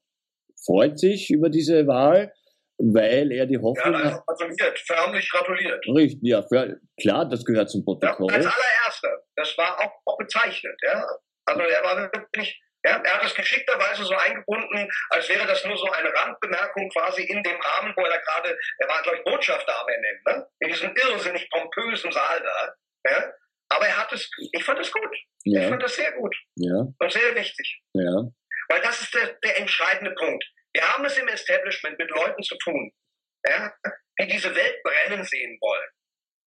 [0.65, 2.33] freut sich über diese Wahl
[2.77, 4.25] weil er die Hoffnung ja, hat.
[4.25, 5.83] gratuliert, förmlich gratuliert.
[5.87, 8.31] Richtig, ja, für, klar, das gehört zum Protokoll.
[8.31, 9.23] Ja, als allererster.
[9.35, 11.05] Das war auch, auch bezeichnet, ja.
[11.45, 15.77] Also er war wirklich, ja, er hat es geschickterweise so eingebunden, als wäre das nur
[15.77, 19.79] so eine Randbemerkung quasi in dem Rahmen, wo er gerade, er war, glaube ich, Botschafter
[19.79, 20.47] am Ende, ne?
[20.59, 23.31] In diesem irrsinnig pompösen Saal da, ja.
[23.69, 25.17] Aber er hat es, ich fand es gut.
[25.45, 25.61] Ja.
[25.61, 26.35] Ich fand das sehr gut.
[26.55, 26.85] Ja.
[26.99, 27.81] Und sehr wichtig.
[27.93, 28.23] Ja.
[28.69, 30.43] Weil das ist der, der entscheidende Punkt.
[30.73, 32.91] Wir haben es im Establishment mit Leuten zu tun,
[33.47, 33.73] ja,
[34.19, 35.89] die diese Welt brennen sehen wollen.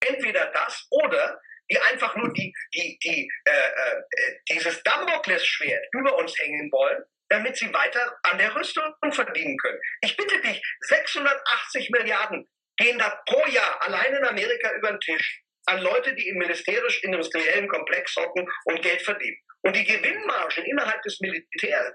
[0.05, 1.41] Entweder das oder
[1.71, 7.57] die einfach nur die, die, die, äh, äh, dieses Damoklesschwert über uns hängen wollen, damit
[7.57, 9.81] sie weiter an der Rüstung verdienen können.
[10.03, 15.43] Ich bitte dich, 680 Milliarden gehen da pro Jahr allein in Amerika über den Tisch
[15.67, 19.39] an Leute, die im militärisch-industriellen Komplex hocken und Geld verdienen.
[19.63, 21.95] Und die Gewinnmargen innerhalb des Militärs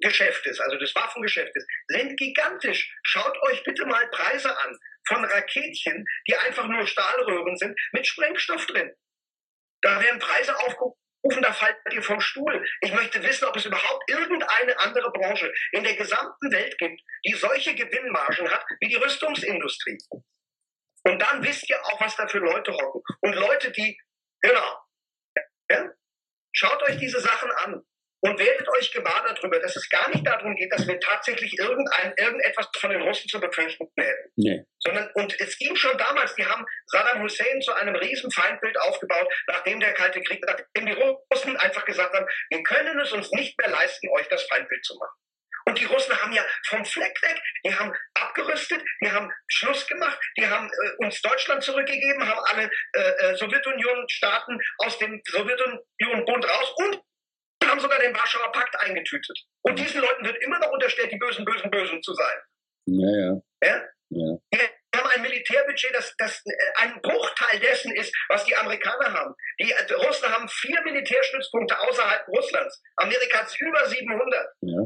[0.00, 2.92] Geschäftes, also des Waffengeschäftes, sind gigantisch.
[3.02, 4.78] Schaut euch bitte mal Preise an
[5.08, 8.92] von Raketchen, die einfach nur Stahlröhren sind, mit Sprengstoff drin.
[9.82, 12.64] Da werden Preise aufgerufen, da fallt ihr vom Stuhl.
[12.80, 17.34] Ich möchte wissen, ob es überhaupt irgendeine andere Branche in der gesamten Welt gibt, die
[17.34, 19.98] solche Gewinnmargen hat wie die Rüstungsindustrie.
[21.04, 23.00] Und dann wisst ihr auch, was da für Leute hocken.
[23.20, 23.96] Und Leute, die,
[24.40, 24.78] genau,
[25.70, 25.90] ja,
[26.52, 27.82] schaut euch diese Sachen an
[28.26, 32.12] und werdet euch gewahr darüber, dass es gar nicht darum geht, dass wir tatsächlich irgendein,
[32.16, 34.32] irgendetwas von den Russen zu befürchten hätten.
[34.36, 34.64] Nee.
[34.80, 39.32] Sondern, und es ging schon damals, die haben Saddam Hussein zu einem riesen Feindbild aufgebaut,
[39.46, 43.56] nachdem der Kalte Krieg, nachdem die Russen einfach gesagt haben, wir können es uns nicht
[43.58, 45.14] mehr leisten, euch das Feindbild zu machen.
[45.68, 50.18] Und die Russen haben ja vom Fleck weg, die haben abgerüstet, die haben Schluss gemacht,
[50.38, 56.74] die haben äh, uns Deutschland zurückgegeben, haben alle äh, äh Sowjetunion-Staaten aus dem Sowjetunion-Bund raus
[56.76, 57.00] und
[57.66, 59.38] haben sogar den Warschauer Pakt eingetütet.
[59.62, 62.36] Und diesen Leuten wird immer noch unterstellt, die Bösen, Bösen, Bösen zu sein.
[62.86, 63.42] Ja, ja.
[63.62, 64.38] ja?
[64.50, 64.68] ja.
[64.96, 69.34] Wir haben ein Militärbudget, das, das äh, ein Bruchteil dessen ist, was die Amerikaner haben.
[69.60, 72.80] Die äh, Russen haben vier Militärstützpunkte außerhalb Russlands.
[72.96, 74.46] Amerika hat über 700.
[74.62, 74.78] Ja.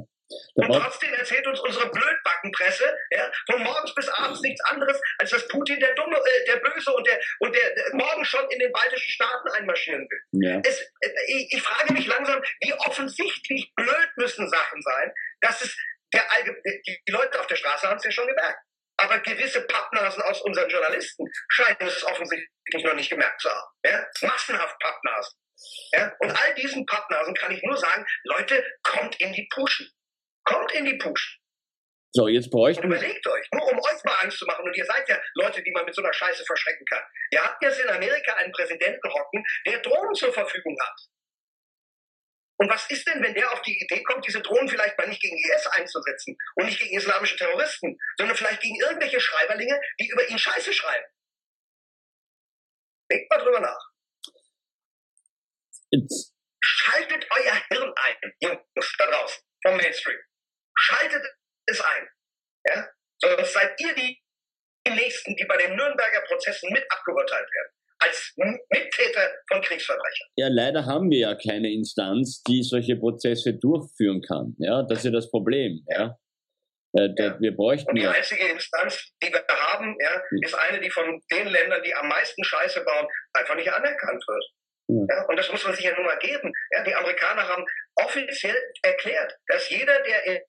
[0.55, 5.49] Und trotzdem erzählt uns unsere Blödbackenpresse ja, von morgens bis abends nichts anderes, als dass
[5.49, 8.73] Putin der Dumme, äh, der Böse und der und der, der, morgen schon in den
[8.73, 10.43] baltischen Staaten einmarschieren will.
[10.43, 10.61] Ja.
[10.65, 15.77] Es, äh, ich, ich, frage mich langsam, wie offensichtlich blöd müssen Sachen sein, dass es
[16.13, 18.59] der die, die Leute auf der Straße haben es ja schon gemerkt.
[18.97, 23.71] Aber gewisse Pappnasen aus unseren Journalisten scheinen es offensichtlich noch nicht gemerkt zu haben.
[23.85, 24.07] Ja?
[24.23, 25.39] Massenhaft Pappnasen.
[25.93, 26.15] Ja?
[26.19, 29.91] Und all diesen Pappnasen kann ich nur sagen, Leute, kommt in die Puschen.
[30.45, 31.41] Kommt in die Push.
[32.13, 34.85] So, jetzt bräuchten Und überlegt euch, nur um euch mal Angst zu machen, und ihr
[34.85, 37.03] seid ja Leute, die man mit so einer Scheiße verschrecken kann.
[37.31, 40.97] Ihr habt jetzt in Amerika einen Präsidenten hocken, der Drohnen zur Verfügung hat.
[42.59, 45.23] Und was ist denn, wenn der auf die Idee kommt, diese Drohnen vielleicht mal nicht
[45.23, 50.29] gegen IS einzusetzen und nicht gegen islamische Terroristen, sondern vielleicht gegen irgendwelche Schreiberlinge, die über
[50.29, 51.07] ihn Scheiße schreiben?
[53.11, 53.91] Denkt mal drüber nach.
[55.93, 60.19] It's Schaltet euer Hirn ein, Jungs da draußen, vom Mainstream.
[60.81, 61.23] Schaltet
[61.67, 62.09] es ein.
[62.69, 62.89] Ja?
[63.21, 64.19] Sonst seid ihr die,
[64.87, 67.73] die Nächsten, die bei den Nürnberger Prozessen mit abgeurteilt werden.
[68.03, 70.29] Als Mittäter von Kriegsverbrechern.
[70.37, 74.57] Ja, leider haben wir ja keine Instanz, die solche Prozesse durchführen kann.
[74.59, 75.85] Ja, das ist ja das Problem.
[75.87, 76.17] Ja.
[76.97, 77.39] Äh, ja.
[77.39, 80.39] Wir bräuchten Und die einzige Instanz, die wir haben, ja, hm.
[80.43, 84.45] ist eine, die von den Ländern, die am meisten Scheiße bauen, einfach nicht anerkannt wird.
[85.09, 86.53] Ja, und das muss man sich ja nun mal geben.
[86.73, 90.43] Ja, die Amerikaner haben offiziell erklärt, dass jeder, der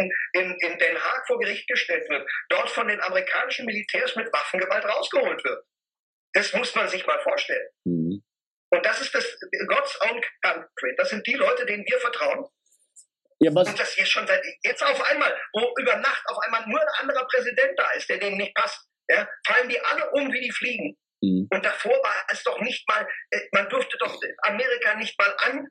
[0.00, 4.32] in, in, in Den Haag vor Gericht gestellt wird, dort von den amerikanischen Militärs mit
[4.32, 5.64] Waffengewalt rausgeholt wird.
[6.32, 7.68] Das muss man sich mal vorstellen.
[7.84, 8.22] Mhm.
[8.72, 9.26] Und das ist das
[9.66, 10.94] God's own country.
[10.96, 12.46] Das sind die Leute, denen wir vertrauen.
[13.40, 13.68] Ja, was?
[13.68, 16.88] Und das hier schon seit jetzt auf einmal, wo über Nacht auf einmal nur ein
[17.00, 20.52] anderer Präsident da ist, der denen nicht passt, ja, fallen die alle um wie die
[20.52, 20.96] Fliegen.
[21.22, 21.48] Mhm.
[21.50, 25.66] Und davor war es doch nicht mal, äh, man durfte doch Amerika nicht mal an,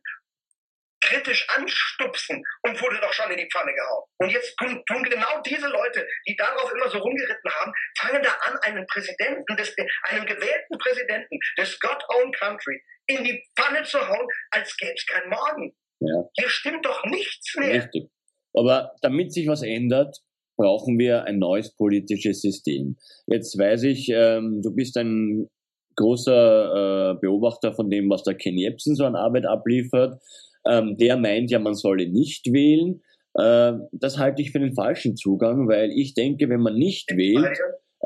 [1.09, 4.03] kritisch anstupsen und wurde doch schon in die Pfanne gehauen.
[4.19, 8.31] Und jetzt tun, tun, genau diese Leute, die darauf immer so rumgeritten haben, fangen da
[8.47, 9.73] an, einen Präsidenten, des,
[10.03, 15.05] einen gewählten Präsidenten des God Own Country in die Pfanne zu hauen, als gäbe es
[15.05, 15.73] kein Morgen.
[15.99, 16.23] Ja.
[16.37, 17.83] Hier stimmt doch nichts mehr.
[17.83, 18.09] Richtig.
[18.53, 20.17] Aber damit sich was ändert,
[20.57, 22.97] brauchen wir ein neues politisches System.
[23.27, 25.49] Jetzt weiß ich, ähm, du bist ein
[25.95, 30.21] großer äh, Beobachter von dem, was der Ken Jebsen so an Arbeit abliefert.
[30.69, 33.01] Ähm, der meint ja, man solle nicht wählen.
[33.35, 37.57] Äh, das halte ich für den falschen Zugang, weil ich denke, wenn man nicht wählt,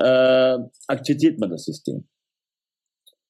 [0.02, 0.58] äh,
[0.88, 2.08] akzeptiert man das System.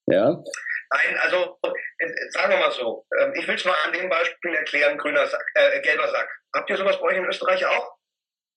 [0.07, 0.31] Ja?
[0.31, 4.55] Nein, also äh, sagen wir mal so, ähm, ich will es mal an dem Beispiel
[4.55, 6.29] erklären, grüner Sack, äh, gelber Sack.
[6.55, 7.97] Habt ihr sowas bei euch in Österreich auch?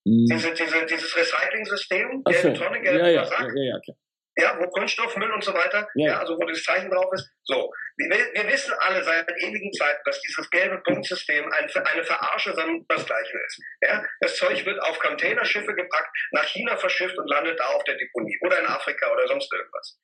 [0.06, 0.26] Hm.
[0.32, 2.64] Diese, diese, dieses Recycling-System, gelbe so.
[2.64, 3.52] Tonne, gelber ja, ja, Sack.
[3.56, 3.98] Ja, ja, klar
[4.38, 6.12] ja, wo Kunststoffmüll und so weiter, ja.
[6.12, 7.30] ja also wo das Zeichen drauf ist.
[7.44, 12.54] So, wir, wir, wissen alle seit ewigen Zeiten, dass dieses gelbe Punktsystem ein, eine Verarsche
[12.54, 13.62] sondersgleichen ist.
[13.82, 17.96] Ja, das Zeug wird auf Containerschiffe gepackt, nach China verschifft und landet da auf der
[17.96, 20.00] Deponie oder in Afrika oder sonst irgendwas.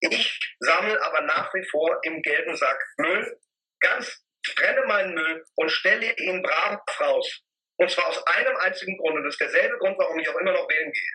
[0.00, 3.38] Ich sammle aber nach wie vor im gelben Sack Müll,
[3.80, 7.42] ganz trenne meinen Müll und stelle ihn brav raus.
[7.78, 9.16] Und zwar aus einem einzigen Grund.
[9.16, 11.12] Und das ist derselbe Grund, warum ich auch immer noch wählen gehe.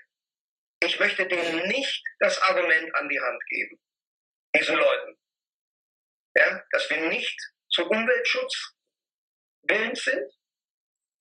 [0.86, 3.80] Ich möchte denen nicht das Argument an die Hand geben,
[4.56, 5.18] diesen Leuten,
[6.36, 7.40] ja, dass wir nicht
[7.70, 8.76] zu Umweltschutz
[9.64, 10.30] willens sind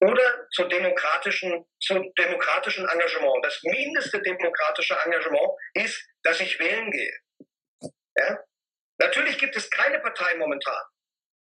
[0.01, 3.45] oder zu demokratischen, zu demokratischen Engagement.
[3.45, 7.17] Das mindeste demokratische Engagement ist, dass ich wählen gehe.
[8.17, 8.39] Ja?
[8.99, 10.83] Natürlich gibt es keine Partei momentan,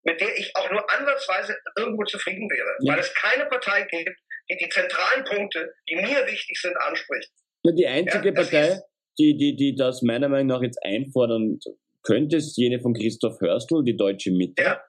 [0.03, 2.93] mit der ich auch nur ansatzweise irgendwo zufrieden wäre, ja.
[2.93, 4.19] weil es keine Partei gibt,
[4.49, 7.31] die die zentralen Punkte, die mir wichtig sind, anspricht.
[7.65, 8.79] Die einzige ja, Partei,
[9.17, 11.59] die, die, die das meiner Meinung nach jetzt einfordern
[12.03, 14.63] könnte es jene von Christoph Hörstl, die Deutsche Mitte.
[14.63, 14.81] Ja,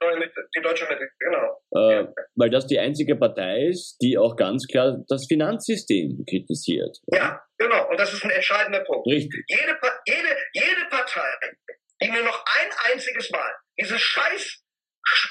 [0.56, 1.60] die Deutsche Mitte, genau.
[1.72, 2.06] Äh,
[2.36, 6.96] weil das die einzige Partei ist, die auch ganz klar das Finanzsystem kritisiert.
[7.12, 7.88] Ja, genau.
[7.90, 9.06] Und das ist ein entscheidender Punkt.
[9.06, 9.44] Richtig.
[9.48, 11.28] Jede, jede, jede Partei,
[12.02, 14.62] die mir noch ein einziges Mal dieses scheiß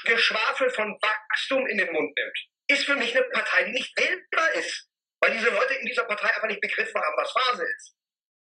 [0.04, 2.38] Geschwafel von Wachstum in den Mund nimmt,
[2.68, 4.89] ist für mich eine Partei, die nicht wählbar ist.
[5.20, 7.94] Weil diese Leute in dieser Partei einfach nicht begriffen haben, was Phase ist.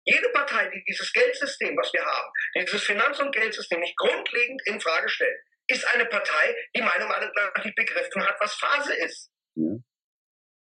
[0.05, 4.81] Jede Partei, die dieses Geldsystem, was wir haben, dieses Finanz- und Geldsystem nicht grundlegend in
[4.81, 5.39] Frage stellt,
[5.69, 9.31] ist eine Partei, die meiner Meinung nach nicht begriffen hat, was Phase ist.
[9.55, 9.77] Ja.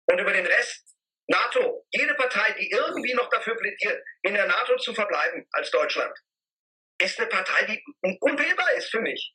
[0.06, 0.97] Und über den Rest,
[1.28, 6.16] NATO, jede Partei, die irgendwie noch dafür plädiert, in der NATO zu verbleiben als Deutschland,
[7.01, 7.85] ist eine Partei, die
[8.20, 9.35] unwählbar ist für mich.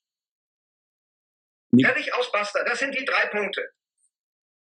[1.81, 2.63] Fertig aus Basta.
[2.63, 3.69] Das sind die drei Punkte.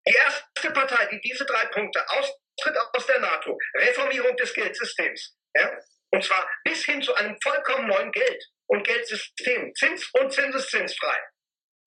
[0.07, 5.79] Die erste Partei, die diese drei Punkte austritt aus der NATO, Reformierung des Geldsystems, ja,
[6.11, 11.21] und zwar bis hin zu einem vollkommen neuen Geld und Geldsystem, Zins und Zinseszinsfrei.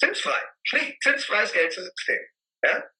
[0.01, 2.21] Zinsfrei, schlicht zinsfreies Geldsystem.
[2.63, 2.91] Ja?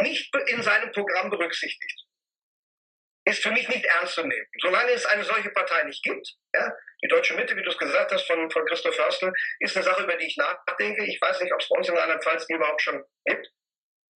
[0.00, 2.06] Nicht in seinem Programm berücksichtigt.
[3.26, 4.46] Ist für mich nicht ernst zu nehmen.
[4.60, 6.72] Solange es eine solche Partei nicht gibt, ja,
[7.04, 9.30] die Deutsche Mitte, wie du es gesagt hast, von, von Christoph Förstl,
[9.60, 11.04] ist eine Sache, über die ich nachdenke.
[11.04, 13.46] Ich weiß nicht, ob es bei uns in Rheinland-Pfalz überhaupt schon gibt.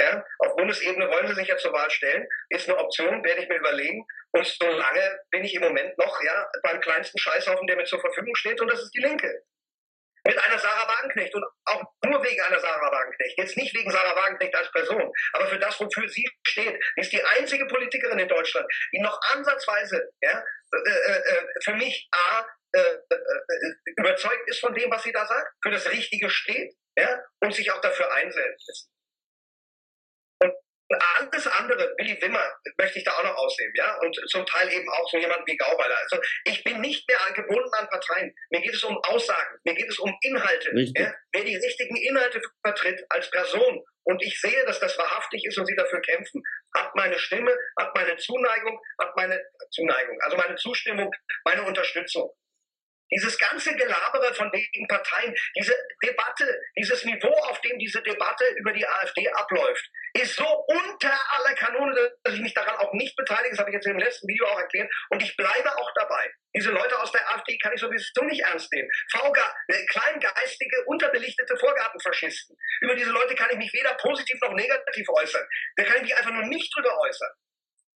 [0.05, 2.29] Ja, auf Bundesebene wollen sie sich ja zur Wahl stellen.
[2.51, 4.05] Ist eine Option, werde ich mir überlegen.
[4.33, 8.35] Und solange bin ich im Moment noch ja, beim kleinsten Scheißhaufen, der mir zur Verfügung
[8.35, 9.43] steht, und das ist die Linke.
[10.27, 13.39] Mit einer Sarah Wagenknecht und auch nur wegen einer Sarah Wagenknecht.
[13.39, 16.79] Jetzt nicht wegen Sarah Wagenknecht als Person, aber für das, wofür sie steht.
[16.97, 21.75] Sie ist die einzige Politikerin in Deutschland, die noch ansatzweise ja, äh, äh, äh für
[21.75, 26.29] mich A, äh, äh, überzeugt ist von dem, was sie da sagt, für das Richtige
[26.29, 28.91] steht ja, und sich auch dafür einsetzt.
[30.89, 32.45] Alles andere, Willy Wimmer
[32.79, 35.57] möchte ich da auch noch ausheben, ja, und zum Teil eben auch so jemand wie
[35.57, 35.97] Gauweiler.
[36.03, 38.35] Also ich bin nicht mehr gebunden an Parteien.
[38.51, 40.71] Mir geht es um Aussagen, mir geht es um Inhalte.
[40.75, 41.15] Ja?
[41.33, 45.67] Wer die richtigen Inhalte vertritt als Person und ich sehe, dass das wahrhaftig ist und
[45.67, 46.43] sie dafür kämpfen,
[46.75, 49.41] hat meine Stimme, hat meine Zuneigung, hat meine
[49.71, 51.11] Zuneigung, also meine Zustimmung,
[51.45, 52.31] meine Unterstützung.
[53.11, 58.73] Dieses ganze Gelabere von den Parteien, diese Debatte, dieses Niveau, auf dem diese Debatte über
[58.73, 63.51] die AfD abläuft, ist so unter aller Kanone, dass ich mich daran auch nicht beteilige.
[63.51, 64.91] Das habe ich jetzt im letzten Video auch erklärt.
[65.11, 66.31] Und ich bleibe auch dabei.
[66.57, 68.89] Diese Leute aus der AfD kann ich sowieso nicht ernst nehmen.
[69.11, 72.57] VGA, äh, kleingeistige, unterbelichtete Vorgartenfaschisten.
[72.81, 75.47] Über diese Leute kann ich mich weder positiv noch negativ äußern.
[75.77, 77.33] Da kann ich mich einfach nur nicht drüber äußern.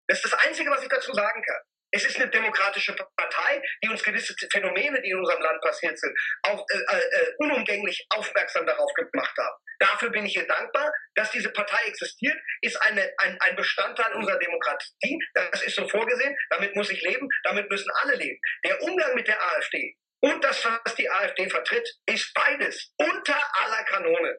[0.08, 1.62] Das ist das Einzige, was ich dazu sagen kann.
[1.92, 6.14] Es ist eine demokratische Partei, die uns gewisse Phänomene, die in unserem Land passiert sind,
[6.44, 9.56] auch äh, äh, äh, unumgänglich aufmerksam darauf gemacht haben.
[9.80, 14.40] Dafür bin ich ihr dankbar, dass diese Partei existiert, ist eine, ein, ein Bestandteil unserer
[14.40, 15.20] Demokratie.
[15.34, 16.36] Das ist so vorgesehen.
[16.50, 17.28] Damit muss ich leben.
[17.44, 18.40] Damit müssen alle leben.
[18.66, 23.84] Der Umgang mit der AfD und das, was die AfD vertritt, ist beides unter aller
[23.84, 24.38] Kanone.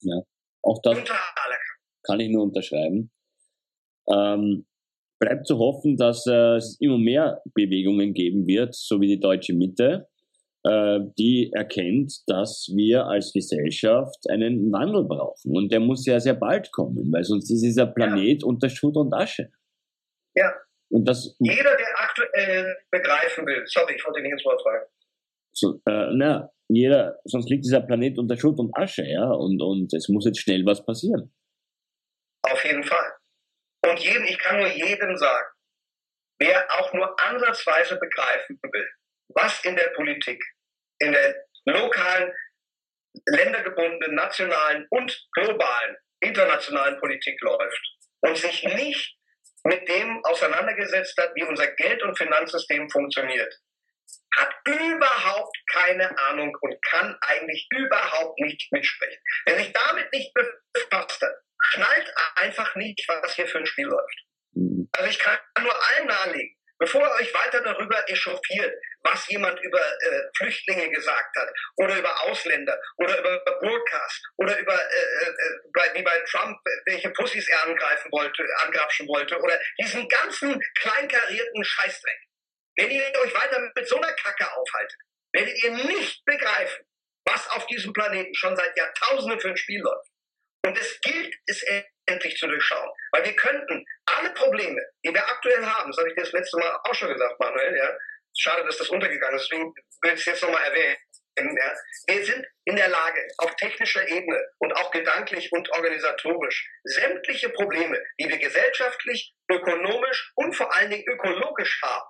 [0.00, 0.20] Ja,
[0.62, 0.98] auch das
[2.06, 3.10] kann ich nur unterschreiben.
[4.08, 4.66] Ähm,
[5.20, 9.54] bleibt zu hoffen, dass äh, es immer mehr Bewegungen geben wird, so wie die deutsche
[9.54, 10.08] Mitte,
[10.64, 15.56] äh, die erkennt, dass wir als Gesellschaft einen Wandel brauchen.
[15.56, 18.48] Und der muss sehr, sehr bald kommen, weil sonst ist dieser Planet ja.
[18.48, 19.50] unter Schutt und Asche.
[20.34, 20.52] Ja.
[20.90, 24.82] Und das, Jeder, der aktuell begreifen will, sorry, ich wollte nicht ins Wort fallen.
[25.52, 29.92] So, äh, na, jeder, sonst liegt dieser Planet unter Schutt und Asche, ja, und, und
[29.92, 31.32] es muss jetzt schnell was passieren.
[32.42, 33.12] Auf jeden Fall.
[33.84, 35.48] Und jedem, ich kann nur jedem sagen,
[36.38, 38.90] wer auch nur ansatzweise begreifen will,
[39.28, 40.42] was in der Politik,
[41.00, 41.34] in der
[41.66, 42.32] lokalen,
[43.26, 49.16] ländergebundenen, nationalen und globalen, internationalen Politik läuft und sich nicht
[49.64, 53.54] mit dem auseinandergesetzt hat, wie unser Geld- und Finanzsystem funktioniert,
[54.36, 59.22] hat überhaupt keine Ahnung und kann eigentlich überhaupt nicht mitsprechen.
[59.46, 60.32] Wer sich damit nicht
[60.72, 61.34] befasst hat,
[61.70, 64.24] schnallt einfach nicht, was hier für ein Spiel läuft.
[64.52, 64.88] Mhm.
[64.92, 69.80] Also ich kann nur allen nahelegen, bevor ihr euch weiter darüber echauffiert, was jemand über
[69.80, 76.02] äh, Flüchtlinge gesagt hat oder über Ausländer oder über Burkas oder über äh, äh, wie
[76.02, 82.20] bei Trump welche Pussys er angreifen wollte, angrapschen wollte oder diesen ganzen kleinkarierten Scheißdreck.
[82.76, 84.98] Wenn ihr euch weiter mit so einer Kacke aufhaltet,
[85.32, 86.84] werdet ihr nicht begreifen,
[87.24, 90.13] was auf diesem Planeten schon seit Jahrtausenden für ein Spiel läuft.
[90.64, 91.62] Und es gilt, es
[92.06, 92.90] endlich zu durchschauen.
[93.12, 96.58] Weil wir könnten alle Probleme, die wir aktuell haben, das habe ich dir das letzte
[96.58, 97.96] Mal auch schon gesagt, Manuel, ja,
[98.36, 100.96] schade, dass das untergegangen ist, deswegen will ich es jetzt nochmal erwähnen.
[101.36, 101.74] Ja.
[102.06, 108.00] Wir sind in der Lage, auf technischer Ebene und auch gedanklich und organisatorisch sämtliche Probleme,
[108.20, 112.08] die wir gesellschaftlich, ökonomisch und vor allen Dingen ökologisch haben,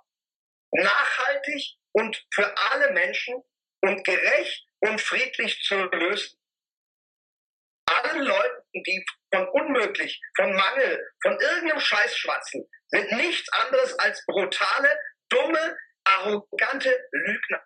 [0.72, 3.43] nachhaltig und für alle Menschen
[3.81, 6.39] und gerecht und friedlich zu lösen.
[7.86, 14.24] Allen Leuten, die von unmöglich, von Mangel, von irgendeinem Scheiß schwatzen, sind nichts anderes als
[14.27, 14.98] brutale,
[15.28, 17.62] dumme, arrogante Lügner.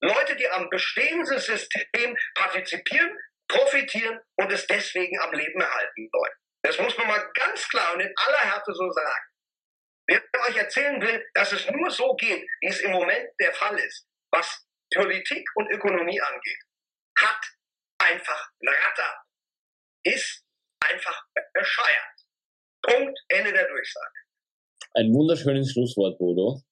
[0.00, 3.18] Leute, die am bestehenden System partizipieren,
[3.48, 6.34] profitieren und es deswegen am Leben erhalten wollen.
[6.62, 9.24] Das muss man mal ganz klar und in aller Härte so sagen.
[10.06, 13.78] Wer euch erzählen will, dass es nur so geht, wie es im Moment der Fall
[13.78, 16.62] ist, was Politik und Ökonomie angeht,
[17.18, 17.40] hat
[17.98, 19.22] einfach Ratter.
[20.08, 20.44] Ist
[20.80, 21.22] einfach
[21.52, 22.18] bescheuert.
[22.82, 24.14] Punkt, Ende der Durchsage.
[24.94, 26.62] Ein wunderschönes Schlusswort, Bodo.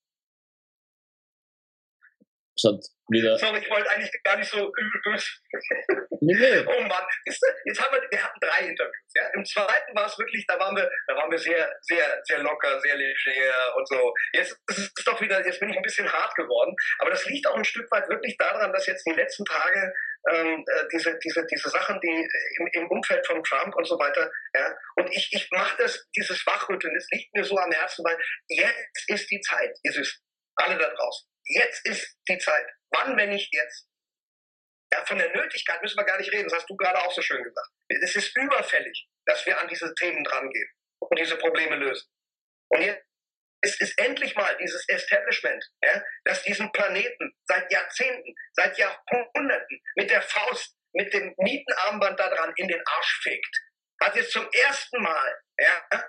[2.56, 3.36] Es hat wieder.
[3.36, 5.28] Sorry, ich wollte eigentlich gar nicht so übel böse.
[6.22, 6.64] Nee, nee.
[6.66, 9.12] Oh Mann, jetzt, jetzt haben wir, wir hatten drei Interviews.
[9.14, 9.28] Ja?
[9.34, 12.80] Im zweiten war es wirklich, da waren wir, da waren wir sehr, sehr, sehr locker,
[12.80, 14.14] sehr leger und so.
[14.32, 16.74] Jetzt ist es doch wieder, jetzt bin ich ein bisschen hart geworden.
[16.98, 19.92] Aber das liegt auch ein Stück weit wirklich daran, dass jetzt die letzten Tage
[20.32, 22.28] ähm, äh, diese, diese, diese Sachen, die
[22.58, 26.44] im, im Umfeld von Trump und so weiter, ja, und ich, ich mache das, dieses
[26.46, 30.20] Wachrütteln, das liegt mir so am Herzen, weil jetzt ist die Zeit, ihr wisst,
[30.56, 32.66] alle da draußen Jetzt ist die Zeit.
[32.90, 33.88] Wann, wenn nicht jetzt?
[34.92, 36.48] Ja, von der Nötigkeit müssen wir gar nicht reden.
[36.48, 37.68] Das hast du gerade auch so schön gesagt.
[37.88, 42.08] Es ist überfällig, dass wir an diese Themen drangehen und diese Probleme lösen.
[42.68, 43.05] Und jetzt
[43.66, 50.08] es ist endlich mal dieses Establishment, ja, das diesen Planeten seit Jahrzehnten, seit Jahrhunderten mit
[50.08, 53.56] der Faust, mit dem Mietenarmband daran in den Arsch fegt.
[54.00, 56.04] Hat jetzt zum ersten Mal, ja,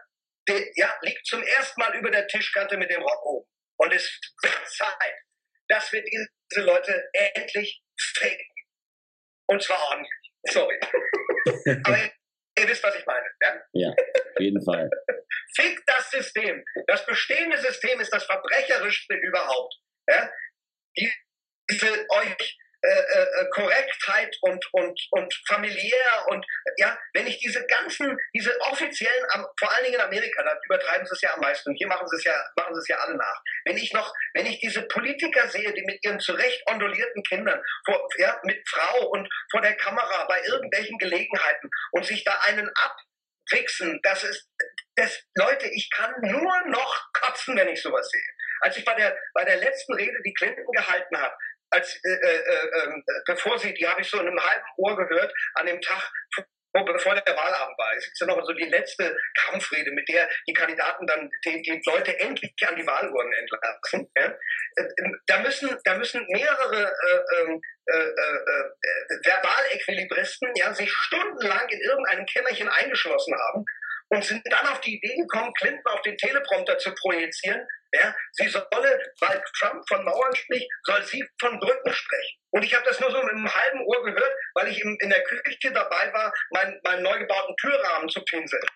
[0.48, 3.50] de, ja, liegt zum ersten Mal über der Tischkante mit dem Rock oben.
[3.80, 5.16] Und es wird Zeit,
[5.68, 7.82] dass wir diese Leute endlich
[8.16, 8.56] faken.
[9.50, 10.34] Und zwar ordentlich.
[10.50, 10.80] Sorry.
[11.86, 11.98] Aber
[12.60, 13.28] ihr wisst, was ich meine.
[13.42, 14.90] Ja, ja auf jeden Fall.
[15.56, 16.64] Fick das System.
[16.88, 19.76] Das bestehende System ist das verbrecherischste überhaupt.
[20.10, 20.32] Ja?
[21.70, 26.46] Diese euch äh, äh, Korrektheit und, und, und familiär und
[26.78, 29.26] ja, wenn ich diese ganzen, diese offiziellen,
[29.60, 32.18] vor allen Dingen in Amerika, da übertreiben sie es ja am meisten hier machen sie
[32.18, 33.42] es ja, machen sie es ja alle nach.
[33.66, 38.08] Wenn ich noch, wenn ich diese Politiker sehe, die mit ihren zurecht ondulierten Kindern, vor,
[38.20, 42.70] ja, mit Frau und vor der Kamera bei irgendwelchen Gelegenheiten und sich da einen
[43.50, 44.48] abwichsen, das ist,
[44.98, 48.28] das, Leute, ich kann nur noch kotzen, wenn ich sowas sehe.
[48.62, 51.34] Als ich bei der, bei der letzten Rede, die Clinton gehalten hat,
[51.70, 54.98] als äh, äh, äh, ähm, bevor sie, die habe ich so in einem halben Ohr
[54.98, 56.12] gehört, an dem Tag
[56.74, 57.92] bevor der Wahlabend war.
[57.98, 61.82] Es ist ja noch so die letzte Kampfrede, mit der die Kandidaten dann die, die
[61.86, 64.12] Leute endlich an die Wahlurnen entlassen.
[64.16, 64.26] Ja?
[64.76, 64.86] Äh,
[65.26, 71.82] da müssen, da müssen mehrere äh, ähm, äh, äh, äh, Verbalequilibristen ja, sich stundenlang in
[71.82, 73.66] irgendeinem Kämmerchen eingeschlossen haben
[74.10, 77.66] und sind dann auf die Idee gekommen, Clinton auf den Teleprompter zu projizieren.
[77.94, 82.38] Ja, sie solle, weil Trump von Mauern spricht, soll sie von Brücken sprechen.
[82.52, 85.24] Und ich habe das nur so mit einem halben Ohr gehört, weil ich in der
[85.24, 88.68] Küche dabei war, meinen, meinen neu gebauten Türrahmen zu pinseln.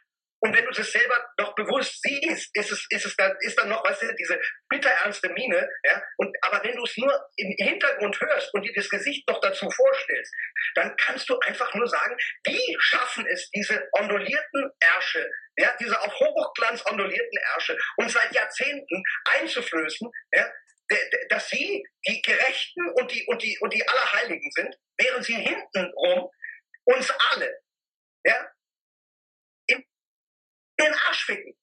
[0.43, 3.69] Und wenn du das selber noch bewusst siehst, ist es, ist es dann, ist dann
[3.69, 4.39] noch, weißt du, diese
[4.69, 6.01] bitterernste Miene, ja.
[6.17, 9.69] Und, aber wenn du es nur im Hintergrund hörst und dir das Gesicht noch dazu
[9.69, 10.33] vorstellst,
[10.75, 16.13] dann kannst du einfach nur sagen, wie schaffen es diese ondulierten Ärsche, ja, diese auf
[16.13, 19.03] Hochglanz ondulierten Ärsche, uns seit Jahrzehnten
[19.37, 20.51] einzuflößen, ja,
[21.29, 26.29] dass sie die Gerechten und die, und die, und die Allerheiligen sind, während sie hintenrum
[26.85, 27.59] uns alle,
[28.25, 28.51] ja,
[30.81, 31.53] den Arsch ficken.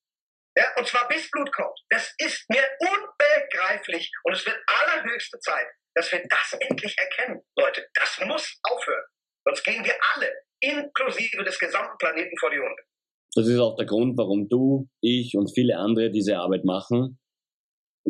[0.58, 1.78] Ja, und zwar bis Blut kommt.
[1.88, 4.10] Das ist mir unbegreiflich.
[4.24, 7.40] Und es wird allerhöchste Zeit, dass wir das endlich erkennen.
[7.56, 9.04] Leute, das muss aufhören.
[9.44, 12.82] Sonst gehen wir alle, inklusive des gesamten Planeten, vor die Hunde.
[13.34, 17.20] Das ist auch der Grund, warum du, ich und viele andere diese Arbeit machen.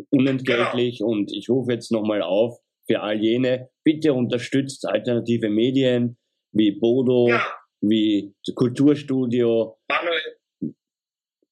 [0.09, 0.99] Unentgeltlich.
[0.99, 1.11] Genau.
[1.11, 2.57] Und ich rufe jetzt nochmal auf
[2.87, 6.17] für all jene, bitte unterstützt alternative Medien
[6.51, 7.45] wie Bodo, ja.
[7.81, 9.77] wie Kulturstudio.
[9.87, 10.38] Manuel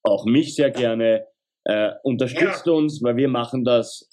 [0.07, 1.27] auch mich sehr gerne.
[1.65, 2.71] Äh, unterstützt ja.
[2.71, 4.07] uns, weil wir machen das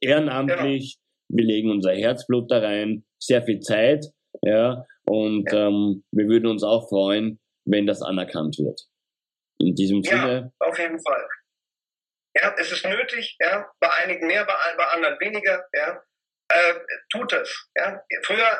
[0.00, 0.98] ehrenamtlich.
[0.98, 1.02] Genau.
[1.34, 4.04] Wir legen unser Herzblut da rein, sehr viel Zeit,
[4.42, 5.68] ja, und ja.
[5.68, 8.80] Ähm, wir würden uns auch freuen, wenn das anerkannt wird.
[9.58, 10.52] In diesem Sinne.
[10.60, 11.26] Ja, auf jeden Fall.
[12.36, 16.02] Ja, es ist nötig, ja, bei einigen mehr, bei, bei anderen weniger, ja.
[16.48, 16.74] Äh,
[17.10, 17.70] tut es.
[17.76, 18.02] Ja.
[18.24, 18.58] Früher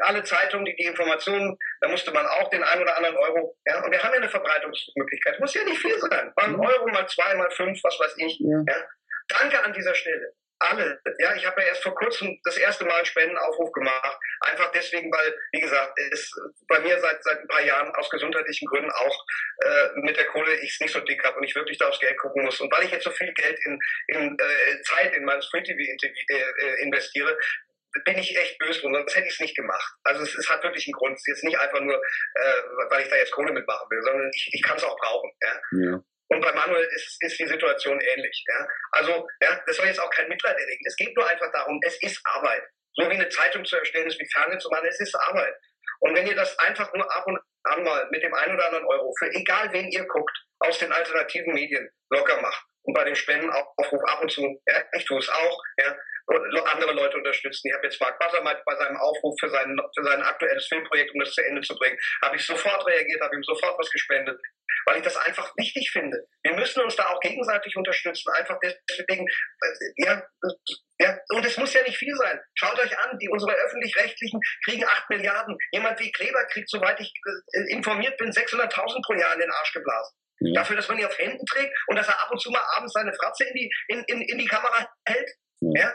[0.00, 3.84] alle Zeitungen, die die Informationen, da musste man auch den einen oder anderen Euro, ja,
[3.84, 5.40] und wir haben ja eine Verbreitungsmöglichkeit.
[5.40, 6.32] Muss ja nicht viel sein.
[6.36, 6.60] Mal ein mhm.
[6.60, 8.38] Euro, mal zwei, mal fünf, was weiß ich.
[8.40, 8.62] Ja.
[8.66, 8.84] ja.
[9.28, 10.32] Danke an dieser Stelle.
[10.58, 11.00] alle.
[11.18, 14.18] Ja, ich habe ja erst vor kurzem das erste Mal einen Spendenaufruf gemacht.
[14.40, 16.30] Einfach deswegen, weil, wie gesagt, es
[16.68, 19.26] bei mir seit, seit ein paar Jahren aus gesundheitlichen Gründen auch
[19.64, 22.00] äh, mit der Kohle ich es nicht so dick habe und ich wirklich da aufs
[22.00, 22.60] Geld gucken muss.
[22.60, 25.78] Und weil ich jetzt so viel Geld in, in äh, Zeit in mein Free TV
[25.78, 27.36] äh, äh, investiere,
[28.04, 29.94] bin ich echt böse drum, sonst hätte ich es nicht gemacht.
[30.04, 31.14] Also es, es, hat wirklich einen Grund.
[31.14, 34.30] Es ist jetzt nicht einfach nur, äh, weil ich da jetzt Kohle mitmachen will, sondern
[34.34, 35.30] ich, ich kann es auch brauchen.
[35.42, 35.60] Ja?
[35.72, 36.02] ja.
[36.28, 38.44] Und bei Manuel ist, ist die Situation ähnlich.
[38.48, 38.68] Ja?
[38.92, 40.84] Also, ja, das soll jetzt auch kein Mitleid erregen.
[40.86, 42.64] Es geht nur einfach darum, es ist Arbeit.
[42.94, 45.54] So wie eine Zeitung zu erstellen ist, wie Fernsehen zu machen, es ist Arbeit.
[46.00, 48.86] Und wenn ihr das einfach nur ab und an mal mit dem einen oder anderen
[48.86, 53.16] Euro für egal wen ihr guckt, aus den alternativen Medien locker macht und bei den
[53.16, 55.96] Spendenaufruf ab und zu, ja, ich tue es auch, ja,
[56.28, 57.68] andere Leute unterstützen.
[57.68, 61.20] Ich habe jetzt Mark Wassermann bei seinem Aufruf für sein, für sein aktuelles Filmprojekt, um
[61.20, 64.40] das zu Ende zu bringen, habe ich sofort reagiert, habe ihm sofort was gespendet,
[64.86, 66.18] weil ich das einfach wichtig finde.
[66.42, 69.26] Wir müssen uns da auch gegenseitig unterstützen, einfach deswegen,
[69.96, 70.22] ja,
[70.98, 72.40] ja, und es muss ja nicht viel sein.
[72.54, 75.56] Schaut euch an, die unsere öffentlich-rechtlichen kriegen 8 Milliarden.
[75.72, 77.12] Jemand wie Kleber kriegt, soweit ich
[77.52, 80.16] äh, informiert bin, 600.000 pro Jahr in den Arsch geblasen.
[80.40, 80.60] Ja.
[80.60, 82.92] Dafür, dass man ihn auf Händen trägt und dass er ab und zu mal abends
[82.92, 85.30] seine Fratze in die, in, in, in die Kamera hält.
[85.60, 85.80] Ja.
[85.80, 85.94] ja.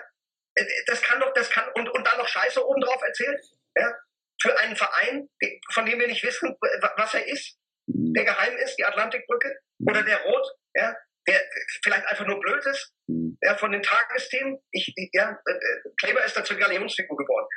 [0.55, 3.39] Äh, das kann doch, das kann, und, und dann noch Scheiße obendrauf erzählt.
[3.75, 3.93] Ja.
[4.41, 5.29] Für einen Verein,
[5.71, 6.57] von dem wir nicht wissen,
[6.97, 8.13] was er ist, mhm.
[8.13, 9.55] der geheim ist, die Atlantikbrücke,
[9.87, 10.95] oder der Rot, ja,
[11.27, 11.41] der
[11.83, 13.37] vielleicht einfach nur blöd ist, mhm.
[13.41, 14.57] ja, von den Tagesthemen.
[14.71, 17.47] Ich, ja, äh, Kleber ist dazu Galionsfigur geworden.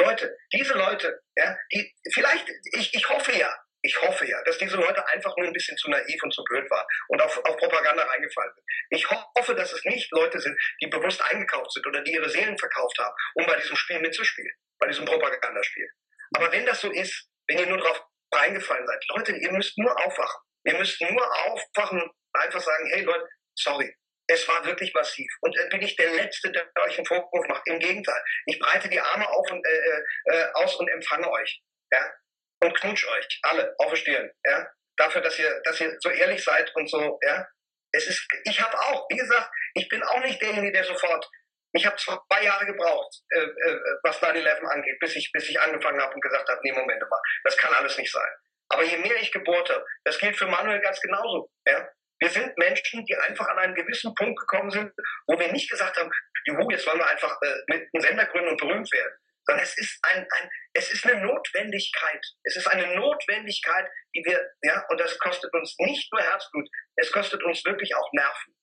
[0.00, 3.52] Leute, diese Leute, ja, die, vielleicht, ich, ich hoffe ja,
[3.82, 6.70] ich hoffe ja, dass diese Leute einfach nur ein bisschen zu naiv und zu blöd
[6.70, 8.64] waren und auf, auf Propaganda reingefallen sind.
[8.90, 12.56] Ich hoffe, dass es nicht Leute sind, die bewusst eingekauft sind oder die ihre Seelen
[12.56, 15.88] verkauft haben, um bei diesem Spiel mitzuspielen, bei diesem Propagandaspiel.
[16.34, 18.02] Aber wenn das so ist, wenn ihr nur drauf
[18.32, 20.40] reingefallen seid, Leute, ihr müsst nur aufwachen.
[20.64, 23.94] Ihr müsst nur aufwachen und einfach sagen, hey Leute, sorry,
[24.28, 25.30] es war wirklich massiv.
[25.40, 27.62] Und äh, bin ich der Letzte, der euch einen Vorwurf macht.
[27.66, 31.62] Im Gegenteil, ich breite die Arme auf und, äh, äh, äh aus und empfange euch.
[31.90, 32.12] Ja?
[32.62, 34.66] Und knutsch euch alle auf die Stirn, ja,
[34.96, 37.46] dafür, dass ihr, dass ihr so ehrlich seid und so, ja.
[37.94, 41.28] Es ist, ich habe auch, wie gesagt, ich bin auch nicht derjenige, der sofort,
[41.74, 46.00] ich habe zwei Jahre gebraucht, äh, äh, was 9-11 angeht, bis ich, bis ich angefangen
[46.00, 48.30] habe und gesagt habe, nee, Moment mal, das kann alles nicht sein.
[48.70, 51.88] Aber je mehr ich gebohrt habe, das gilt für Manuel ganz genauso, ja.
[52.20, 54.92] Wir sind Menschen, die einfach an einen gewissen Punkt gekommen sind,
[55.26, 56.10] wo wir nicht gesagt haben,
[56.46, 59.14] juhu, jetzt wollen wir einfach äh, mit einem Sender gründen und berühmt werden
[59.46, 62.24] sondern es ist ein, ein, es ist eine Notwendigkeit.
[62.44, 67.10] Es ist eine Notwendigkeit, die wir, ja, und das kostet uns nicht nur Herzblut, es
[67.10, 68.54] kostet uns wirklich auch Nerven.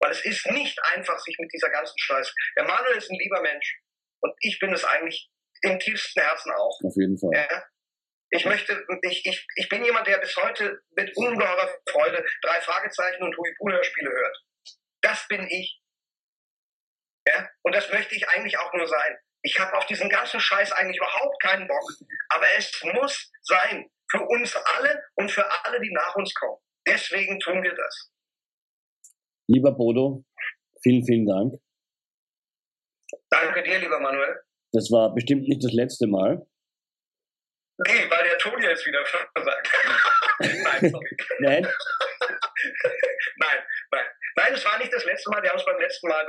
[0.00, 2.32] Weil es ist nicht einfach, sich mit dieser ganzen Scheiß.
[2.56, 3.80] Der Manuel ist ein lieber Mensch.
[4.20, 5.28] Und ich bin es eigentlich
[5.62, 6.78] im tiefsten Herzen auch.
[6.84, 7.30] Auf jeden Fall.
[7.32, 7.64] Ja?
[8.30, 13.22] Ich möchte, ich, ich, ich bin jemand, der bis heute mit ungeheurer Freude drei Fragezeichen
[13.22, 14.38] und Huibu-Hörspiele hört.
[15.00, 15.80] Das bin ich.
[17.26, 17.48] Ja?
[17.62, 19.18] Und das möchte ich eigentlich auch nur sein.
[19.42, 21.90] Ich habe auf diesen ganzen Scheiß eigentlich überhaupt keinen Bock.
[22.28, 23.88] Aber es muss sein.
[24.10, 26.58] Für uns alle und für alle, die nach uns kommen.
[26.86, 28.10] Deswegen tun wir das.
[29.48, 30.24] Lieber Bodo,
[30.82, 31.54] vielen, vielen Dank.
[33.28, 34.40] Danke dir, lieber Manuel.
[34.72, 36.46] Das war bestimmt nicht das letzte Mal.
[37.86, 39.04] Nee, weil der Ton jetzt wieder
[39.34, 39.72] versagt.
[40.40, 41.16] nein, sorry.
[41.40, 41.62] nein?
[43.36, 43.58] nein,
[43.90, 44.04] nein.
[44.36, 45.42] Nein, es war nicht das letzte Mal.
[45.42, 46.26] Wir haben es beim letzten Mal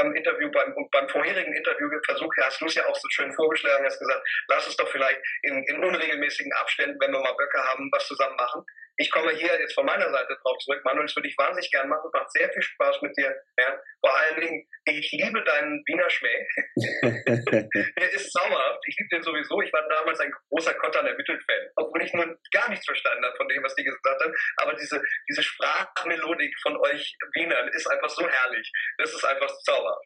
[0.00, 3.84] beim Interview, beim, beim vorherigen Interview versucht, hast du es ja auch so schön vorgeschlagen,
[3.84, 7.88] hast gesagt, lass uns doch vielleicht in, in unregelmäßigen Abständen, wenn wir mal Böcke haben,
[7.92, 8.64] was zusammen machen
[9.00, 10.84] ich komme hier jetzt von meiner Seite drauf zurück.
[10.84, 12.10] Manuel, das würde ich wahnsinnig gern machen.
[12.12, 13.34] Macht sehr viel Spaß mit dir.
[13.58, 13.80] Ja.
[14.00, 16.46] Vor allen Dingen, ich liebe deinen Wiener Schmäh.
[17.96, 18.80] der ist sauerhaft.
[18.86, 19.60] Ich liebe den sowieso.
[19.62, 21.70] Ich war damals ein großer Kotterner Mittelfan.
[21.76, 24.34] Obwohl ich nun gar nichts verstanden habe von dem, was die gesagt haben.
[24.58, 28.70] Aber diese, diese Sprachmelodik von euch Wienern ist einfach so herrlich.
[28.98, 30.04] Das ist einfach zauberhaft.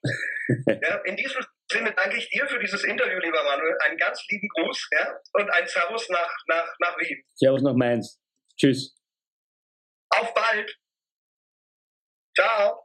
[0.83, 3.77] ja, in diesem Sinne danke ich dir für dieses Interview, lieber Manuel.
[3.87, 7.25] Einen ganz lieben Gruß ja, und ein Servus nach, nach, nach Wien.
[7.35, 8.24] Servus nach Mainz.
[8.57, 8.95] Tschüss.
[10.11, 10.79] Auf bald.
[12.37, 12.84] Ciao.